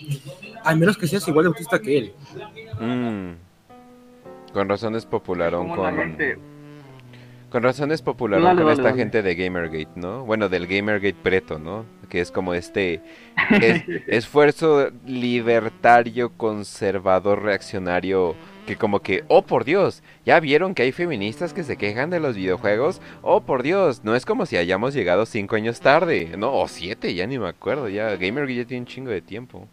al 0.62 0.76
menos 0.76 0.98
que 0.98 1.06
seas 1.06 1.26
igual 1.28 1.44
de 1.44 1.48
autista 1.48 1.78
que 1.78 1.98
él. 1.98 2.12
Mm. 2.78 3.47
Con 4.58 4.68
razón 4.68 4.96
es 4.96 5.06
popularón 5.06 5.68
Como 5.68 5.84
la 5.84 5.90
con... 5.90 5.98
gente- 6.00 6.36
Con 7.48 7.62
razón 7.62 7.92
es 7.92 8.02
popularón 8.02 8.44
Dale, 8.44 8.56
con 8.62 8.64
dale, 8.66 8.72
esta 8.80 8.88
dale. 8.90 8.98
gente 9.00 9.22
de 9.22 9.34
Gamergate, 9.36 9.88
¿no? 9.94 10.24
Bueno, 10.24 10.48
del 10.48 10.66
Gamergate 10.66 11.14
preto, 11.22 11.60
¿no? 11.60 11.84
Que 12.08 12.20
es 12.20 12.32
como 12.32 12.54
este 12.54 13.00
es- 13.60 13.84
esfuerzo 14.08 14.90
libertario, 15.06 16.30
conservador, 16.36 17.40
reaccionario, 17.42 18.34
que 18.66 18.74
como 18.74 18.98
que, 19.00 19.22
oh 19.28 19.42
por 19.42 19.64
Dios, 19.64 20.02
¿ya 20.26 20.40
vieron 20.40 20.74
que 20.74 20.82
hay 20.82 20.90
feministas 20.92 21.54
que 21.54 21.62
se 21.62 21.76
quejan 21.76 22.10
de 22.10 22.18
los 22.18 22.34
videojuegos? 22.34 23.00
Oh 23.22 23.42
por 23.42 23.62
Dios, 23.62 24.02
no 24.02 24.16
es 24.16 24.26
como 24.26 24.44
si 24.44 24.56
hayamos 24.56 24.92
llegado 24.92 25.24
cinco 25.24 25.54
años 25.54 25.78
tarde, 25.80 26.34
no, 26.36 26.52
o 26.52 26.66
siete, 26.66 27.14
ya 27.14 27.28
ni 27.28 27.38
me 27.38 27.46
acuerdo, 27.48 27.88
ya 27.88 28.16
Gamergate 28.16 28.56
ya 28.56 28.64
tiene 28.64 28.80
un 28.80 28.86
chingo 28.86 29.10
de 29.10 29.22
tiempo. 29.22 29.68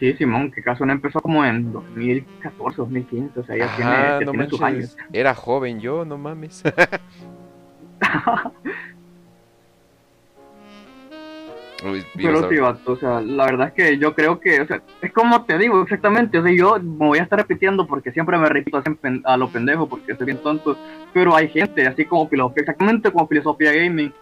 Sí, 0.00 0.14
Simón, 0.14 0.50
que 0.50 0.62
caso 0.62 0.86
no 0.86 0.92
empezó 0.92 1.20
como 1.20 1.44
en 1.44 1.72
2014, 1.72 2.76
2015, 2.78 3.38
o 3.38 3.44
sea, 3.44 3.54
ya 3.54 3.76
tiene, 3.76 3.90
Ajá, 3.90 4.18
ya 4.20 4.24
no 4.24 4.30
tiene 4.32 4.48
sus 4.48 4.62
años. 4.62 4.96
era 5.12 5.34
joven 5.34 5.78
yo, 5.78 6.06
no 6.06 6.16
mames. 6.16 6.62
Uy, 11.84 12.04
Pero 12.16 12.48
sí, 12.48 12.56
vato, 12.56 12.92
o 12.92 12.96
sea, 12.96 13.20
la 13.20 13.44
verdad 13.44 13.68
es 13.68 13.74
que 13.74 13.98
yo 13.98 14.14
creo 14.14 14.40
que, 14.40 14.62
o 14.62 14.66
sea, 14.66 14.82
es 15.02 15.12
como 15.12 15.44
te 15.44 15.58
digo 15.58 15.82
exactamente, 15.82 16.38
o 16.38 16.42
sea, 16.42 16.52
yo 16.52 16.78
me 16.78 17.06
voy 17.06 17.18
a 17.18 17.22
estar 17.22 17.38
repitiendo 17.38 17.86
porque 17.86 18.10
siempre 18.12 18.38
me 18.38 18.48
repito 18.48 18.82
a 19.24 19.36
lo 19.36 19.48
pendejo 19.50 19.86
porque 19.86 20.14
soy 20.14 20.26
bien 20.26 20.38
tonto, 20.38 20.78
pero 21.12 21.36
hay 21.36 21.48
gente, 21.48 21.86
así 21.86 22.06
como 22.06 22.26
filosofía, 22.28 22.62
exactamente 22.62 23.10
como 23.10 23.28
filosofía 23.28 23.72
gaming, 23.72 24.12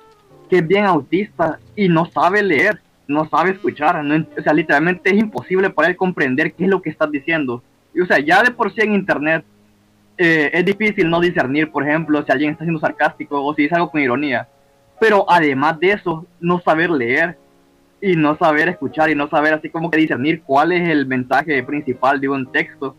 que 0.50 0.58
es 0.58 0.66
bien 0.66 0.86
autista 0.86 1.60
y 1.76 1.88
no 1.88 2.06
sabe 2.06 2.42
leer, 2.42 2.80
no 3.08 3.28
sabe 3.28 3.52
escuchar, 3.52 4.04
no 4.04 4.26
o 4.38 4.42
sea, 4.42 4.52
literalmente 4.52 5.10
es 5.10 5.16
imposible 5.16 5.70
para 5.70 5.88
él 5.88 5.96
comprender 5.96 6.52
qué 6.52 6.64
es 6.64 6.70
lo 6.70 6.82
que 6.82 6.90
estás 6.90 7.10
diciendo. 7.10 7.62
Y, 7.94 8.02
o 8.02 8.06
sea, 8.06 8.18
ya 8.18 8.42
de 8.42 8.50
por 8.50 8.72
sí 8.72 8.82
en 8.82 8.94
internet 8.94 9.44
eh, 10.18 10.50
es 10.52 10.64
difícil 10.64 11.08
no 11.08 11.18
discernir, 11.18 11.70
por 11.70 11.88
ejemplo, 11.88 12.22
si 12.22 12.30
alguien 12.30 12.50
está 12.50 12.64
siendo 12.64 12.80
sarcástico 12.80 13.42
o 13.42 13.54
si 13.54 13.62
dice 13.62 13.74
algo 13.74 13.90
con 13.90 14.02
ironía. 14.02 14.46
Pero 15.00 15.24
además 15.28 15.80
de 15.80 15.92
eso, 15.92 16.26
no 16.38 16.60
saber 16.60 16.90
leer 16.90 17.38
y 18.00 18.14
no 18.14 18.36
saber 18.36 18.68
escuchar 18.68 19.10
y 19.10 19.14
no 19.14 19.28
saber 19.28 19.54
así 19.54 19.70
como 19.70 19.90
que 19.90 19.96
discernir 19.98 20.42
cuál 20.42 20.72
es 20.72 20.86
el 20.88 21.06
mensaje 21.06 21.62
principal 21.62 22.20
de 22.20 22.28
un 22.28 22.52
texto, 22.52 22.94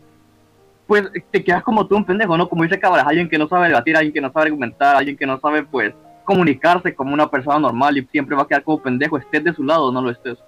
pues 0.88 1.04
te 1.30 1.44
quedas 1.44 1.62
como 1.62 1.86
tú 1.86 1.94
un 1.94 2.04
pendejo, 2.04 2.36
¿no? 2.36 2.48
Como 2.48 2.64
dice 2.64 2.80
Cabras, 2.80 3.06
alguien 3.06 3.28
que 3.28 3.38
no 3.38 3.48
sabe 3.48 3.68
debatir, 3.68 3.96
alguien 3.96 4.12
que 4.12 4.20
no 4.20 4.32
sabe 4.32 4.46
argumentar, 4.46 4.96
alguien 4.96 5.16
que 5.16 5.26
no 5.26 5.38
sabe 5.38 5.62
pues 5.62 5.94
comunicarse 6.30 6.94
como 6.94 7.14
una 7.14 7.30
persona 7.30 7.58
normal 7.60 7.98
y 7.98 8.06
siempre 8.06 8.36
va 8.36 8.42
a 8.42 8.46
quedar 8.48 8.64
como 8.64 8.82
pendejo, 8.82 9.18
estés 9.18 9.44
de 9.44 9.54
su 9.54 9.64
lado 9.64 9.86
o 9.86 9.92
no 9.92 10.02
lo 10.02 10.10
estés. 10.10 10.38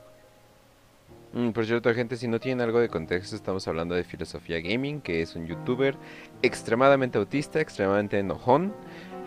Mm, 1.33 1.51
por 1.53 1.65
cierto, 1.67 1.93
gente, 1.95 2.17
si 2.17 2.29
no 2.29 2.41
tienen 2.41 2.61
algo 2.63 2.79
de 2.81 2.89
contexto, 2.91 3.35
estamos 3.37 3.67
hablando 3.67 3.95
de 3.95 4.05
Filosofía 4.05 4.61
Gaming, 4.61 5.01
que 5.01 5.23
es 5.23 5.35
un 5.35 5.47
youtuber 5.47 5.99
extremadamente 6.43 7.19
autista, 7.19 7.61
extremadamente 7.61 8.19
enojón. 8.19 8.77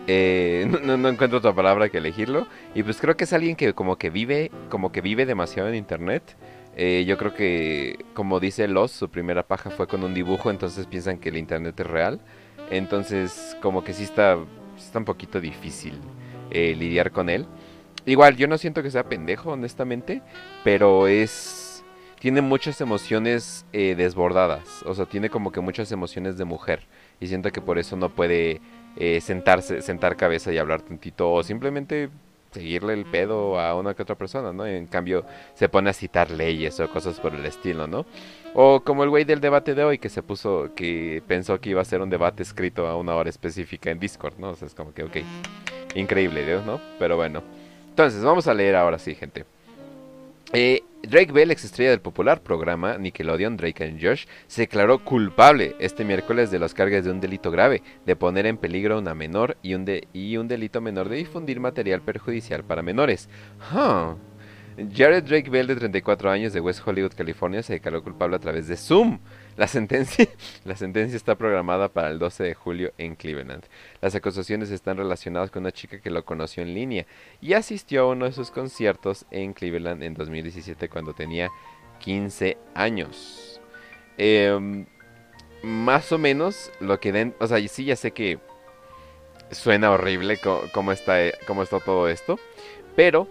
eh, 0.06 0.66
no, 0.82 0.96
no- 0.96 1.08
encuentro 1.08 1.38
otra 1.38 1.54
palabra 1.54 1.88
que 1.90 1.98
elegirlo. 1.98 2.48
Y 2.74 2.82
pues 2.84 3.00
creo 3.00 3.16
que 3.16 3.24
es 3.24 3.32
alguien 3.32 3.56
que 3.56 3.74
como 3.74 3.96
que 3.98 4.10
vive, 4.10 4.52
como 4.68 4.92
que 4.92 5.00
vive 5.00 5.26
demasiado 5.26 5.68
en 5.68 5.74
internet. 5.76 6.36
Eh, 6.76 7.04
yo 7.08 7.16
creo 7.18 7.32
que, 7.34 8.06
como 8.14 8.38
dice 8.40 8.68
Los, 8.68 8.92
su 8.92 9.10
primera 9.10 9.46
paja 9.48 9.70
fue 9.70 9.88
con 9.88 10.04
un 10.04 10.14
dibujo, 10.14 10.50
entonces 10.50 10.86
piensan 10.86 11.18
que 11.18 11.30
el 11.30 11.36
internet 11.38 11.78
es 11.80 11.86
real. 11.86 12.20
Entonces, 12.68 13.56
como 13.60 13.82
que 13.84 13.94
sí 13.94 14.04
está, 14.04 14.38
está 14.76 14.98
un 15.00 15.04
poquito 15.06 15.40
difícil 15.40 16.00
eh, 16.56 16.74
lidiar 16.74 17.10
con 17.10 17.28
él. 17.28 17.46
Igual, 18.06 18.36
yo 18.36 18.48
no 18.48 18.56
siento 18.56 18.82
que 18.82 18.90
sea 18.90 19.08
pendejo, 19.10 19.50
honestamente, 19.50 20.22
pero 20.64 21.06
es 21.06 21.84
tiene 22.18 22.40
muchas 22.40 22.80
emociones 22.80 23.66
eh, 23.74 23.94
desbordadas. 23.94 24.82
O 24.86 24.94
sea, 24.94 25.04
tiene 25.04 25.28
como 25.28 25.52
que 25.52 25.60
muchas 25.60 25.92
emociones 25.92 26.38
de 26.38 26.46
mujer. 26.46 26.86
Y 27.20 27.26
siento 27.26 27.50
que 27.52 27.60
por 27.60 27.78
eso 27.78 27.94
no 27.96 28.08
puede 28.08 28.62
eh, 28.96 29.20
sentarse, 29.20 29.82
sentar 29.82 30.16
cabeza 30.16 30.50
y 30.50 30.56
hablar 30.56 30.80
tantito. 30.80 31.30
O 31.30 31.42
simplemente 31.42 32.08
seguirle 32.56 32.94
el 32.94 33.04
pedo 33.04 33.60
a 33.60 33.74
una 33.74 33.92
que 33.92 34.02
otra 34.02 34.14
persona, 34.14 34.50
¿no? 34.50 34.66
En 34.66 34.86
cambio, 34.86 35.24
se 35.54 35.68
pone 35.68 35.90
a 35.90 35.92
citar 35.92 36.30
leyes 36.30 36.80
o 36.80 36.88
cosas 36.88 37.20
por 37.20 37.34
el 37.34 37.44
estilo, 37.44 37.86
¿no? 37.86 38.06
O 38.54 38.80
como 38.80 39.04
el 39.04 39.10
güey 39.10 39.24
del 39.24 39.40
debate 39.40 39.74
de 39.74 39.84
hoy 39.84 39.98
que 39.98 40.08
se 40.08 40.22
puso, 40.22 40.70
que 40.74 41.22
pensó 41.26 41.60
que 41.60 41.70
iba 41.70 41.82
a 41.82 41.84
ser 41.84 42.00
un 42.00 42.08
debate 42.08 42.42
escrito 42.42 42.86
a 42.86 42.96
una 42.96 43.14
hora 43.14 43.28
específica 43.28 43.90
en 43.90 43.98
Discord, 43.98 44.38
¿no? 44.38 44.50
O 44.50 44.56
sea, 44.56 44.66
es 44.68 44.74
como 44.74 44.94
que, 44.94 45.02
ok, 45.02 45.16
increíble, 45.94 46.46
Dios, 46.46 46.64
¿no? 46.64 46.80
Pero 46.98 47.16
bueno. 47.16 47.42
Entonces, 47.90 48.22
vamos 48.24 48.48
a 48.48 48.54
leer 48.54 48.74
ahora 48.76 48.98
sí, 48.98 49.14
gente. 49.14 49.44
Eh, 50.54 50.82
Drake 51.08 51.32
Bell, 51.32 51.50
ex 51.50 51.64
estrella 51.64 51.90
del 51.90 52.00
popular 52.00 52.42
programa 52.42 52.98
Nickelodeon 52.98 53.56
Drake 53.56 53.84
and 53.84 54.00
Josh, 54.02 54.26
se 54.46 54.62
declaró 54.62 55.04
culpable 55.04 55.76
este 55.78 56.04
miércoles 56.04 56.50
de 56.50 56.58
los 56.58 56.74
cargas 56.74 57.04
de 57.04 57.10
un 57.10 57.20
delito 57.20 57.50
grave, 57.50 57.82
de 58.04 58.16
poner 58.16 58.46
en 58.46 58.56
peligro 58.56 58.96
a 58.96 58.98
una 58.98 59.14
menor 59.14 59.56
y 59.62 59.74
un, 59.74 59.84
de- 59.84 60.08
y 60.12 60.36
un 60.36 60.48
delito 60.48 60.80
menor 60.80 61.08
de 61.08 61.16
difundir 61.16 61.60
material 61.60 62.00
perjudicial 62.00 62.64
para 62.64 62.82
menores. 62.82 63.28
Jared 64.76 65.24
Drake 65.24 65.48
Bell, 65.48 65.66
de 65.66 65.76
34 65.76 66.30
años, 66.30 66.52
de 66.52 66.60
West 66.60 66.86
Hollywood, 66.86 67.12
California, 67.16 67.62
se 67.62 67.74
declaró 67.74 68.02
culpable 68.02 68.36
a 68.36 68.38
través 68.38 68.68
de 68.68 68.76
Zoom. 68.76 69.20
La 69.56 69.68
sentencia, 69.68 70.28
la 70.64 70.76
sentencia 70.76 71.16
está 71.16 71.34
programada 71.34 71.88
para 71.88 72.10
el 72.10 72.18
12 72.18 72.44
de 72.44 72.54
julio 72.54 72.92
en 72.98 73.16
Cleveland. 73.16 73.64
Las 74.02 74.14
acusaciones 74.14 74.70
están 74.70 74.98
relacionadas 74.98 75.50
con 75.50 75.62
una 75.62 75.72
chica 75.72 76.00
que 76.00 76.10
lo 76.10 76.24
conoció 76.26 76.62
en 76.62 76.74
línea 76.74 77.06
y 77.40 77.54
asistió 77.54 78.02
a 78.02 78.10
uno 78.10 78.26
de 78.26 78.32
sus 78.32 78.50
conciertos 78.50 79.24
en 79.30 79.54
Cleveland 79.54 80.02
en 80.02 80.12
2017 80.12 80.90
cuando 80.90 81.14
tenía 81.14 81.50
15 82.00 82.58
años. 82.74 83.60
Em, 84.18 84.84
más 85.62 86.12
o 86.12 86.18
menos 86.18 86.70
lo 86.80 87.00
que 87.00 87.12
den, 87.12 87.34
o 87.40 87.46
sea, 87.46 87.66
sí 87.66 87.86
ya 87.86 87.96
sé 87.96 88.10
que 88.10 88.38
suena 89.50 89.90
horrible 89.90 90.38
cómo 90.72 90.92
está 90.92 91.24
eh, 91.24 91.32
cómo 91.46 91.62
está 91.62 91.80
todo 91.80 92.08
esto, 92.08 92.38
pero 92.94 93.28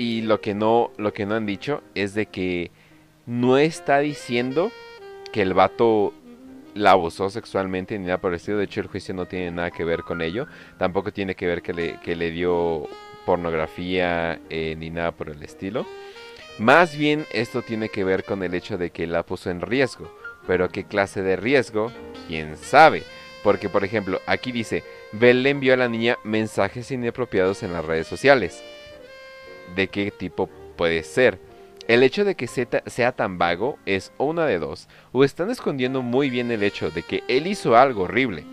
y 0.00 0.22
lo 0.22 0.40
que 0.40 0.54
no 0.54 0.92
lo 0.96 1.12
que 1.12 1.26
no 1.26 1.34
han 1.34 1.44
dicho 1.44 1.82
es 1.94 2.14
de 2.14 2.24
que 2.24 2.70
no 3.26 3.58
está 3.58 3.98
diciendo 3.98 4.72
que 5.30 5.42
el 5.42 5.52
vato 5.52 6.14
la 6.74 6.92
abusó 6.92 7.28
sexualmente 7.28 7.98
ni 7.98 8.06
nada 8.06 8.34
estilo. 8.34 8.56
De 8.56 8.64
hecho, 8.64 8.80
el 8.80 8.86
juicio 8.86 9.12
no 9.12 9.26
tiene 9.26 9.50
nada 9.50 9.70
que 9.70 9.84
ver 9.84 10.02
con 10.02 10.22
ello. 10.22 10.46
Tampoco 10.78 11.12
tiene 11.12 11.34
que 11.34 11.46
ver 11.46 11.60
que 11.60 11.74
le, 11.74 12.00
que 12.00 12.16
le 12.16 12.30
dio 12.30 12.88
pornografía 13.26 14.40
eh, 14.48 14.74
ni 14.78 14.88
nada 14.88 15.12
por 15.12 15.28
el 15.28 15.42
estilo. 15.42 15.84
Más 16.58 16.96
bien 16.96 17.26
esto 17.32 17.60
tiene 17.60 17.90
que 17.90 18.02
ver 18.02 18.24
con 18.24 18.42
el 18.42 18.54
hecho 18.54 18.78
de 18.78 18.90
que 18.90 19.06
la 19.06 19.22
puso 19.22 19.50
en 19.50 19.60
riesgo. 19.60 20.10
Pero 20.46 20.70
qué 20.70 20.84
clase 20.84 21.20
de 21.20 21.36
riesgo, 21.36 21.92
quién 22.26 22.56
sabe. 22.56 23.02
Porque, 23.44 23.68
por 23.68 23.84
ejemplo, 23.84 24.18
aquí 24.26 24.50
dice, 24.50 24.82
Bell 25.12 25.42
le 25.42 25.50
envió 25.50 25.74
a 25.74 25.76
la 25.76 25.88
niña 25.88 26.18
mensajes 26.24 26.90
inapropiados 26.90 27.62
en 27.62 27.74
las 27.74 27.84
redes 27.84 28.06
sociales. 28.06 28.62
¿De 29.74 29.88
qué 29.88 30.10
tipo 30.10 30.48
puede 30.76 31.02
ser? 31.02 31.38
El 31.88 32.02
hecho 32.02 32.24
de 32.24 32.36
que 32.36 32.46
Zeta 32.46 32.82
sea 32.86 33.12
tan 33.12 33.38
vago 33.38 33.78
es 33.84 34.12
una 34.18 34.46
de 34.46 34.58
dos. 34.58 34.88
O 35.12 35.24
están 35.24 35.50
escondiendo 35.50 36.02
muy 36.02 36.30
bien 36.30 36.50
el 36.50 36.62
hecho 36.62 36.90
de 36.90 37.02
que 37.02 37.24
él 37.28 37.46
hizo 37.46 37.76
algo 37.76 38.02
horrible. 38.02 38.44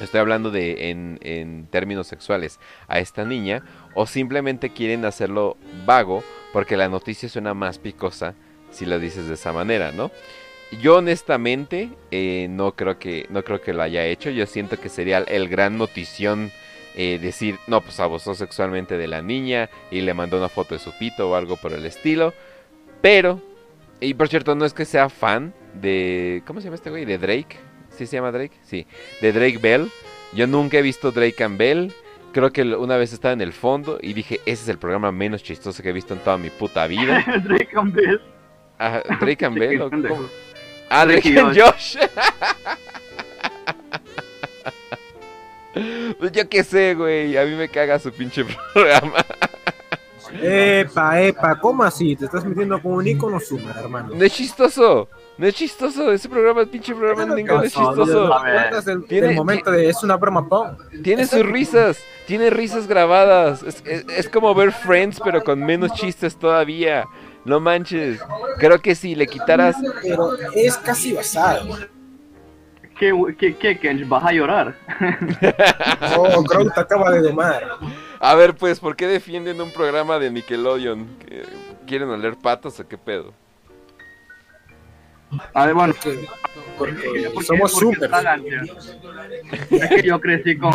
Estoy 0.00 0.20
hablando 0.20 0.50
de 0.50 0.90
en, 0.90 1.18
en 1.22 1.66
términos 1.66 2.06
sexuales 2.06 2.58
a 2.88 2.98
esta 2.98 3.24
niña. 3.24 3.62
O 3.94 4.06
simplemente 4.06 4.70
quieren 4.70 5.04
hacerlo 5.04 5.56
vago 5.84 6.22
porque 6.52 6.76
la 6.76 6.88
noticia 6.88 7.28
suena 7.28 7.52
más 7.52 7.78
picosa 7.78 8.34
si 8.70 8.86
lo 8.86 8.98
dices 8.98 9.26
de 9.28 9.34
esa 9.34 9.52
manera, 9.52 9.92
¿no? 9.92 10.10
Yo 10.80 10.96
honestamente 10.96 11.90
eh, 12.10 12.48
no 12.50 12.74
creo 12.74 12.98
que 12.98 13.26
no 13.30 13.44
creo 13.44 13.60
que 13.60 13.72
lo 13.72 13.82
haya 13.82 14.04
hecho. 14.04 14.30
Yo 14.30 14.46
siento 14.46 14.78
que 14.78 14.88
sería 14.88 15.18
el 15.18 15.48
gran 15.48 15.78
notición 15.78 16.50
eh, 16.96 17.18
decir, 17.20 17.58
no, 17.66 17.80
pues 17.82 18.00
abusó 18.00 18.34
sexualmente 18.34 18.96
de 18.96 19.06
la 19.06 19.22
niña 19.22 19.68
y 19.90 20.00
le 20.00 20.14
mandó 20.14 20.38
una 20.38 20.48
foto 20.48 20.74
de 20.74 20.78
su 20.78 20.92
pito 20.98 21.30
o 21.30 21.34
algo 21.34 21.56
por 21.56 21.72
el 21.72 21.84
estilo. 21.84 22.32
Pero, 23.02 23.40
y 24.00 24.14
por 24.14 24.28
cierto, 24.28 24.54
no 24.54 24.64
es 24.64 24.72
que 24.72 24.84
sea 24.84 25.08
fan 25.08 25.52
de, 25.74 26.42
¿cómo 26.46 26.60
se 26.60 26.64
llama 26.64 26.76
este 26.76 26.90
güey? 26.90 27.04
De 27.04 27.18
Drake. 27.18 27.58
¿Sí 27.90 28.06
se 28.06 28.16
llama 28.16 28.32
Drake? 28.32 28.56
Sí, 28.62 28.86
de 29.20 29.32
Drake 29.32 29.58
Bell. 29.58 29.90
Yo 30.32 30.46
nunca 30.46 30.78
he 30.78 30.82
visto 30.82 31.12
Drake 31.12 31.42
and 31.44 31.58
Bell. 31.58 31.92
Creo 32.32 32.52
que 32.52 32.62
una 32.62 32.96
vez 32.96 33.12
estaba 33.12 33.32
en 33.32 33.40
el 33.40 33.52
fondo 33.52 33.98
y 34.02 34.12
dije, 34.12 34.40
ese 34.44 34.64
es 34.64 34.68
el 34.68 34.78
programa 34.78 35.12
menos 35.12 35.42
chistoso 35.42 35.82
que 35.82 35.90
he 35.90 35.92
visto 35.92 36.12
en 36.14 36.20
toda 36.20 36.36
mi 36.36 36.50
puta 36.50 36.86
vida. 36.86 37.24
Drake 37.44 37.70
and 37.74 37.94
Bell. 37.94 38.20
Ah, 38.78 39.02
Drake 39.20 39.44
and 39.44 39.58
Bell. 39.58 39.80
¿o 39.82 39.90
cómo? 39.90 40.28
Ah, 40.90 41.06
Drake 41.06 41.38
and 41.38 41.58
Josh. 41.58 41.96
Pues 46.18 46.32
yo 46.32 46.48
qué 46.48 46.64
sé, 46.64 46.94
güey. 46.94 47.36
A 47.36 47.44
mí 47.44 47.54
me 47.54 47.68
caga 47.68 47.98
su 47.98 48.10
pinche 48.12 48.44
programa. 48.74 49.24
Epa, 50.42 51.20
epa, 51.22 51.58
¿cómo 51.60 51.84
así? 51.84 52.16
Te 52.16 52.24
estás 52.24 52.44
metiendo 52.44 52.80
con 52.82 52.92
un 52.92 53.06
icono 53.06 53.38
super, 53.38 53.76
hermano. 53.76 54.10
No 54.14 54.24
es 54.24 54.32
chistoso. 54.32 55.08
No 55.38 55.46
es 55.46 55.54
chistoso. 55.54 56.10
Ese 56.10 56.28
programa, 56.28 56.62
el 56.62 56.68
pinche 56.68 56.94
programa 56.94 57.26
¿Qué 57.26 57.42
ninguno 57.42 57.62
es 57.62 57.72
chistoso. 57.72 58.30
Tiene- 59.08 59.34
momento 59.34 59.70
de 59.70 59.88
es 59.88 60.02
una 60.02 60.16
broma. 60.16 60.46
Tiene 61.04 61.26
sus 61.26 61.46
risas. 61.46 61.98
Tiene 62.26 62.50
risas 62.50 62.86
grabadas. 62.88 63.62
Es, 63.62 63.82
es- 63.86 64.04
es 64.08 64.28
como 64.28 64.54
ver 64.54 64.72
Friends, 64.72 65.20
pero 65.22 65.44
con 65.44 65.60
menos 65.64 65.92
chistes 65.92 66.36
todavía. 66.36 67.04
No 67.44 67.60
manches. 67.60 68.18
Creo 68.58 68.80
que 68.80 68.94
si 68.96 69.14
le 69.14 69.26
quitaras. 69.28 69.76
Pero 70.02 70.32
es 70.54 70.76
casi 70.78 71.12
basado. 71.12 71.76
¿Qué, 72.98 73.12
qué, 73.38 73.54
qué, 73.56 73.78
Kench? 73.78 74.08
¿Vas 74.08 74.24
a 74.24 74.32
llorar? 74.32 74.74
Oh, 76.16 76.42
Grout 76.42 76.72
te 76.74 76.80
acaba 76.80 77.10
de 77.12 77.20
domar. 77.22 77.62
A 78.20 78.34
ver, 78.34 78.54
pues, 78.54 78.80
¿por 78.80 78.96
qué 78.96 79.06
defienden 79.06 79.60
un 79.60 79.70
programa 79.72 80.18
de 80.18 80.30
Nickelodeon? 80.30 81.06
¿Que- 81.18 81.44
¿Quieren 81.86 82.08
oler 82.08 82.36
patas 82.36 82.80
o 82.80 82.88
qué 82.88 82.96
pedo? 82.98 83.32
A 85.54 85.66
ver, 85.66 85.74
bueno. 85.74 85.94
Porque, 86.02 86.94
porque 86.94 87.30
¿por 87.30 87.42
qué- 87.42 87.44
somos 87.46 87.78
Gancia? 88.10 88.62
Es 89.70 89.88
que 89.88 90.02
yo 90.02 90.20
crecí 90.20 90.56
con, 90.56 90.72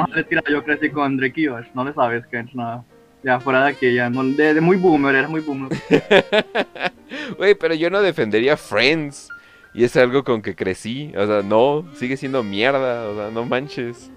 yo 0.50 0.64
crecí 0.64 0.90
con 0.90 1.18
Drake 1.18 1.42
y 1.42 1.48
Josh, 1.48 1.66
no 1.74 1.84
le 1.84 1.94
sabes, 1.94 2.26
Kench, 2.28 2.54
nada. 2.54 2.84
Ya 3.24 3.40
fuera 3.40 3.64
de 3.66 3.72
aquí, 3.72 3.94
ya, 3.94 4.10
no, 4.10 4.24
de, 4.24 4.54
de 4.56 4.62
muy 4.62 4.78
boomer, 4.78 5.16
eres 5.16 5.30
muy 5.30 5.42
boomer. 5.42 5.70
Güey, 7.38 7.56
pero 7.56 7.74
yo 7.74 7.90
no 7.90 8.02
defendería 8.02 8.56
Friends. 8.58 9.28
Y 9.74 9.86
es 9.86 9.96
algo 9.96 10.24
con 10.24 10.42
que 10.42 10.56
crecí. 10.56 11.14
O 11.18 11.26
sea, 11.26 11.42
no, 11.44 11.86
sigue 11.96 12.18
siendo 12.18 12.44
mierda. 12.44 13.08
O 13.08 13.16
sea, 13.16 13.32
no 13.32 13.46
manches. 13.46 14.12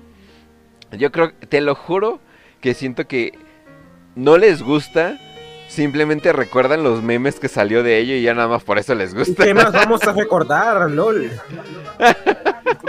Yo 0.92 1.12
creo, 1.12 1.32
te 1.48 1.60
lo 1.60 1.74
juro, 1.74 2.20
que 2.60 2.74
siento 2.74 3.06
que 3.06 3.32
no 4.14 4.38
les 4.38 4.62
gusta. 4.62 5.18
Simplemente 5.68 6.32
recuerdan 6.32 6.84
los 6.84 7.02
memes 7.02 7.40
que 7.40 7.48
salió 7.48 7.82
de 7.82 7.98
ello 7.98 8.14
y 8.14 8.22
ya 8.22 8.34
nada 8.34 8.48
más 8.48 8.62
por 8.62 8.78
eso 8.78 8.94
les 8.94 9.12
¿Y 9.12 9.18
gusta. 9.18 9.44
qué 9.44 9.54
más 9.54 9.72
vamos 9.72 10.06
a 10.06 10.12
recordar, 10.12 10.90
LOL? 10.90 11.30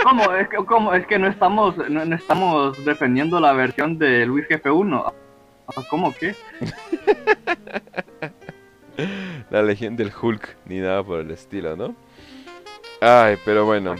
¿Cómo? 0.03 0.31
Es 0.33 0.47
que, 0.49 0.57
¿cómo? 0.57 0.93
Es 0.93 1.07
que 1.07 1.17
no 1.17 1.27
estamos, 1.27 1.75
no, 1.89 2.05
no 2.05 2.15
estamos 2.15 2.83
defendiendo 2.85 3.39
la 3.39 3.53
versión 3.53 3.97
de 3.97 4.25
Luis 4.25 4.45
Jefe 4.47 4.69
1. 4.69 5.13
Ah, 5.67 5.81
¿Cómo 5.89 6.13
qué? 6.13 6.35
La 9.49 9.63
legión 9.63 9.95
del 9.95 10.11
Hulk, 10.21 10.55
ni 10.65 10.79
nada 10.79 11.03
por 11.03 11.19
el 11.19 11.31
estilo, 11.31 11.75
¿no? 11.75 11.95
Ay, 13.01 13.37
pero 13.43 13.65
bueno. 13.65 13.95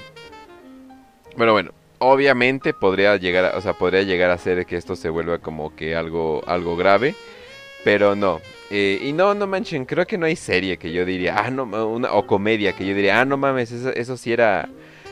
Pero 1.37 1.51
bueno, 1.51 1.71
obviamente 1.99 2.73
podría 2.73 3.17
llegar, 3.17 3.45
a, 3.45 3.57
o 3.57 3.61
sea, 3.61 3.73
podría 3.73 4.03
llegar 4.03 4.31
a 4.31 4.37
ser 4.37 4.65
que 4.65 4.77
esto 4.77 4.95
se 4.95 5.09
vuelva 5.09 5.39
como 5.39 5.75
que 5.75 5.95
algo, 5.95 6.41
algo 6.47 6.75
grave, 6.77 7.15
pero 7.83 8.15
no. 8.15 8.39
Eh, 8.71 8.99
y 9.03 9.13
no, 9.13 9.33
no 9.33 9.45
manchen, 9.47 9.85
creo 9.85 10.05
que 10.07 10.17
no 10.17 10.25
hay 10.25 10.35
serie 10.35 10.77
que 10.77 10.91
yo 10.91 11.05
diría, 11.05 11.35
ah, 11.37 11.51
no, 11.51 11.63
una, 11.63 12.13
o 12.13 12.25
comedia 12.25 12.73
que 12.73 12.85
yo 12.85 12.95
diría, 12.95 13.19
ah, 13.19 13.25
no 13.25 13.37
mames, 13.37 13.71
eso, 13.71 13.89
eso 13.89 14.17
sí 14.17 14.31
era, 14.33 14.69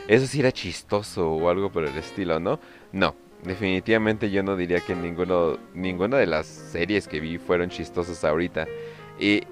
eso 0.08 0.26
sí 0.26 0.40
era 0.40 0.50
chistoso 0.50 1.30
o 1.30 1.48
algo 1.48 1.70
por 1.70 1.84
el 1.84 1.96
estilo, 1.96 2.40
¿no? 2.40 2.58
No, 2.92 3.14
definitivamente 3.44 4.30
yo 4.30 4.42
no 4.42 4.56
diría 4.56 4.80
que 4.80 4.94
ninguno, 4.94 5.58
ninguna 5.74 6.16
de 6.16 6.26
las 6.26 6.46
series 6.46 7.06
que 7.06 7.20
vi 7.20 7.38
fueron 7.38 7.68
chistosas 7.70 8.24
ahorita. 8.24 8.66
Y 9.20 9.42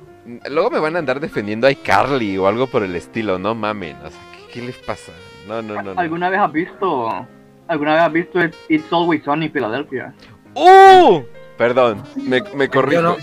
luego 0.51 0.71
me 0.71 0.79
van 0.79 0.97
a 0.97 0.99
andar 1.01 1.21
defendiendo 1.21 1.67
a 1.67 1.71
iCarly 1.71 2.39
o 2.39 2.47
algo 2.47 2.67
por 2.67 2.83
el 2.83 2.95
estilo, 2.97 3.39
no 3.39 3.55
mamen, 3.55 3.97
o 4.05 4.11
sea, 4.11 4.21
¿qué, 4.33 4.53
qué 4.55 4.67
les 4.67 4.77
pasa? 4.79 5.13
No, 5.49 5.61
no, 5.63 5.83
no. 5.83 5.95
no. 5.95 6.01
¿Alguna 6.01 6.29
vez 6.31 6.41
has 6.41 6.53
visto, 6.53 7.27
alguna 7.69 7.95
vez 7.95 8.03
has 8.03 8.13
visto 8.13 8.39
It's 8.69 8.93
Always 8.93 9.25
Sunny 9.25 9.47
en 9.47 9.53
Filadelfia? 9.53 10.15
¡Uh! 10.55 11.23
Perdón, 11.59 12.03
me, 12.17 12.43
me 12.55 12.69
corrijo. 12.69 13.03
no. 13.03 13.17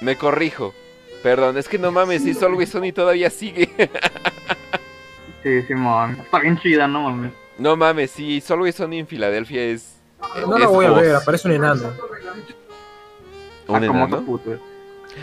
Me 0.00 0.16
corrijo. 0.16 0.72
Perdón, 1.22 1.56
es 1.58 1.68
que 1.68 1.78
no 1.78 1.90
mames, 1.90 2.22
si 2.22 2.32
Always 2.44 2.68
Sunny 2.70 2.92
todavía 2.92 3.30
sigue. 3.30 3.68
Sí, 5.42 5.62
sí. 5.62 5.74
Está 6.20 6.40
bien 6.40 6.58
chida, 6.58 6.88
no 6.88 7.02
mames. 7.04 7.32
no 7.58 7.76
mames, 7.76 8.10
si 8.10 8.42
Always 8.50 8.74
Sunny 8.74 8.98
en 8.98 9.06
Filadelfia 9.06 9.62
es. 9.62 10.00
No 10.46 10.56
es 10.56 10.64
lo 10.64 10.70
voy 10.70 10.86
a 10.86 10.90
ver, 10.90 11.14
aparece 11.14 11.46
un 11.48 11.54
enano. 11.54 11.92
¿Un 13.68 13.76
Ah, 13.76 13.86
como 13.86 14.04
enano? 14.06 14.40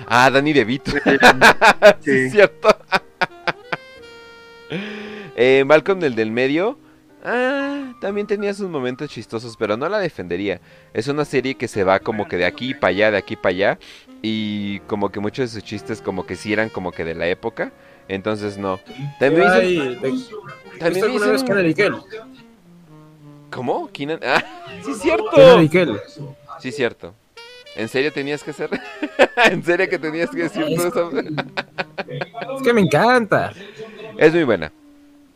Ah, 0.07 0.29
Danny 0.29 0.53
DeVito. 0.53 0.91
sí, 0.91 0.97
Sí. 2.01 2.11
es 2.11 2.31
cierto. 2.31 2.69
eh, 5.35 5.63
Malcolm 5.65 6.03
el 6.03 6.15
del 6.15 6.31
medio. 6.31 6.77
Ah, 7.23 7.93
también 8.01 8.27
tenía 8.27 8.53
sus 8.53 8.69
momentos 8.69 9.09
chistosos, 9.09 9.55
pero 9.57 9.77
no 9.77 9.89
la 9.89 9.97
defendería. 9.99 10.61
Es 10.93 11.07
una 11.07 11.25
serie 11.25 11.55
que 11.55 11.67
se 11.67 11.83
va 11.83 11.99
como 11.99 12.27
que 12.27 12.37
de 12.37 12.45
aquí 12.45 12.73
para 12.75 12.91
allá, 12.91 13.11
de 13.11 13.17
aquí 13.17 13.35
para 13.35 13.49
allá. 13.49 13.79
Y 14.21 14.79
como 14.81 15.11
que 15.11 15.19
muchos 15.19 15.51
de 15.51 15.59
sus 15.59 15.67
chistes 15.67 16.01
como 16.01 16.25
que 16.25 16.35
sí 16.35 16.53
eran 16.53 16.69
como 16.69 16.91
que 16.91 17.03
de 17.03 17.15
la 17.15 17.27
época. 17.27 17.71
Entonces 18.07 18.57
no. 18.59 18.79
También 19.19 19.41
me 19.47 19.53
Ay, 19.53 19.73
hizo- 19.73 19.83
¿te- 19.83 19.93
también 19.95 20.13
¿Viste 20.13 20.99
me 20.99 21.01
alguna 21.05 21.25
vez 21.27 21.35
hizo- 21.41 21.45
Kenan 21.47 21.69
y 21.69 21.73
Kel? 21.73 21.93
¿Cómo? 23.49 23.89
Ah, 24.23 24.43
sí 24.85 24.91
es 24.91 24.97
cierto. 24.99 25.59
Sí 26.59 26.69
es 26.69 26.75
cierto. 26.75 27.15
¿En 27.75 27.89
serio 27.89 28.11
tenías 28.11 28.43
que 28.43 28.51
hacer? 28.51 28.69
¿En 29.51 29.63
serio 29.63 29.89
que 29.89 29.99
tenías 29.99 30.29
que 30.29 30.43
decir 30.43 30.65
todo 30.75 30.87
eso? 30.87 31.11
Es 32.55 32.61
que 32.63 32.73
me 32.73 32.81
encanta. 32.81 33.51
Es 34.17 34.33
muy 34.33 34.43
buena. 34.43 34.71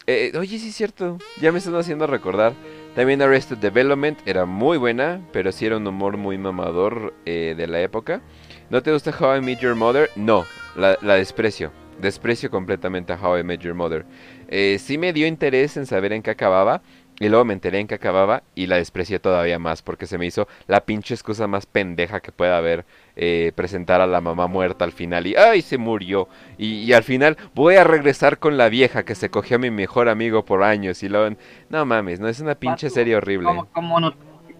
Eh, 0.07 0.31
oye, 0.37 0.57
sí 0.57 0.69
es 0.69 0.75
cierto. 0.75 1.17
Ya 1.41 1.51
me 1.51 1.59
están 1.59 1.75
haciendo 1.75 2.07
recordar. 2.07 2.53
También 2.95 3.21
Arrested 3.21 3.57
Development 3.57 4.17
era 4.25 4.45
muy 4.45 4.77
buena, 4.77 5.21
pero 5.31 5.51
sí 5.51 5.65
era 5.65 5.77
un 5.77 5.85
humor 5.85 6.17
muy 6.17 6.37
mamador 6.37 7.13
eh, 7.25 7.53
de 7.55 7.67
la 7.67 7.81
época. 7.81 8.21
¿No 8.69 8.81
te 8.81 8.91
gusta 8.91 9.13
How 9.17 9.37
I 9.37 9.41
Met 9.41 9.59
Your 9.59 9.75
Mother? 9.75 10.09
No, 10.15 10.45
la, 10.75 10.97
la 11.01 11.15
desprecio. 11.15 11.71
Desprecio 12.01 12.49
completamente 12.49 13.13
a 13.13 13.17
How 13.21 13.39
I 13.39 13.43
Met 13.43 13.61
Your 13.61 13.75
Mother. 13.75 14.05
Eh, 14.47 14.77
sí 14.79 14.97
me 14.97 15.13
dio 15.13 15.27
interés 15.27 15.77
en 15.77 15.85
saber 15.85 16.13
en 16.13 16.21
qué 16.21 16.31
acababa. 16.31 16.81
Y 17.19 17.27
luego 17.27 17.43
me 17.45 17.53
enteré 17.53 17.79
en 17.79 17.87
qué 17.87 17.95
acababa 17.95 18.43
y 18.55 18.67
la 18.67 18.77
desprecié 18.77 19.19
todavía 19.19 19.59
más 19.59 19.81
porque 19.81 20.05
se 20.07 20.17
me 20.17 20.25
hizo 20.25 20.47
la 20.67 20.81
pinche 20.85 21.13
excusa 21.13 21.47
más 21.47 21.65
pendeja 21.65 22.21
que 22.21 22.31
pueda 22.31 22.57
haber 22.57 22.85
eh, 23.17 23.51
presentar 23.55 23.99
a 23.99 24.07
la 24.07 24.21
mamá 24.21 24.47
muerta 24.47 24.85
al 24.85 24.93
final 24.93 25.27
y 25.27 25.35
¡ay! 25.35 25.61
se 25.61 25.77
murió. 25.77 26.29
Y, 26.57 26.83
y 26.83 26.93
al 26.93 27.03
final 27.03 27.35
voy 27.53 27.75
a 27.75 27.83
regresar 27.83 28.39
con 28.39 28.55
la 28.57 28.69
vieja 28.69 29.03
que 29.03 29.15
se 29.15 29.29
cogió 29.29 29.57
a 29.57 29.59
mi 29.59 29.69
mejor 29.69 30.07
amigo 30.07 30.45
por 30.45 30.63
años 30.63 31.03
y 31.03 31.09
luego... 31.09 31.35
No 31.69 31.85
mames, 31.85 32.19
no 32.21 32.27
es 32.29 32.39
una 32.39 32.55
pinche 32.55 32.87
Pato, 32.87 32.95
serie 32.95 33.15
horrible. 33.17 33.47
¿Cómo, 33.47 33.65
cómo 33.73 33.99
no, 33.99 34.13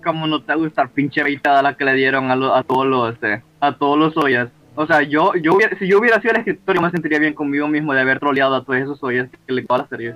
cómo 0.03 0.27
no 0.27 0.43
te 0.43 0.53
gusta 0.55 0.81
el 0.81 0.89
pinche 0.89 1.23
baitada 1.23 1.61
la 1.61 1.77
que 1.77 1.85
le 1.85 1.93
dieron 1.93 2.29
a, 2.29 2.35
lo- 2.35 2.53
a 2.53 2.63
todos 2.63 2.85
los 2.85 3.13
este, 3.13 3.41
a 3.61 3.77
todos 3.77 3.97
los 3.97 4.17
ollas? 4.17 4.49
O 4.75 4.85
sea, 4.85 5.01
yo, 5.01 5.33
yo 5.35 5.53
hubiera- 5.55 5.77
si 5.77 5.87
yo 5.87 5.97
hubiera 5.99 6.19
sido 6.21 6.33
el 6.33 6.39
escritor, 6.39 6.75
yo 6.75 6.81
me 6.81 6.91
sentiría 6.91 7.19
bien 7.19 7.33
conmigo 7.33 7.67
mismo 7.69 7.93
de 7.93 8.01
haber 8.01 8.19
troleado 8.19 8.55
a 8.55 8.63
todos 8.65 8.79
esos 8.79 9.01
ollas 9.03 9.29
que 9.47 9.53
le 9.53 9.63
toda 9.63 9.79
la 9.79 9.87
serie. 9.87 10.15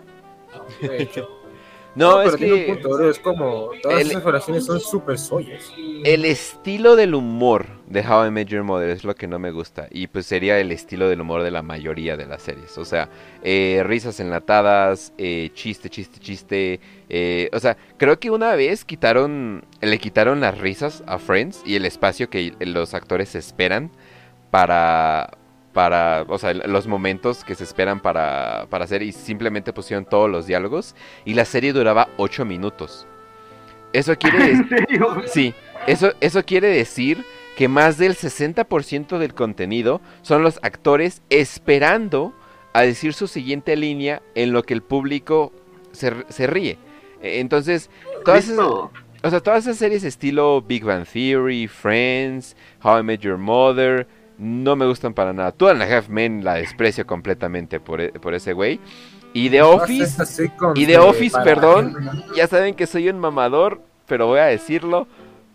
Hecho. 1.96 2.00
No, 2.12 2.22
es 2.24 2.34
un 2.34 2.40
que 2.40 2.66
punto, 2.68 2.90
bro, 2.90 3.10
es 3.10 3.20
como 3.20 3.70
todas 3.82 4.02
el- 4.02 4.08
esas 4.12 4.26
oraciones 4.26 4.66
son 4.66 4.80
súper 4.80 5.20
soyas. 5.20 5.72
el 6.04 6.26
estilo 6.26 6.96
del 6.96 7.14
humor 7.14 7.68
de 7.88 8.02
How 8.02 8.26
I 8.26 8.32
Met 8.32 8.48
Your 8.48 8.64
Mother 8.64 8.90
es 8.90 9.04
lo 9.04 9.14
que 9.16 9.28
no 9.28 9.38
me 9.38 9.52
gusta. 9.52 9.88
Y 9.92 10.08
pues 10.08 10.26
sería 10.26 10.58
el 10.60 10.72
estilo 10.72 11.08
del 11.08 11.22
humor 11.22 11.44
de 11.44 11.52
la 11.52 11.62
mayoría 11.62 12.18
de 12.18 12.26
las 12.26 12.42
series. 12.42 12.78
O 12.80 12.86
sea, 12.86 13.10
eh, 13.44 13.84
risas 13.86 14.20
enlatadas, 14.20 15.14
eh, 15.20 15.52
chiste, 15.54 15.90
chiste, 15.90 16.20
chiste. 16.20 16.80
eh, 17.10 17.50
o 17.54 17.60
sea, 17.60 17.78
creo 17.98 18.20
que 18.20 18.32
una 18.32 18.56
vez 18.56 18.86
quitaron, 18.86 19.64
le 19.82 20.00
quitaron 20.00 20.40
las 20.42 20.58
risas 20.58 21.04
a 21.06 21.20
Friends 21.20 21.62
y 21.64 21.76
el 21.76 21.86
espacio 21.86 22.28
que 22.30 22.54
los 22.62 22.96
actores 22.96 23.36
esperan 23.36 23.92
para, 24.50 25.30
para, 25.74 26.24
o 26.28 26.38
sea, 26.38 26.54
los 26.54 26.88
momentos 26.88 27.44
que 27.44 27.56
se 27.56 27.64
esperan 27.64 28.00
para, 28.00 28.68
para 28.70 28.86
hacer 28.86 29.02
y 29.02 29.12
simplemente 29.12 29.74
pusieron 29.74 30.06
todos 30.06 30.30
los 30.30 30.46
diálogos 30.46 30.96
y 31.26 31.34
la 31.34 31.46
serie 31.46 31.74
duraba 31.74 32.10
8 32.18 32.46
minutos. 32.46 33.08
Eso 33.92 34.16
quiere 34.20 34.38
decir... 34.40 34.62
¿En 34.62 34.70
serio? 34.70 35.24
Sí, 35.26 35.54
eso, 35.88 36.14
eso 36.22 36.44
quiere 36.46 36.68
decir 36.68 37.26
que 37.58 37.68
más 37.68 37.98
del 37.98 38.16
60% 38.16 39.18
del 39.18 39.34
contenido 39.34 40.02
son 40.22 40.44
los 40.44 40.60
actores 40.64 41.22
esperando 41.30 42.34
a 42.74 42.82
decir 42.82 43.14
su 43.14 43.28
siguiente 43.28 43.76
línea 43.76 44.22
en 44.36 44.52
lo 44.52 44.64
que 44.64 44.74
el 44.74 44.82
público 44.82 45.52
se, 45.92 46.12
se 46.30 46.48
ríe. 46.48 46.78
Eh, 47.22 47.40
Entonces, 47.40 47.90
todas 48.26 48.46
esas. 48.46 48.60
O 49.26 49.30
sea, 49.30 49.40
todas 49.40 49.64
esas 49.64 49.78
series 49.78 50.04
estilo 50.04 50.62
Big 50.62 50.84
Bang 50.84 51.06
Theory, 51.06 51.68
Friends, 51.68 52.58
How 52.84 53.00
I 53.00 53.04
Met 53.04 53.22
Your 53.22 53.38
Mother, 53.38 54.06
no 54.44 54.76
me 54.76 54.86
gustan 54.86 55.14
para 55.14 55.34
nada. 55.34 55.54
And 55.60 55.82
a 55.82 55.98
Half 55.98 56.10
Men 56.10 56.44
la 56.44 56.56
desprecio 56.56 57.08
completamente 57.08 57.80
por, 57.80 58.02
e- 58.02 58.12
por 58.12 58.34
ese 58.34 58.54
güey. 58.54 58.80
Y 59.32 59.50
The 59.50 59.64
Office, 59.64 60.52
y 60.76 60.86
The 60.86 61.00
Office, 61.00 61.36
perdón, 61.44 61.96
ya 62.36 62.46
saben 62.48 62.76
que 62.76 62.86
soy 62.86 63.10
un 63.10 63.18
mamador, 63.18 63.82
pero 64.06 64.28
voy 64.28 64.40
a 64.40 64.46
decirlo, 64.46 65.08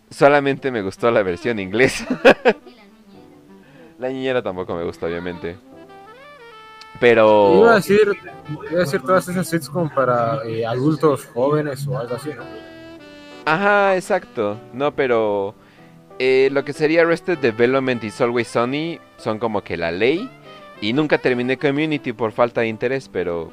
solamente 0.09 0.69
me 0.69 0.81
gustó 0.81 1.11
la 1.11 1.23
versión 1.23 1.59
inglesa. 1.59 2.05
la 3.99 4.09
niñera 4.09 4.41
tampoco 4.41 4.75
me 4.75 4.83
gusta, 4.83 5.05
obviamente. 5.05 5.55
Pero... 6.99 7.53
Iba 7.55 7.71
a 7.71 7.75
decir, 7.75 8.17
iba 8.69 8.79
a 8.79 8.83
decir 8.83 9.01
todas 9.01 9.27
esas 9.29 9.47
sitcoms 9.47 9.93
para 9.93 10.43
eh, 10.45 10.65
adultos 10.65 11.25
jóvenes 11.27 11.87
o 11.87 11.97
algo 11.97 12.15
así, 12.15 12.31
¿no? 12.35 12.43
Ajá, 13.45 13.95
exacto. 13.95 14.57
No, 14.73 14.93
pero 14.93 15.55
eh, 16.19 16.49
lo 16.51 16.65
que 16.65 16.73
sería 16.73 17.01
Arrested 17.01 17.37
Development 17.37 18.03
y 18.03 18.07
It's 18.07 18.21
Always 18.21 18.49
Sunny 18.49 18.99
son 19.17 19.39
como 19.39 19.63
que 19.63 19.77
la 19.77 19.91
ley. 19.91 20.29
Y 20.81 20.93
nunca 20.93 21.17
terminé 21.17 21.57
Community 21.57 22.13
por 22.13 22.31
falta 22.31 22.61
de 22.61 22.67
interés, 22.67 23.09
pero 23.09 23.51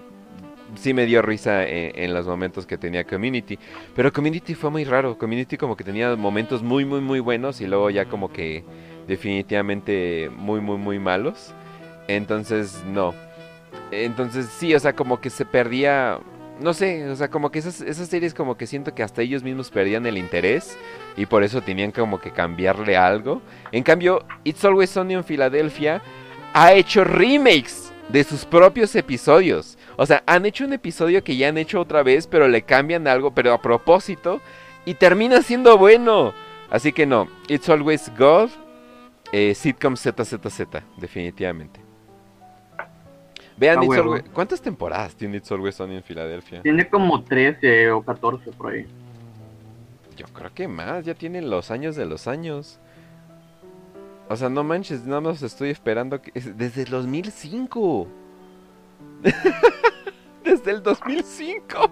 sí 0.76 0.94
me 0.94 1.06
dio 1.06 1.22
risa 1.22 1.66
en, 1.66 1.92
en 1.94 2.14
los 2.14 2.26
momentos 2.26 2.66
que 2.66 2.76
tenía 2.76 3.04
Community. 3.04 3.58
Pero 3.94 4.12
Community 4.12 4.54
fue 4.54 4.70
muy 4.70 4.84
raro. 4.84 5.16
Community 5.16 5.56
como 5.56 5.76
que 5.76 5.84
tenía 5.84 6.14
momentos 6.14 6.62
muy, 6.62 6.84
muy, 6.84 7.00
muy 7.00 7.20
buenos 7.20 7.60
y 7.60 7.66
luego 7.66 7.90
ya 7.90 8.04
como 8.04 8.32
que 8.32 8.64
definitivamente 9.08 10.30
muy, 10.36 10.60
muy, 10.60 10.76
muy 10.76 10.98
malos. 10.98 11.54
Entonces, 12.08 12.82
no. 12.86 13.14
Entonces, 13.90 14.46
sí, 14.46 14.74
o 14.74 14.80
sea, 14.80 14.94
como 14.94 15.20
que 15.20 15.30
se 15.30 15.44
perdía 15.44 16.18
no 16.60 16.74
sé, 16.74 17.08
o 17.08 17.16
sea, 17.16 17.28
como 17.28 17.50
que 17.50 17.58
esas, 17.58 17.74
series 18.08 18.34
como 18.34 18.56
que 18.56 18.66
siento 18.66 18.94
que 18.94 19.02
hasta 19.02 19.22
ellos 19.22 19.42
mismos 19.42 19.70
perdían 19.70 20.06
el 20.06 20.18
interés 20.18 20.76
y 21.16 21.26
por 21.26 21.42
eso 21.42 21.60
tenían 21.60 21.92
como 21.92 22.20
que 22.20 22.30
cambiarle 22.30 22.96
algo. 22.96 23.42
En 23.72 23.82
cambio, 23.82 24.24
It's 24.44 24.64
Always 24.64 24.90
Sunny 24.90 25.14
en 25.14 25.24
Filadelfia 25.24 26.02
ha 26.54 26.72
hecho 26.72 27.04
remakes 27.04 27.92
de 28.08 28.24
sus 28.24 28.44
propios 28.44 28.94
episodios. 28.94 29.76
O 29.96 30.06
sea, 30.06 30.22
han 30.26 30.46
hecho 30.46 30.64
un 30.64 30.72
episodio 30.72 31.22
que 31.22 31.36
ya 31.36 31.48
han 31.48 31.58
hecho 31.58 31.80
otra 31.80 32.02
vez, 32.02 32.26
pero 32.26 32.48
le 32.48 32.62
cambian 32.62 33.06
algo, 33.08 33.32
pero 33.32 33.52
a 33.52 33.60
propósito, 33.60 34.40
y 34.84 34.94
termina 34.94 35.42
siendo 35.42 35.76
bueno. 35.76 36.32
Así 36.70 36.92
que 36.92 37.06
no, 37.06 37.28
It's 37.48 37.68
Always 37.68 38.10
God, 38.16 38.50
eh, 39.32 39.54
sitcom 39.54 39.96
ZZZ, 39.96 40.62
definitivamente. 40.96 41.85
Vean, 43.58 43.78
Ah, 43.78 43.82
It's 43.82 43.88
huevo. 43.88 44.14
Always- 44.16 44.30
¿cuántas 44.32 44.60
temporadas 44.60 45.14
tiene 45.14 45.38
It's 45.38 45.50
Always 45.50 45.74
Sunny 45.76 45.96
en 45.96 46.02
Filadelfia? 46.02 46.62
Tiene 46.62 46.88
como 46.88 47.22
13 47.22 47.90
o 47.90 48.02
14 48.02 48.52
por 48.52 48.72
ahí. 48.72 48.86
Yo 50.16 50.26
creo 50.26 50.52
que 50.54 50.68
más, 50.68 51.04
ya 51.04 51.14
tienen 51.14 51.48
los 51.50 51.70
años 51.70 51.96
de 51.96 52.06
los 52.06 52.26
años. 52.26 52.78
O 54.28 54.36
sea, 54.36 54.48
no 54.48 54.64
manches, 54.64 55.04
no 55.06 55.20
nos 55.20 55.42
estoy 55.42 55.70
esperando 55.70 56.20
que... 56.20 56.32
es 56.34 56.56
Desde 56.58 56.82
el 56.82 56.90
2005. 56.90 58.08
Desde 60.44 60.70
el 60.70 60.82
2005. 60.82 61.90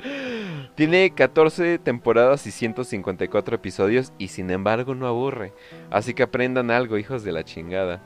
Tiene 0.76 1.10
14 1.14 1.78
temporadas 1.78 2.46
y 2.46 2.50
154 2.50 3.56
episodios 3.56 4.12
y 4.18 4.28
sin 4.28 4.50
embargo 4.50 4.94
no 4.94 5.06
aburre. 5.06 5.52
Así 5.90 6.14
que 6.14 6.22
aprendan 6.22 6.70
algo, 6.70 6.96
hijos 6.98 7.22
de 7.22 7.32
la 7.32 7.44
chingada. 7.44 8.00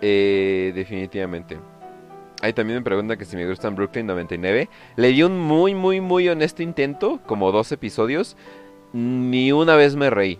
Eh, 0.00 0.72
definitivamente. 0.74 1.58
Ahí 2.42 2.52
también 2.52 2.78
me 2.78 2.84
preguntan 2.84 3.18
que 3.18 3.24
si 3.24 3.36
me 3.36 3.46
gustan 3.46 3.74
Brooklyn 3.74 4.06
99. 4.06 4.68
Le 4.96 5.08
di 5.08 5.22
un 5.22 5.38
muy, 5.38 5.74
muy, 5.74 6.00
muy 6.00 6.28
honesto 6.28 6.62
intento, 6.62 7.20
como 7.26 7.52
dos 7.52 7.70
episodios. 7.72 8.36
Ni 8.92 9.52
una 9.52 9.76
vez 9.76 9.94
me 9.94 10.10
reí. 10.10 10.38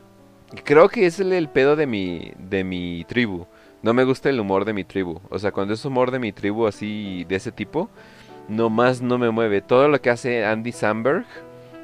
Creo 0.64 0.88
que 0.88 1.06
es 1.06 1.20
el, 1.20 1.48
pedo 1.48 1.76
de 1.76 1.86
mi, 1.86 2.32
de 2.38 2.64
mi 2.64 3.04
tribu. 3.06 3.46
No 3.82 3.94
me 3.94 4.04
gusta 4.04 4.30
el 4.30 4.40
humor 4.40 4.64
de 4.64 4.72
mi 4.72 4.84
tribu. 4.84 5.20
O 5.28 5.38
sea, 5.38 5.52
cuando 5.52 5.74
es 5.74 5.84
humor 5.84 6.10
de 6.10 6.18
mi 6.18 6.32
tribu 6.32 6.66
así, 6.66 7.24
de 7.28 7.36
ese 7.36 7.52
tipo, 7.52 7.90
nomás 8.48 9.00
no 9.02 9.18
me 9.18 9.30
mueve. 9.30 9.60
Todo 9.60 9.88
lo 9.88 10.00
que 10.00 10.10
hace 10.10 10.44
Andy 10.44 10.72
Samberg, 10.72 11.24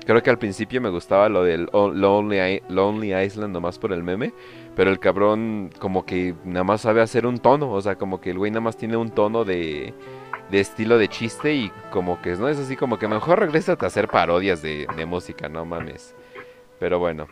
creo 0.04 0.22
que 0.22 0.30
al 0.30 0.38
principio 0.38 0.80
me 0.80 0.90
gustaba 0.90 1.28
lo 1.28 1.44
del 1.44 1.68
Lonely, 1.72 2.62
Lonely 2.68 3.14
Island 3.14 3.52
nomás 3.52 3.78
por 3.78 3.92
el 3.92 4.02
meme. 4.02 4.32
Pero 4.76 4.90
el 4.90 5.00
cabrón 5.00 5.70
como 5.80 6.04
que 6.06 6.34
nada 6.44 6.62
más 6.64 6.82
sabe 6.82 7.00
hacer 7.00 7.26
un 7.26 7.38
tono. 7.38 7.70
O 7.72 7.80
sea, 7.80 7.96
como 7.96 8.20
que 8.20 8.30
el 8.30 8.38
güey 8.38 8.50
nada 8.50 8.60
más 8.60 8.76
tiene 8.76 8.96
un 8.96 9.10
tono 9.10 9.44
de, 9.44 9.94
de 10.50 10.60
estilo 10.60 10.98
de 10.98 11.08
chiste 11.08 11.54
y 11.54 11.72
como 11.90 12.20
que 12.22 12.36
no 12.36 12.48
es 12.48 12.58
así 12.58 12.76
como 12.76 12.98
que 12.98 13.08
mejor 13.08 13.40
regrésate 13.40 13.84
a 13.84 13.88
hacer 13.88 14.06
parodias 14.06 14.60
de, 14.62 14.86
de 14.96 15.06
música, 15.06 15.48
no 15.48 15.64
mames. 15.64 16.14
Pero 16.78 16.98
bueno. 16.98 17.26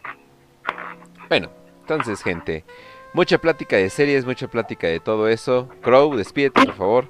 Bueno, 1.29 1.51
entonces 1.81 2.23
gente, 2.23 2.65
mucha 3.13 3.37
plática 3.39 3.77
de 3.77 3.91
series, 3.91 4.25
mucha 4.25 4.49
plática 4.49 4.87
de 4.87 5.01
todo 5.01 5.29
eso. 5.29 5.69
Crow, 5.83 6.17
despídete 6.17 6.65
por 6.65 6.75
favor. 6.75 7.05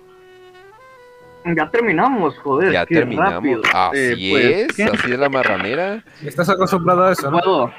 Ya 1.56 1.70
terminamos, 1.70 2.38
joder. 2.38 2.72
ya 2.72 2.86
qué 2.86 2.94
terminamos. 2.94 3.34
rápido. 3.34 3.62
Así 3.72 3.98
Eh, 3.98 4.30
pues, 4.30 4.44
es, 4.46 4.76
¿qué? 4.76 4.84
así 4.84 5.12
es 5.12 5.18
la 5.18 5.28
marranera. 5.28 6.02
¿Estás 6.24 6.48
acostumbrado 6.48 7.04
a 7.04 7.12
eso, 7.12 7.30
no? 7.30 7.38
¿Puedo, 7.38 7.72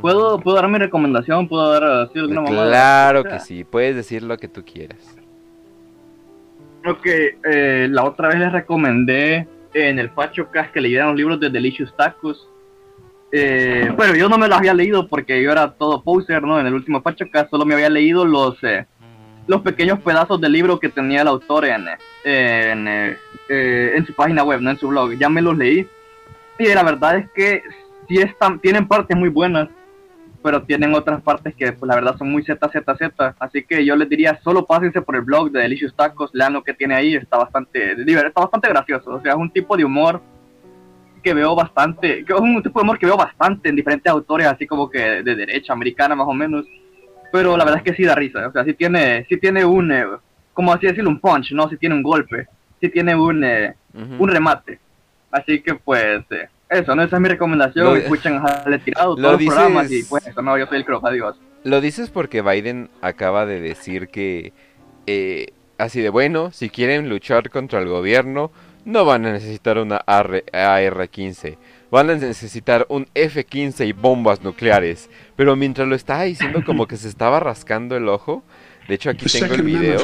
puedo, 0.00 0.38
puedo 0.40 0.56
dar 0.56 0.68
mi 0.68 0.78
recomendación, 0.78 1.48
puedo 1.48 1.70
dar 1.70 1.84
así 1.84 2.18
alguna 2.18 2.42
mamada? 2.42 2.68
Claro 2.68 3.24
que 3.24 3.40
sí, 3.40 3.64
puedes 3.64 3.96
decir 3.96 4.22
lo 4.22 4.36
que 4.36 4.48
tú 4.48 4.64
quieras. 4.64 4.98
Ok, 6.86 7.06
eh, 7.06 7.88
la 7.90 8.04
otra 8.04 8.28
vez 8.28 8.38
les 8.38 8.52
recomendé 8.52 9.48
en 9.72 9.98
el 9.98 10.10
Facho 10.10 10.50
Cast 10.50 10.72
que 10.72 10.80
leyeran 10.80 11.08
los 11.08 11.16
libros 11.16 11.40
de 11.40 11.50
Delicious 11.50 11.94
Tacos. 11.96 12.48
Eh, 13.32 13.92
pero 13.96 14.14
yo 14.14 14.28
no 14.28 14.38
me 14.38 14.46
los 14.46 14.58
había 14.58 14.74
leído 14.74 15.08
porque 15.08 15.42
yo 15.42 15.50
era 15.50 15.72
todo 15.72 16.02
poser, 16.02 16.42
¿no? 16.42 16.60
En 16.60 16.66
el 16.66 16.74
último 16.74 17.02
Facho 17.02 17.28
Cast 17.30 17.50
solo 17.50 17.64
me 17.64 17.74
había 17.74 17.90
leído 17.90 18.24
los, 18.24 18.62
eh, 18.62 18.86
los 19.46 19.62
pequeños 19.62 20.00
pedazos 20.00 20.40
del 20.40 20.52
libro 20.52 20.78
que 20.78 20.88
tenía 20.88 21.22
el 21.22 21.28
autor 21.28 21.64
en, 21.66 21.86
eh, 22.24 22.70
en, 22.70 22.88
eh, 22.88 23.16
eh, 23.48 23.92
en 23.96 24.06
su 24.06 24.14
página 24.14 24.44
web, 24.44 24.60
no 24.60 24.70
en 24.70 24.78
su 24.78 24.88
blog. 24.88 25.12
Ya 25.18 25.28
me 25.28 25.42
los 25.42 25.56
leí. 25.56 25.86
Y 26.58 26.66
la 26.68 26.82
verdad 26.82 27.16
es 27.16 27.30
que 27.32 27.62
sí 28.08 28.18
están, 28.18 28.58
tienen 28.60 28.86
partes 28.86 29.16
muy 29.16 29.28
buenas, 29.28 29.68
pero 30.44 30.62
tienen 30.62 30.92
otras 30.92 31.22
partes 31.22 31.54
que 31.54 31.72
pues 31.72 31.88
la 31.88 31.94
verdad 31.94 32.18
son 32.18 32.30
muy 32.30 32.42
ZZZ, 32.42 33.34
así 33.38 33.64
que 33.64 33.82
yo 33.82 33.96
les 33.96 34.10
diría 34.10 34.38
solo 34.44 34.66
pásense 34.66 35.00
por 35.00 35.16
el 35.16 35.22
blog 35.22 35.50
de 35.50 35.60
Delicious 35.60 35.96
Tacos, 35.96 36.34
lean 36.34 36.52
lo 36.52 36.62
que 36.62 36.74
tiene 36.74 36.94
ahí, 36.94 37.14
está 37.14 37.38
bastante 37.38 37.92
está 37.92 38.42
bastante 38.42 38.68
gracioso, 38.68 39.12
o 39.12 39.22
sea, 39.22 39.32
es 39.32 39.38
un 39.38 39.50
tipo 39.50 39.74
de 39.74 39.86
humor 39.86 40.20
que 41.22 41.32
veo 41.32 41.54
bastante, 41.54 42.26
que 42.26 42.34
es 42.34 42.38
un 42.38 42.62
tipo 42.62 42.78
de 42.78 42.82
humor 42.82 42.98
que 42.98 43.06
veo 43.06 43.16
bastante 43.16 43.70
en 43.70 43.76
diferentes 43.76 44.12
autores, 44.12 44.46
así 44.46 44.66
como 44.66 44.90
que 44.90 45.22
de 45.22 45.34
derecha 45.34 45.72
americana 45.72 46.14
más 46.14 46.28
o 46.28 46.34
menos, 46.34 46.66
pero 47.32 47.56
la 47.56 47.64
verdad 47.64 47.82
es 47.82 47.90
que 47.90 47.96
sí 47.96 48.04
da 48.04 48.14
risa, 48.14 48.46
o 48.46 48.52
sea, 48.52 48.64
sí 48.64 48.74
tiene, 48.74 49.24
sí 49.30 49.38
tiene 49.38 49.64
un, 49.64 49.90
eh, 49.92 50.04
como 50.52 50.74
así 50.74 50.86
decirlo, 50.86 51.08
un 51.08 51.20
punch, 51.20 51.52
no, 51.52 51.70
sí 51.70 51.78
tiene 51.78 51.94
un 51.94 52.02
golpe, 52.02 52.48
sí 52.82 52.90
tiene 52.90 53.14
un, 53.14 53.42
eh, 53.42 53.74
Ujú. 53.94 54.24
un 54.24 54.28
remate, 54.28 54.78
así 55.30 55.62
que 55.62 55.74
pues... 55.76 56.20
eh, 56.32 56.50
eso, 56.74 56.94
¿no? 56.94 57.02
Esa 57.02 57.16
es 57.16 57.22
mi 57.22 57.28
recomendación. 57.28 57.84
Lo- 57.86 57.96
Escuchen 57.96 58.34
a 58.36 58.40
Jale 58.62 58.78
Tirado, 58.80 59.10
lo 59.10 59.16
todos 59.16 59.32
los 59.32 59.38
dices- 59.40 59.54
programas 59.54 59.90
y 59.92 60.02
pues 60.04 60.26
eso, 60.26 60.42
no, 60.42 60.58
yo 60.58 60.66
soy 60.66 60.78
el 60.78 60.84
Crow, 60.84 61.00
adiós. 61.06 61.36
Lo 61.64 61.80
dices 61.80 62.10
porque 62.10 62.42
Biden 62.42 62.90
acaba 63.00 63.46
de 63.46 63.60
decir 63.60 64.08
que 64.08 64.52
eh, 65.06 65.46
así 65.78 66.00
de 66.00 66.10
bueno, 66.10 66.50
si 66.52 66.68
quieren 66.70 67.08
luchar 67.08 67.50
contra 67.50 67.80
el 67.80 67.88
gobierno, 67.88 68.50
no 68.84 69.04
van 69.06 69.24
a 69.24 69.32
necesitar 69.32 69.78
una 69.78 69.96
AR 70.06 70.44
AR-15, 70.52 71.56
van 71.90 72.10
a 72.10 72.14
necesitar 72.16 72.84
un 72.90 73.06
F-15 73.14 73.86
y 73.88 73.92
bombas 73.92 74.42
nucleares. 74.42 75.08
Pero 75.36 75.56
mientras 75.56 75.88
lo 75.88 75.94
estaba 75.94 76.24
diciendo 76.24 76.62
como 76.66 76.86
que 76.86 76.96
se 76.98 77.08
estaba 77.08 77.40
rascando 77.40 77.96
el 77.96 78.08
ojo, 78.10 78.42
de 78.88 78.94
hecho 78.96 79.08
aquí 79.08 79.24
tengo 79.26 79.54
el 79.54 79.62
video. 79.62 80.00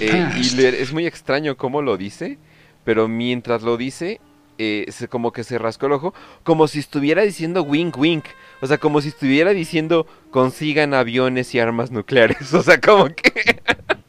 Eh, 0.00 0.30
y 0.36 0.64
es 0.64 0.92
muy 0.94 1.06
extraño 1.06 1.56
cómo 1.58 1.82
lo 1.82 1.98
dice, 1.98 2.38
pero 2.84 3.06
mientras 3.06 3.62
lo 3.62 3.76
dice, 3.76 4.18
eh, 4.60 4.86
como 5.08 5.32
que 5.32 5.42
se 5.42 5.58
rascó 5.58 5.86
el 5.86 5.92
ojo, 5.92 6.14
como 6.42 6.68
si 6.68 6.78
estuviera 6.78 7.22
diciendo 7.22 7.62
wink 7.62 7.96
wink, 7.96 8.24
o 8.60 8.66
sea, 8.66 8.76
como 8.76 9.00
si 9.00 9.08
estuviera 9.08 9.52
diciendo 9.52 10.06
consigan 10.30 10.92
aviones 10.92 11.54
y 11.54 11.58
armas 11.58 11.90
nucleares, 11.90 12.52
o 12.54 12.62
sea, 12.62 12.78
como 12.78 13.06
que 13.06 13.62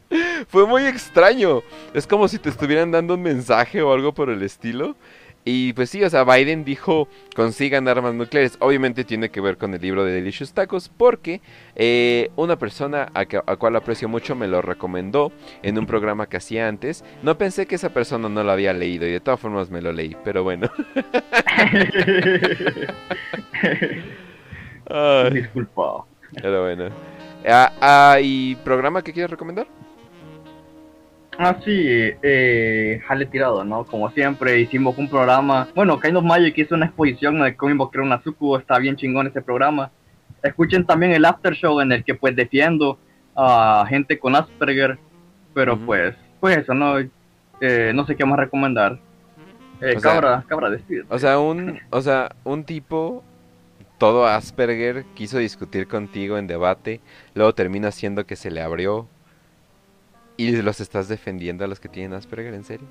fue 0.48 0.66
muy 0.66 0.84
extraño, 0.84 1.62
es 1.94 2.06
como 2.06 2.28
si 2.28 2.38
te 2.38 2.50
estuvieran 2.50 2.90
dando 2.90 3.14
un 3.14 3.22
mensaje 3.22 3.80
o 3.80 3.92
algo 3.92 4.12
por 4.12 4.28
el 4.28 4.42
estilo. 4.42 4.94
Y 5.44 5.72
pues 5.72 5.90
sí, 5.90 6.04
o 6.04 6.10
sea, 6.10 6.22
Biden 6.22 6.64
dijo 6.64 7.08
consigan 7.34 7.88
armas 7.88 8.14
nucleares. 8.14 8.56
Obviamente 8.60 9.02
tiene 9.04 9.28
que 9.30 9.40
ver 9.40 9.56
con 9.56 9.74
el 9.74 9.80
libro 9.82 10.04
de 10.04 10.12
Delicious 10.12 10.52
Tacos 10.52 10.88
porque 10.88 11.40
eh, 11.74 12.30
una 12.36 12.56
persona 12.58 13.10
a, 13.12 13.24
que- 13.24 13.42
a 13.44 13.56
cual 13.56 13.74
aprecio 13.74 14.08
mucho 14.08 14.36
me 14.36 14.46
lo 14.46 14.62
recomendó 14.62 15.32
en 15.64 15.78
un 15.78 15.86
programa 15.86 16.28
que 16.28 16.36
hacía 16.36 16.68
antes. 16.68 17.04
No 17.24 17.38
pensé 17.38 17.66
que 17.66 17.74
esa 17.74 17.92
persona 17.92 18.28
no 18.28 18.44
lo 18.44 18.52
había 18.52 18.72
leído 18.72 19.04
y 19.06 19.10
de 19.12 19.20
todas 19.20 19.40
formas 19.40 19.68
me 19.68 19.82
lo 19.82 19.92
leí, 19.92 20.16
pero 20.24 20.44
bueno. 20.44 20.70
Disculpa. 25.32 26.04
pero 26.40 26.62
bueno. 26.62 26.88
Ah, 27.46 27.72
ah, 27.80 28.18
¿Y 28.20 28.54
programa 28.56 29.02
que 29.02 29.12
quieres 29.12 29.30
recomendar? 29.30 29.66
Ah, 31.38 31.56
sí, 31.64 31.72
eh, 32.22 33.00
jale 33.06 33.26
tirado, 33.26 33.64
¿no? 33.64 33.84
Como 33.84 34.10
siempre, 34.10 34.60
hicimos 34.60 34.96
un 34.98 35.08
programa. 35.08 35.68
Bueno, 35.74 35.98
Kind 35.98 36.16
of 36.16 36.24
Magic 36.24 36.56
hizo 36.58 36.74
una 36.74 36.86
exposición 36.86 37.40
de 37.42 37.56
cómo 37.56 37.72
invocar 37.72 38.02
una 38.02 38.22
sucubo, 38.22 38.58
está 38.58 38.78
bien 38.78 38.96
chingón 38.96 39.26
ese 39.26 39.40
programa. 39.40 39.90
Escuchen 40.42 40.84
también 40.84 41.12
el 41.12 41.24
after 41.24 41.54
show 41.54 41.80
en 41.80 41.90
el 41.92 42.04
que 42.04 42.14
pues 42.14 42.36
defiendo 42.36 42.98
a 43.34 43.84
gente 43.88 44.18
con 44.18 44.36
Asperger, 44.36 44.98
pero 45.54 45.78
pues, 45.78 46.14
pues 46.40 46.58
eso, 46.58 46.74
¿no? 46.74 46.96
Eh, 47.60 47.92
no 47.94 48.04
sé 48.06 48.14
qué 48.16 48.24
más 48.26 48.38
recomendar. 48.38 48.98
Eh, 49.80 49.94
O 49.96 50.00
sea- 50.00 50.12
cabra, 50.12 50.44
cabra. 50.46 50.76
O 51.08 51.18
sea, 51.18 51.38
un, 51.38 51.80
o 51.90 52.00
sea, 52.02 52.30
un 52.44 52.64
tipo 52.64 53.24
todo 53.98 54.26
Asperger 54.26 55.04
quiso 55.14 55.38
discutir 55.38 55.86
contigo 55.88 56.36
en 56.36 56.46
debate, 56.46 57.00
luego 57.34 57.54
termina 57.54 57.90
siendo 57.90 58.26
que 58.26 58.36
se 58.36 58.50
le 58.50 58.60
abrió 58.60 59.08
y 60.48 60.62
los 60.62 60.80
estás 60.80 61.08
defendiendo 61.08 61.64
a 61.64 61.68
los 61.68 61.80
que 61.80 61.88
tienen 61.88 62.14
Asperger, 62.14 62.54
¿en 62.54 62.64
serio? 62.64 62.86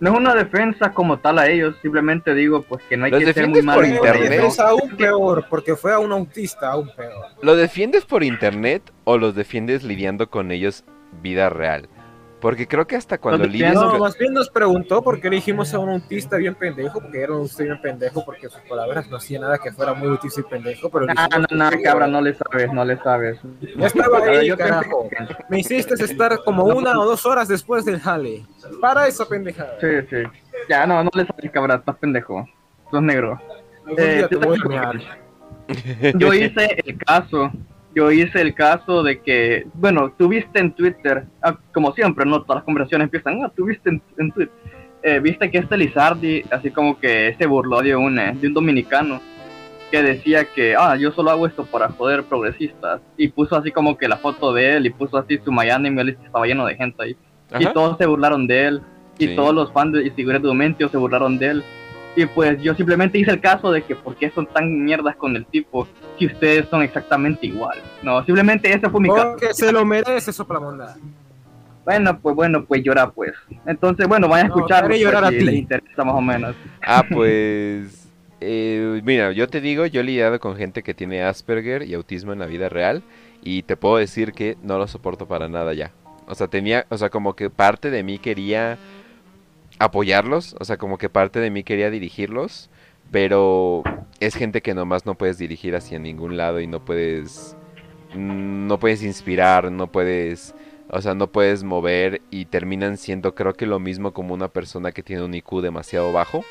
No 0.00 0.10
es 0.10 0.16
una 0.18 0.34
defensa 0.34 0.92
como 0.92 1.20
tal 1.20 1.38
a 1.38 1.48
ellos, 1.48 1.76
simplemente 1.80 2.34
digo 2.34 2.62
pues 2.62 2.82
que 2.88 2.96
no 2.96 3.04
hay 3.04 3.12
Los 3.12 3.20
que 3.20 3.26
ser 3.26 3.34
defiendes 3.34 3.64
muy 3.64 3.74
por 3.74 3.84
malo. 3.84 3.96
internet. 3.96 4.44
Es 4.48 4.58
aún 4.58 4.96
peor, 4.96 5.46
porque 5.48 5.76
fue 5.76 5.92
a 5.92 6.00
un 6.00 6.10
autista, 6.10 6.72
aún 6.72 6.90
peor. 6.96 7.26
¿Lo 7.40 7.54
defiendes 7.54 8.04
por 8.04 8.24
internet 8.24 8.82
o 9.04 9.16
los 9.16 9.36
defiendes 9.36 9.84
lidiando 9.84 10.28
con 10.28 10.50
ellos 10.50 10.84
vida 11.22 11.50
real? 11.50 11.88
Porque 12.42 12.66
creo 12.66 12.84
que 12.88 12.96
hasta 12.96 13.18
cuando. 13.18 13.46
No, 13.46 13.90
con... 13.92 14.00
más 14.00 14.18
bien 14.18 14.34
nos 14.34 14.50
preguntó 14.50 15.00
por 15.00 15.20
qué 15.20 15.28
elegimos 15.28 15.72
a 15.74 15.78
un 15.78 15.90
autista 15.90 16.36
bien 16.38 16.56
pendejo, 16.56 17.00
porque 17.00 17.22
era 17.22 17.32
un 17.32 17.42
autista 17.42 17.62
bien 17.62 17.80
pendejo, 17.80 18.24
porque 18.24 18.48
sus 18.48 18.60
palabras 18.62 19.08
no 19.08 19.18
hacía 19.18 19.38
nada 19.38 19.58
que 19.58 19.70
fuera 19.70 19.94
muy 19.94 20.08
autista 20.08 20.40
y 20.40 20.44
pendejo, 20.44 20.90
pero 20.90 21.06
No, 21.06 21.14
no, 21.14 21.70
no, 21.70 21.70
cabra, 21.84 22.08
no 22.08 22.20
le 22.20 22.34
sabes, 22.34 22.72
no 22.72 22.84
le 22.84 22.96
sabes. 22.98 23.38
Ya 23.76 23.86
estaba 23.86 24.18
ahí, 24.18 24.48
yo 24.48 24.56
te- 24.56 24.64
carajo. 24.64 25.08
Me 25.48 25.60
hiciste 25.60 25.94
estar 26.02 26.42
como 26.44 26.64
una 26.64 26.98
o 26.98 27.04
dos 27.04 27.24
horas 27.26 27.46
después 27.46 27.84
del 27.84 28.00
jale. 28.00 28.44
Para 28.80 29.06
esa 29.06 29.24
pendejada. 29.28 29.78
Sí, 29.80 29.86
sí. 30.10 30.16
Ya, 30.68 30.84
no, 30.84 31.04
no 31.04 31.10
le 31.14 31.24
sabes, 31.24 31.48
cabra, 31.52 31.76
estás 31.76 31.96
pendejo. 31.96 32.44
Sos 32.90 33.02
negro. 33.02 33.40
Eh, 33.96 34.26
te 34.28 34.34
voy 34.36 34.58
a. 34.76 34.92
Yo 36.18 36.34
hice 36.34 36.76
el 36.84 36.98
caso, 36.98 37.52
yo 37.94 38.10
hice 38.10 38.40
el 38.40 38.54
caso 38.54 39.02
de 39.02 39.20
que, 39.20 39.66
bueno, 39.74 40.12
tuviste 40.16 40.58
en 40.60 40.72
Twitter, 40.72 41.24
ah, 41.42 41.56
como 41.72 41.92
siempre, 41.92 42.24
no 42.24 42.40
todas 42.42 42.56
las 42.56 42.64
conversaciones 42.64 43.06
empiezan, 43.06 43.44
ah, 43.44 43.52
tuviste 43.54 43.90
en, 43.90 44.02
en 44.18 44.30
Twitter, 44.32 44.54
Eh, 45.04 45.18
viste 45.18 45.50
que 45.50 45.58
este 45.58 45.76
Lizardi, 45.76 46.44
así 46.52 46.70
como 46.70 46.96
que 47.00 47.34
se 47.36 47.46
burló 47.46 47.82
de 47.82 47.96
un, 47.96 48.18
eh, 48.20 48.36
de 48.40 48.46
un 48.46 48.54
dominicano 48.54 49.20
que 49.90 50.00
decía 50.00 50.44
que, 50.44 50.76
ah, 50.78 50.94
yo 50.96 51.10
solo 51.10 51.30
hago 51.30 51.44
esto 51.46 51.64
para 51.66 51.88
joder 51.88 52.22
progresistas, 52.22 53.00
y 53.16 53.26
puso 53.28 53.56
así 53.56 53.72
como 53.72 53.96
que 53.98 54.06
la 54.06 54.16
foto 54.16 54.52
de 54.52 54.76
él, 54.76 54.86
y 54.86 54.90
puso 54.90 55.18
así 55.18 55.38
su 55.44 55.50
Miami, 55.50 55.88
y 55.90 56.10
estaba 56.10 56.46
lleno 56.46 56.64
de 56.66 56.76
gente 56.76 57.02
ahí, 57.02 57.16
y 57.58 57.66
todos 57.74 57.98
se 57.98 58.06
burlaron 58.06 58.46
de 58.46 58.66
él, 58.66 58.80
y 59.18 59.26
Sí. 59.26 59.36
todos 59.36 59.52
los 59.52 59.72
fans 59.72 59.92
de 59.92 60.06
Isigure 60.06 60.38
Dumentio 60.38 60.88
se 60.88 60.96
burlaron 60.96 61.36
de 61.36 61.46
él. 61.48 61.64
Y 62.14 62.26
pues 62.26 62.60
yo 62.62 62.74
simplemente 62.74 63.18
hice 63.18 63.30
el 63.30 63.40
caso 63.40 63.70
de 63.72 63.82
que 63.82 63.96
por 63.96 64.16
qué 64.16 64.30
son 64.30 64.46
tan 64.46 64.84
mierdas 64.84 65.16
con 65.16 65.34
el 65.34 65.46
tipo 65.46 65.88
si 66.18 66.26
ustedes 66.26 66.68
son 66.68 66.82
exactamente 66.82 67.46
igual. 67.46 67.78
No, 68.02 68.24
simplemente 68.24 68.72
ese 68.72 68.90
fue 68.90 69.00
mi 69.00 69.10
caso. 69.10 69.30
Porque 69.30 69.54
se 69.54 69.72
lo 69.72 69.84
merece, 69.84 70.32
soplamonda. 70.32 71.00
Bueno, 71.84 72.18
pues 72.20 72.36
bueno, 72.36 72.64
pues 72.64 72.82
llora 72.84 73.10
pues. 73.10 73.32
Entonces, 73.66 74.06
bueno, 74.06 74.28
vayan 74.28 74.46
a 74.46 74.48
No, 74.48 74.56
escucharlo 74.56 74.88
quiere 74.88 75.00
llorar 75.00 75.24
pues, 75.24 75.28
a 75.28 75.32
si 75.32 75.38
ti. 75.38 75.44
les 75.44 75.54
interesa 75.56 76.04
más 76.04 76.14
o 76.14 76.20
menos. 76.20 76.56
Ah, 76.80 77.04
pues... 77.10 78.08
eh, 78.40 79.00
mira, 79.04 79.32
yo 79.32 79.48
te 79.48 79.60
digo, 79.60 79.86
yo 79.86 80.00
he 80.00 80.04
lidiado 80.04 80.38
con 80.40 80.56
gente 80.56 80.82
que 80.82 80.94
tiene 80.94 81.22
Asperger 81.22 81.82
y 81.82 81.94
autismo 81.94 82.32
en 82.32 82.38
la 82.40 82.46
vida 82.46 82.68
real 82.68 83.02
y 83.40 83.62
te 83.64 83.76
puedo 83.76 83.96
decir 83.96 84.32
que 84.34 84.56
no 84.62 84.78
lo 84.78 84.86
soporto 84.86 85.26
para 85.26 85.48
nada 85.48 85.74
ya. 85.74 85.92
O 86.26 86.34
sea, 86.36 86.46
tenía, 86.48 86.86
o 86.88 86.96
sea, 86.98 87.10
como 87.10 87.34
que 87.34 87.50
parte 87.50 87.90
de 87.90 88.02
mí 88.04 88.18
quería 88.18 88.78
apoyarlos, 89.84 90.56
o 90.58 90.64
sea, 90.64 90.76
como 90.76 90.98
que 90.98 91.08
parte 91.08 91.40
de 91.40 91.50
mí 91.50 91.64
quería 91.64 91.90
dirigirlos, 91.90 92.70
pero 93.10 93.82
es 94.20 94.34
gente 94.34 94.62
que 94.62 94.74
nomás 94.74 95.06
no 95.06 95.14
puedes 95.14 95.38
dirigir 95.38 95.74
hacia 95.76 95.98
ningún 95.98 96.36
lado 96.36 96.60
y 96.60 96.66
no 96.66 96.84
puedes 96.84 97.56
no 98.14 98.78
puedes 98.78 99.02
inspirar, 99.02 99.72
no 99.72 99.86
puedes, 99.86 100.54
o 100.88 101.00
sea, 101.00 101.14
no 101.14 101.28
puedes 101.28 101.64
mover 101.64 102.20
y 102.30 102.44
terminan 102.44 102.96
siendo 102.96 103.34
creo 103.34 103.54
que 103.54 103.66
lo 103.66 103.78
mismo 103.78 104.12
como 104.12 104.34
una 104.34 104.48
persona 104.48 104.92
que 104.92 105.02
tiene 105.02 105.22
un 105.22 105.34
IQ 105.34 105.60
demasiado 105.62 106.12
bajo, 106.12 106.44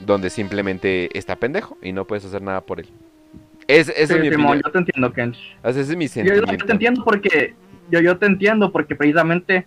donde 0.00 0.30
simplemente 0.30 1.16
está 1.16 1.36
pendejo 1.36 1.76
y 1.82 1.92
no 1.92 2.06
puedes 2.06 2.24
hacer 2.24 2.42
nada 2.42 2.60
por 2.60 2.80
él. 2.80 2.88
Es, 3.66 3.86
Sí, 3.86 3.92
es 3.96 4.10
mi 4.10 4.30
Simón, 4.30 4.60
yo 4.64 4.70
te 4.70 4.78
entiendo, 4.78 5.12
Kench. 5.12 5.38
O 5.62 5.72
sea, 5.72 5.82
ese 5.82 5.92
es 5.92 5.96
mi 5.96 6.06
Yo, 6.06 6.22
yo 6.22 6.34
sentimiento. 6.34 6.66
te 6.66 6.72
entiendo 6.72 7.04
porque 7.04 7.54
yo, 7.90 8.00
yo 8.00 8.18
te 8.18 8.26
entiendo 8.26 8.70
porque 8.72 8.94
precisamente 8.94 9.66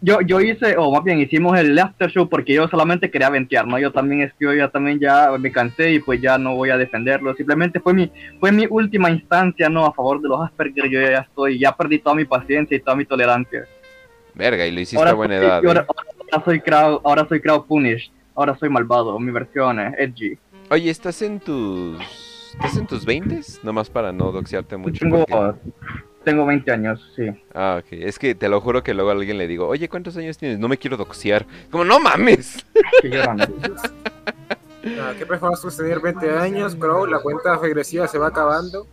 yo, 0.00 0.20
yo 0.20 0.40
hice, 0.40 0.76
o 0.76 0.90
más 0.90 1.02
bien 1.04 1.18
hicimos 1.20 1.58
el 1.58 1.78
after 1.78 2.10
show 2.10 2.28
porque 2.28 2.54
yo 2.54 2.68
solamente 2.68 3.10
quería 3.10 3.30
ventear, 3.30 3.66
¿no? 3.66 3.78
Yo 3.78 3.92
también 3.92 4.22
es 4.22 4.32
que 4.34 4.44
yo 4.44 4.54
ya 4.54 4.68
también 4.68 4.98
ya 5.00 5.30
me 5.38 5.50
cansé 5.50 5.92
y 5.92 6.00
pues 6.00 6.20
ya 6.20 6.38
no 6.38 6.54
voy 6.54 6.70
a 6.70 6.76
defenderlo. 6.76 7.34
Simplemente 7.34 7.80
fue 7.80 7.94
mi, 7.94 8.10
fue 8.38 8.52
mi 8.52 8.66
última 8.68 9.10
instancia, 9.10 9.68
¿no? 9.68 9.86
A 9.86 9.92
favor 9.92 10.20
de 10.20 10.28
los 10.28 10.40
Asperger, 10.40 10.88
yo 10.88 11.00
ya 11.00 11.20
estoy, 11.20 11.58
ya 11.58 11.72
perdí 11.74 11.98
toda 11.98 12.14
mi 12.14 12.24
paciencia 12.24 12.76
y 12.76 12.80
toda 12.80 12.96
mi 12.96 13.04
tolerancia. 13.04 13.66
Verga, 14.34 14.66
y 14.66 14.70
lo 14.70 14.80
hiciste 14.80 15.08
a 15.08 15.14
buena 15.14 15.38
soy, 15.38 15.46
edad. 15.46 15.62
y 15.62 15.66
ahora, 15.66 15.80
¿eh? 15.80 15.86
ahora 16.30 16.44
soy 16.44 16.60
crowd, 16.60 17.00
ahora 17.04 17.26
soy 17.28 17.40
crowd 17.40 17.64
punished, 17.66 18.12
ahora 18.34 18.56
soy 18.58 18.68
malvado, 18.68 19.18
mi 19.18 19.32
versión 19.32 19.80
es 19.80 19.94
edgy. 19.98 20.38
Oye, 20.70 20.90
¿estás 20.90 21.22
en 21.22 21.40
tus... 21.40 21.98
¿Estás 22.52 22.76
en 22.78 22.86
tus 22.86 23.04
20 23.04 23.40
Nomás 23.62 23.90
para 23.90 24.12
no 24.12 24.32
doxearte 24.32 24.76
mucho. 24.76 25.00
Tengo, 25.00 25.24
porque- 25.26 25.70
tengo 26.26 26.44
20 26.44 26.72
años, 26.72 27.12
sí. 27.14 27.28
Ah, 27.54 27.80
ok. 27.80 27.92
Es 27.92 28.18
que 28.18 28.34
te 28.34 28.48
lo 28.48 28.60
juro 28.60 28.82
que 28.82 28.94
luego 28.94 29.10
a 29.10 29.12
alguien 29.12 29.38
le 29.38 29.46
digo, 29.46 29.68
oye, 29.68 29.88
¿cuántos 29.88 30.16
años 30.16 30.36
tienes? 30.36 30.58
No 30.58 30.66
me 30.66 30.76
quiero 30.76 30.96
doxear. 30.96 31.46
Como, 31.70 31.84
no 31.84 32.00
mames. 32.00 32.66
Llorando. 33.02 33.46
Ah, 35.00 35.14
¿Qué 35.18 35.24
a 35.24 35.56
suceder 35.56 35.98
20 35.98 36.30
años, 36.30 36.78
bro? 36.78 37.06
La 37.06 37.18
cuenta 37.18 37.56
regresiva 37.56 38.06
se 38.06 38.18
va 38.18 38.28
acabando. 38.28 38.86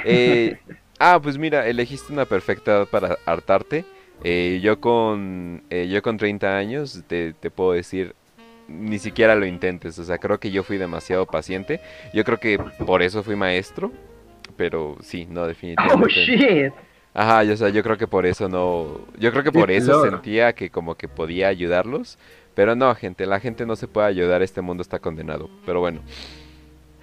Eh, 0.06 0.60
ah, 1.00 1.18
pues 1.24 1.38
mira, 1.38 1.66
elegiste 1.66 2.12
una 2.12 2.26
perfecta 2.26 2.72
edad 2.72 2.88
para 2.88 3.18
hartarte. 3.26 3.86
Eh, 4.22 4.60
yo 4.62 4.82
con 4.82 5.64
eh, 5.70 5.88
yo 5.90 6.02
con 6.02 6.18
30 6.18 6.58
años 6.58 7.04
te, 7.08 7.32
te 7.32 7.50
puedo 7.50 7.72
decir, 7.72 8.14
ni 8.68 9.00
siquiera 9.00 9.36
lo 9.36 9.46
intentes. 9.46 9.98
O 9.98 10.04
sea, 10.04 10.18
creo 10.18 10.42
que 10.42 10.52
yo 10.52 10.62
fui 10.64 10.78
demasiado 10.78 11.26
paciente. 11.26 11.80
Yo 12.14 12.26
creo 12.26 12.38
que 12.38 12.60
por 12.86 13.02
eso 13.02 13.24
fui 13.24 13.38
maestro. 13.38 13.94
Pero 14.70 14.96
sí, 15.02 15.28
no, 15.30 15.42
Oh 15.44 15.48
definitivamente. 15.48 16.14
shit. 16.26 16.74
Ajá, 17.14 17.44
yo, 17.44 17.54
o 17.54 17.58
sea, 17.58 17.68
yo 17.68 17.84
creo 17.84 17.98
que 17.98 18.08
por 18.08 18.26
eso 18.26 18.48
no. 18.48 19.02
Yo 19.20 19.32
creo 19.32 19.44
que 19.44 19.52
por 19.52 19.68
Qué 19.68 19.76
eso 19.76 20.00
flor. 20.00 20.10
sentía 20.10 20.54
que 20.54 20.70
como 20.70 20.96
que 20.96 21.10
podía 21.10 21.50
ayudarlos. 21.50 22.18
Pero 22.56 22.76
no, 22.78 22.96
gente, 22.96 23.26
la 23.26 23.42
gente 23.42 23.66
no 23.66 23.76
se 23.76 23.90
puede 23.90 24.08
ayudar. 24.08 24.42
Este 24.42 24.62
mundo 24.62 24.82
está 24.82 25.00
condenado. 25.00 25.50
Pero 25.66 25.82
bueno. 25.82 26.00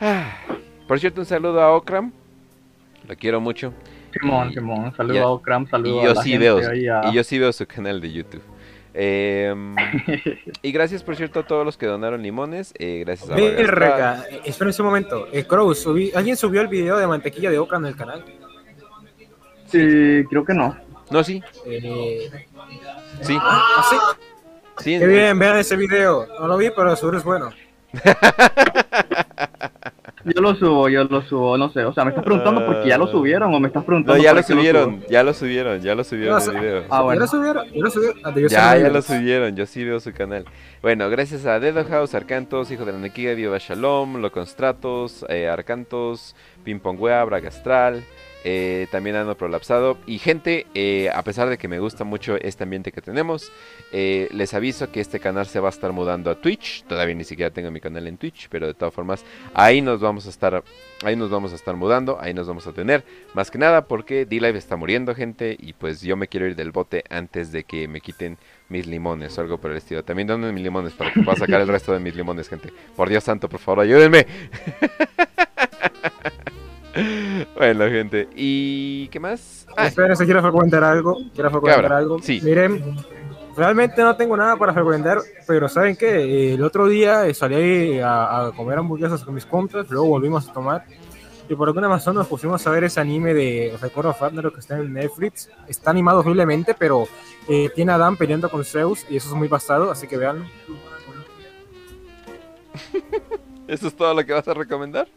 Ah, 0.01 0.39
Por 0.89 0.99
cierto, 0.99 1.21
un 1.21 1.27
saludo 1.27 1.61
a 1.61 1.77
Okram. 1.77 2.13
Lo 3.07 3.15
quiero 3.17 3.43
mucho. 3.43 3.75
Simón, 4.19 4.49
Y- 4.51 4.55
Simón, 4.55 4.93
saludo 4.97 5.15
y- 5.15 5.19
a 5.19 5.27
Okram, 5.29 5.69
saludo 5.69 6.03
Y 6.03 6.07
a 6.07 6.15
la 6.15 6.23
sí 6.23 6.31
gente 6.31 6.45
veo, 6.45 6.57
ahí 6.71 6.89
a- 6.89 7.03
y 7.11 7.15
yo 7.15 7.23
sí 7.23 7.39
veo 7.39 7.53
su 7.53 7.67
canal 7.67 8.01
de 8.01 8.11
YouTube. 8.11 8.43
Em, 8.93 9.77
y 10.63 10.73
gracias 10.73 11.03
por 11.05 11.15
cierto 11.17 11.41
a 11.41 11.47
todos 11.47 11.65
los 11.65 11.77
que 11.77 11.87
donaron 11.87 12.23
limones. 12.23 12.75
eh, 12.79 13.03
gracias 13.05 13.31
a 13.31 13.35
Verga, 13.37 14.25
espérense 14.45 14.83
un 14.83 14.89
momento. 14.89 15.29
Eh, 15.33 15.45
Crow, 15.45 15.71
subí- 15.75 16.13
¿alguien 16.15 16.37
subió 16.37 16.61
el 16.61 16.69
video 16.69 16.97
de 16.99 17.07
mantequilla 17.07 17.51
de 17.51 17.59
oca 17.59 17.77
en 17.77 17.87
el 17.87 17.97
canal? 17.97 18.25
Sí, 19.67 20.25
creo 20.29 20.45
que 20.45 20.55
no. 20.55 20.77
No, 21.11 21.23
sí, 21.25 21.43
Eh, 21.67 22.31
sí, 23.23 23.37
¿ah, 23.41 23.85
sí? 23.91 23.97
sí. 24.85 24.99
Qué 24.99 25.07
bien, 25.07 25.39
vean 25.39 25.57
ese 25.59 25.77
video. 25.77 26.27
No 26.41 26.47
lo 26.49 26.57
vi, 26.57 26.71
pero 26.71 26.95
seguro 26.97 27.19
es 27.19 27.25
bueno. 27.25 27.51
Yo 30.25 30.43
lo 30.43 30.55
subo, 30.55 30.89
yo 30.89 31.05
lo 31.05 31.23
subo, 31.23 31.57
no 31.57 31.71
sé. 31.73 31.85
O 31.85 31.95
sea, 31.95 32.05
¿me 32.05 32.11
estás 32.11 32.25
preguntando 32.25 32.65
porque 32.67 32.89
ya 32.89 32.99
lo 32.99 33.07
subieron 33.07 33.55
o 33.55 33.61
me 33.61 33.69
estás 33.69 33.83
No, 33.83 33.87
preguntando 33.87 34.23
ya 34.23 34.31
por 34.31 34.37
lo 34.41 34.47
qué 34.47 34.53
subieron, 34.53 35.03
ya 35.09 35.23
lo 35.23 35.33
subieron, 35.33 35.81
ya 35.81 35.95
lo 35.95 36.05
subieron 36.05 36.39
No, 36.45 36.53
el 36.53 36.61
video. 36.61 36.85
Ah, 36.91 37.03
bueno. 37.03 37.15
¿Ya 37.19 37.21
lo 37.21 37.27
subieron? 37.27 37.67
¿Ya 37.73 37.81
lo 37.83 37.91
subieron? 37.91 38.19
Ah, 38.25 38.33
Ya, 38.49 38.77
ya 38.79 38.89
lo 38.91 39.03
subieron, 39.03 39.57
yo 39.57 39.65
sí 39.67 39.83
veo 39.85 39.99
su 39.99 40.13
canal. 40.13 40.45
Bueno, 40.83 41.09
gracias 41.09 41.47
a 41.47 41.59
Dedo 41.59 41.85
House, 41.85 42.15
Arcantos, 42.15 42.71
Hijo 42.71 42.85
de 42.85 42.93
la 42.93 42.99
Nequiga, 42.99 43.33
Viva 43.33 43.57
Shalom, 43.59 44.17
Loconstratos, 44.21 45.25
eh, 45.29 45.49
Arcantos, 45.49 46.35
Pimpongwea, 46.65 47.25
Bragastral, 47.25 48.05
eh, 48.45 48.87
también 48.91 49.17
Ano 49.17 49.37
Prolapsado. 49.37 49.99
Y 50.07 50.19
gente, 50.19 50.67
eh, 50.75 51.11
a 51.13 51.23
pesar 51.23 51.49
de 51.49 51.59
que 51.59 51.69
me 51.69 51.79
gusta 51.79 52.05
mucho 52.05 52.37
este 52.37 52.65
ambiente 52.65 52.93
que 52.93 53.01
tenemos, 53.01 53.53
eh, 53.93 54.29
les 54.33 54.55
aviso 54.55 54.91
que 54.91 55.01
este 55.01 55.21
canal 55.21 55.47
se 55.47 55.61
va 55.61 55.69
a 55.69 55.71
estar 55.71 55.93
mudando 55.93 56.31
a 56.31 56.37
Twitch. 56.37 56.85
Todavía 56.85 57.15
ni 57.15 57.25
siquiera 57.25 57.51
tengo 57.51 57.71
mi 57.71 57.81
canal 57.81 58.07
en 58.07 58.17
Twitch, 58.17 58.49
pero 58.49 58.67
de 58.67 58.75
todas 58.75 58.95
formas, 58.95 59.25
ahí 59.55 59.81
nos 59.81 60.01
vamos 60.01 60.27
a 60.27 60.31
estar, 60.31 60.63
ahí 61.05 61.17
nos 61.17 61.31
vamos 61.31 61.53
a 61.53 61.57
estar 61.57 61.77
mudando, 61.77 62.19
ahí 62.21 62.35
nos 62.35 62.47
vamos 62.47 62.67
a 62.67 62.73
tener. 62.73 63.05
Más 63.35 63.51
que 63.51 63.59
nada 63.59 63.87
porque 63.87 64.27
D-Live 64.27 64.59
está 64.59 64.77
muriendo, 64.77 65.15
gente, 65.15 65.57
y 65.59 65.73
pues 65.73 66.01
yo 66.01 66.17
me 66.17 66.29
quiero 66.29 66.47
ir 66.47 66.57
del 66.57 66.73
bote 66.73 67.05
antes 67.11 67.53
de 67.53 67.65
que 67.65 67.89
me 67.89 68.01
quiten 68.01 68.39
mis 68.69 68.87
limones 68.87 69.37
o 69.37 69.41
algo 69.41 69.59
por 69.59 69.73
el 69.73 69.77
estilo. 69.77 70.05
También 70.05 70.29
donen 70.29 70.55
mis 70.55 70.63
limones 70.63 70.93
para 70.95 71.13
que 71.13 71.23
pueda 71.23 71.37
sacar 71.37 71.61
el 71.61 71.69
resto 71.69 71.93
de 71.93 71.99
mis 71.99 72.15
limones, 72.15 72.49
gente. 72.49 72.73
Por 72.97 73.09
Dios 73.09 73.25
santo, 73.25 73.49
por 73.49 73.61
favor, 73.61 73.81
ayúdenme. 73.81 74.27
Bueno, 77.57 77.85
gente. 77.87 78.29
¿Y 78.35 79.09
qué 79.09 79.21
más? 79.21 79.67
Ah, 79.77 79.87
Espera, 79.87 80.17
si 80.17 80.25
quiero 80.25 80.43
frecuentar 80.43 80.83
algo. 80.85 81.17
Quiero 81.35 81.51
frecuentar 81.51 81.93
algo. 81.93 82.21
sí. 82.21 82.41
Miren, 82.43 82.97
realmente 83.57 84.03
no 84.03 84.17
tengo 84.17 84.37
nada 84.37 84.57
para 84.57 84.73
frecuentar, 84.73 85.19
pero 85.47 85.69
¿saben 85.69 85.97
qué? 85.97 86.55
El 86.55 86.63
otro 86.63 86.89
día 86.89 87.27
eh, 87.27 87.35
salí 87.35 87.99
a, 88.01 88.47
a 88.47 88.53
comer 88.53 88.79
hamburguesas 88.79 89.25
con 89.25 89.35
mis 89.35 89.47
compras, 89.47 89.89
luego 89.91 90.07
volvimos 90.07 90.49
a 90.49 90.53
tomar. 90.53 90.85
Y 91.49 91.55
por 91.57 91.67
alguna 91.69 91.89
razón 91.89 92.15
nos 92.15 92.29
pusimos 92.29 92.65
a 92.67 92.71
ver 92.71 92.85
ese 92.85 93.01
anime 93.01 93.35
de 93.35 93.77
Record 93.81 94.07
of 94.07 94.21
Ragnarok 94.21 94.55
que 94.55 94.61
está 94.61 94.79
en 94.79 94.93
Netflix. 94.93 95.51
Está 95.67 95.91
animado 95.91 96.21
horriblemente, 96.21 96.75
pero 96.79 97.09
eh, 97.49 97.69
tiene 97.75 97.91
a 97.93 97.99
Dan 97.99 98.17
peleando 98.17 98.49
con 98.49 98.65
Zeus 98.65 99.05
y 99.11 99.17
eso 99.17 99.29
es 99.29 99.35
muy 99.35 99.49
basado, 99.49 99.91
así 99.91 100.07
que 100.07 100.17
vean. 100.17 100.45
¿Eso 103.67 103.89
es 103.89 103.97
todo 103.97 104.15
lo 104.15 104.25
que 104.25 104.33
vas 104.33 104.47
a 104.47 104.55
recomendar? 104.55 105.09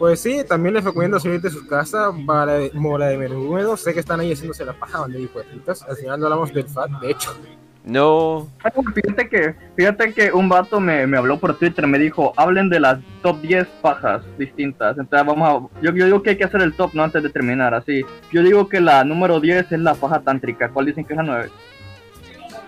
Pues 0.00 0.18
sí, 0.22 0.42
también 0.48 0.74
les 0.74 0.82
recomiendo 0.82 1.20
salir 1.20 1.42
de 1.42 1.50
su 1.50 1.66
casa 1.66 2.10
para 2.26 2.58
mola 2.72 3.08
de 3.08 3.18
menudo. 3.18 3.76
Sé 3.76 3.92
que 3.92 4.00
están 4.00 4.18
ahí 4.18 4.32
haciéndose 4.32 4.64
la 4.64 4.72
paja 4.72 4.96
donde 4.96 5.28
putas. 5.28 5.82
Al 5.82 5.94
final 5.94 6.18
no 6.18 6.24
hablamos 6.24 6.54
del 6.54 6.66
FAT, 6.66 6.90
de 7.02 7.10
hecho. 7.10 7.36
No. 7.84 8.48
Fíjate 8.94 9.28
que, 9.28 9.54
fíjate 9.76 10.14
que 10.14 10.32
un 10.32 10.48
vato 10.48 10.80
me, 10.80 11.06
me 11.06 11.18
habló 11.18 11.38
por 11.38 11.58
Twitter, 11.58 11.86
me 11.86 11.98
dijo, 11.98 12.32
hablen 12.38 12.70
de 12.70 12.80
las 12.80 12.98
top 13.20 13.42
10 13.42 13.66
pajas 13.82 14.22
distintas. 14.38 14.96
Entonces 14.96 15.26
vamos 15.26 15.70
a, 15.70 15.82
yo, 15.82 15.92
yo 15.92 16.06
digo 16.06 16.22
que 16.22 16.30
hay 16.30 16.38
que 16.38 16.44
hacer 16.44 16.62
el 16.62 16.72
top, 16.72 16.94
no 16.94 17.04
antes 17.04 17.22
de 17.22 17.28
terminar, 17.28 17.74
así. 17.74 18.02
Yo 18.32 18.42
digo 18.42 18.70
que 18.70 18.80
la 18.80 19.04
número 19.04 19.38
10 19.38 19.70
es 19.70 19.80
la 19.80 19.94
paja 19.94 20.20
tántrica. 20.20 20.70
¿Cuál 20.70 20.86
dicen 20.86 21.04
que 21.04 21.12
es 21.12 21.18
la 21.18 21.24
9? 21.24 21.50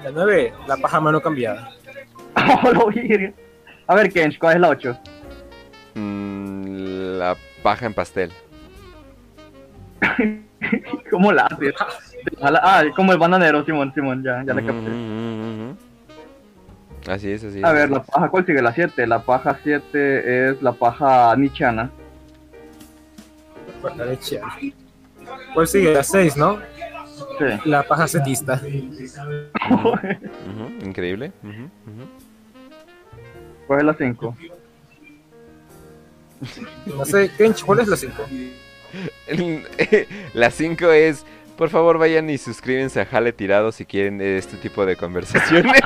La 0.05 0.11
9, 0.11 0.53
la 0.69 0.77
paja 0.77 1.01
mano 1.01 1.23
cambiada. 1.23 1.71
Oh, 2.75 2.91
a 3.87 3.95
ver, 3.95 4.13
Kench, 4.13 4.39
¿cuál 4.39 4.55
es 4.55 4.61
la 4.61 4.69
8? 4.69 4.99
Mm, 5.95 7.19
la 7.19 7.37
paja 7.63 7.87
en 7.87 7.95
pastel. 7.95 8.33
¿Cómo 11.11 11.33
la 11.33 11.47
haces? 11.47 11.75
Ah, 12.41 12.83
como 12.97 13.13
el 13.13 13.19
bananero, 13.19 13.65
Simón, 13.65 13.93
Simón, 13.95 14.23
ya, 14.23 14.43
ya 14.45 14.55
le 14.55 14.63
Ujú, 14.63 14.67
capté. 14.73 14.91
ujú, 14.91 15.65
ujú. 15.65 15.77
Así 17.11 17.31
es, 17.31 17.43
así 17.45 17.59
es. 17.59 17.65
A 17.65 17.73
ver, 17.73 17.91
la 17.91 18.03
paja, 18.03 18.29
¿cuál 18.29 18.47
sigue? 18.47 18.63
La 18.63 18.73
7. 18.73 19.07
La 19.07 19.21
paja 19.23 19.59
7 19.63 20.51
es 20.51 20.63
la 20.63 20.73
paja 20.73 21.35
nichana. 21.37 21.91
La. 23.97 24.17
¿Cuál 25.53 25.67
sigue? 25.67 25.93
La 25.95 26.03
6, 26.03 26.37
¿no? 26.37 26.59
Sí. 27.39 27.69
La 27.69 27.83
paja 27.83 28.07
setista. 28.07 28.61
Ujú, 29.71 30.87
increíble. 30.87 31.33
ujú, 31.43 31.63
ujú. 31.63 32.05
¿Cuál 33.67 33.81
es 33.81 33.87
la 33.87 33.95
5? 33.95 34.37
No 36.87 37.05
sé, 37.05 37.31
Kench, 37.37 37.65
¿cuál 37.65 37.81
es 37.81 37.89
la 37.89 37.97
5? 37.97 38.15
El- 39.27 39.67
La 40.35 40.51
5 40.51 40.91
es, 40.93 41.25
por 41.57 41.71
favor 41.71 41.99
vayan 41.99 42.29
y 42.31 42.39
suscríbanse 42.39 43.01
a 43.01 43.07
Jale 43.07 43.33
Tirado 43.33 43.73
si 43.73 43.85
quieren 43.85 44.21
este 44.21 44.57
tipo 44.57 44.85
de 44.85 44.97
conversaciones. 44.97 45.81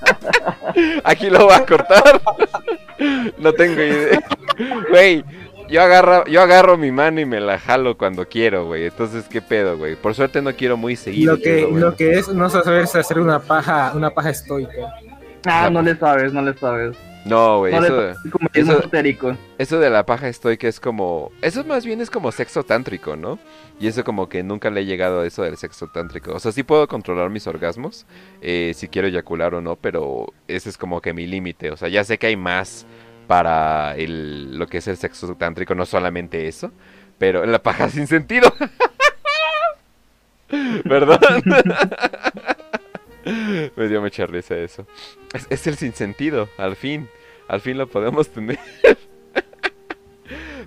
Aquí 1.04 1.30
lo 1.30 1.44
voy 1.46 1.54
a 1.54 1.66
cortar. 1.66 2.20
No 3.38 3.52
tengo 3.52 3.82
idea. 3.82 4.20
Güey, 4.90 5.24
yo 5.68 5.82
agarro, 5.82 6.24
yo 6.26 6.42
agarro 6.42 6.76
mi 6.76 6.92
mano 6.92 7.20
y 7.20 7.26
me 7.26 7.40
la 7.40 7.58
jalo 7.58 7.96
cuando 7.96 8.28
quiero, 8.28 8.66
güey. 8.66 8.84
Entonces, 8.86 9.24
¿qué 9.28 9.40
pedo, 9.42 9.76
güey? 9.78 9.96
Por 9.96 10.14
suerte 10.14 10.42
no 10.42 10.54
quiero 10.54 10.76
muy 10.76 10.96
seguido. 10.96 11.34
Lo 11.36 11.42
que, 11.42 11.60
es 11.60 11.64
bueno. 11.70 11.86
lo 11.90 11.96
que 11.96 12.12
es 12.18 12.28
no 12.28 12.48
saberse 12.50 12.98
hacer 12.98 13.18
una 13.18 13.40
paja, 13.40 13.92
una 13.94 14.10
paja 14.10 14.30
estoica. 14.30 14.94
Ah, 15.46 15.70
no 15.70 15.80
le 15.82 15.96
sabes, 15.96 16.32
no 16.32 16.42
le 16.42 16.54
sabes. 16.54 16.96
No, 17.26 17.58
güey, 17.58 17.72
No 17.72 17.84
eso, 17.84 18.10
eso- 18.54 18.72
eso 19.58 19.78
de 19.78 19.90
la 19.90 20.06
paja 20.06 20.28
estoica 20.28 20.66
es 20.68 20.80
como... 20.80 21.30
Eso 21.42 21.64
más 21.64 21.84
bien 21.84 22.00
es 22.00 22.08
como 22.10 22.32
sexo 22.32 22.62
tántrico, 22.64 23.14
¿no? 23.16 23.38
Y 23.78 23.88
eso 23.88 24.04
como 24.04 24.28
que 24.28 24.42
nunca 24.42 24.70
le 24.70 24.80
he 24.80 24.84
llegado 24.86 25.20
a 25.20 25.26
eso 25.26 25.42
del 25.42 25.56
sexo 25.58 25.88
tántrico. 25.88 26.32
O 26.32 26.40
sea, 26.40 26.50
sí 26.52 26.62
puedo 26.62 26.88
controlar 26.88 27.28
mis 27.30 27.46
orgasmos, 27.46 28.06
eh, 28.40 28.72
si 28.74 28.88
quiero 28.88 29.08
eyacular 29.08 29.54
o 29.54 29.60
no, 29.60 29.76
pero 29.76 30.32
ese 30.48 30.70
es 30.70 30.78
como 30.78 31.00
que 31.02 31.12
mi 31.12 31.26
límite. 31.26 31.70
O 31.70 31.76
sea, 31.76 31.88
ya 31.88 32.04
sé 32.04 32.16
que 32.18 32.28
hay 32.28 32.36
más 32.36 32.86
para 33.26 33.94
el, 33.96 34.58
lo 34.58 34.66
que 34.66 34.78
es 34.78 34.88
el 34.88 34.96
sexo 34.96 35.34
tántrico, 35.36 35.74
no 35.74 35.86
solamente 35.86 36.48
eso, 36.48 36.72
pero 37.18 37.44
la 37.46 37.62
paja 37.62 37.88
sin 37.90 38.06
sentido. 38.06 38.52
¿Verdad? 40.84 41.20
Me 43.76 43.88
dio 43.88 44.00
mucha 44.00 44.26
risa 44.26 44.56
eso. 44.56 44.86
Es, 45.32 45.46
es 45.50 45.66
el 45.66 45.76
sinsentido, 45.76 46.48
al 46.56 46.76
fin. 46.76 47.08
Al 47.48 47.60
fin 47.60 47.78
lo 47.78 47.86
podemos 47.88 48.28
tener. 48.28 48.58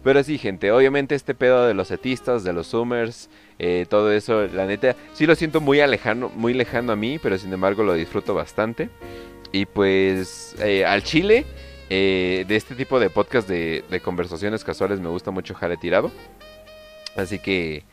Pero 0.03 0.21
sí, 0.21 0.37
gente, 0.37 0.71
obviamente 0.71 1.15
este 1.15 1.33
pedo 1.33 1.65
de 1.65 1.73
los 1.73 1.89
etistas, 1.91 2.43
de 2.43 2.51
los 2.51 2.67
zoomers, 2.67 3.29
eh, 3.57 3.85
todo 3.89 4.11
eso, 4.11 4.47
la 4.47 4.65
neta, 4.65 4.97
sí 5.13 5.25
lo 5.25 5.35
siento 5.35 5.61
muy 5.61 5.77
lejano, 5.87 6.29
muy 6.35 6.53
lejano 6.53 6.91
a 6.91 6.97
mí, 6.97 7.19
pero 7.19 7.37
sin 7.37 7.53
embargo 7.53 7.83
lo 7.83 7.93
disfruto 7.93 8.33
bastante. 8.33 8.89
Y 9.53 9.65
pues 9.65 10.55
eh, 10.59 10.83
al 10.83 11.03
chile, 11.03 11.45
eh, 11.89 12.43
de 12.45 12.55
este 12.57 12.75
tipo 12.75 12.99
de 12.99 13.09
podcast 13.09 13.47
de, 13.47 13.85
de 13.89 13.99
conversaciones 14.01 14.65
casuales 14.65 14.99
me 14.99 15.07
gusta 15.07 15.31
mucho 15.31 15.53
Jale 15.53 15.77
Tirado. 15.77 16.11
Así 17.15 17.39
que, 17.39 17.85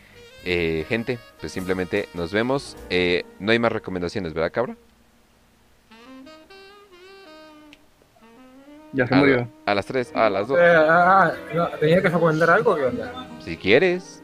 eh, 0.44 0.84
gente, 0.88 1.18
pues 1.40 1.52
simplemente 1.52 2.08
nos 2.14 2.32
vemos. 2.32 2.76
Eh, 2.90 3.24
no 3.38 3.52
hay 3.52 3.58
más 3.58 3.72
recomendaciones, 3.72 4.32
¿verdad, 4.34 4.52
cabra? 4.52 4.76
Ya 8.92 9.06
se 9.06 9.14
A, 9.14 9.18
murió. 9.18 9.48
a 9.66 9.74
las 9.74 9.86
3, 9.86 10.12
a 10.16 10.28
las 10.30 10.48
2. 10.48 10.58
Eh, 10.58 10.62
ah, 10.88 11.32
no, 11.54 11.68
tenía 11.78 12.02
que 12.02 12.08
recomendar 12.08 12.50
algo, 12.50 12.74
¿qué 12.74 12.84
onda? 12.86 13.28
Si 13.44 13.56
quieres. 13.56 14.22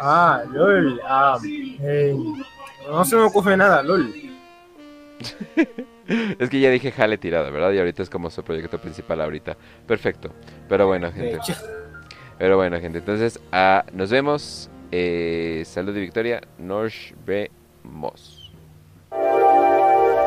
Ah, 0.00 0.42
LOL. 0.52 1.00
Ah, 1.04 1.38
eh, 1.44 2.16
no 2.88 3.04
se 3.04 3.16
me 3.16 3.22
ocurre 3.22 3.56
nada, 3.56 3.82
LOL. 3.82 4.12
Es 6.38 6.50
que 6.50 6.60
ya 6.60 6.68
dije 6.68 6.92
jale 6.92 7.16
tirada, 7.16 7.48
¿verdad? 7.48 7.72
Y 7.72 7.78
ahorita 7.78 8.02
es 8.02 8.10
como 8.10 8.28
su 8.28 8.44
proyecto 8.44 8.78
principal 8.78 9.22
ahorita. 9.22 9.56
Perfecto. 9.86 10.30
Pero 10.68 10.86
bueno, 10.86 11.10
gente. 11.10 11.38
Pero 12.38 12.56
bueno, 12.58 12.78
gente. 12.78 12.98
Entonces, 12.98 13.40
ah, 13.52 13.86
nos 13.90 14.10
vemos. 14.10 14.68
Eh, 14.93 15.63
salud 15.65 15.95
y 15.95 16.01
victoria. 16.01 16.41
Nos 16.57 17.13
vemos. 17.25 18.51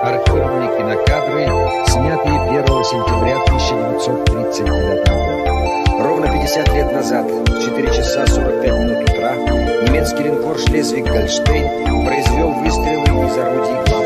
Архивные 0.02 0.76
кинокадры, 0.76 1.46
снятые 1.86 2.40
1 2.60 2.84
сентября 2.84 3.40
1939 3.46 5.08
года. 5.08 6.02
Ровно 6.02 6.26
50 6.26 6.74
лет 6.74 6.92
назад, 6.92 7.30
в 7.30 7.64
4 7.64 7.86
часа 7.88 8.26
45 8.26 8.72
минут 8.80 9.08
утра, 9.08 9.36
немецкий 9.86 10.24
линкор 10.24 10.56
«Шлезвиг-Гольштейн» 10.58 12.04
произвел 12.04 12.50
выстрелы 12.50 13.26
из 13.26 13.38
орудий 13.38 13.90
главного 13.90 14.05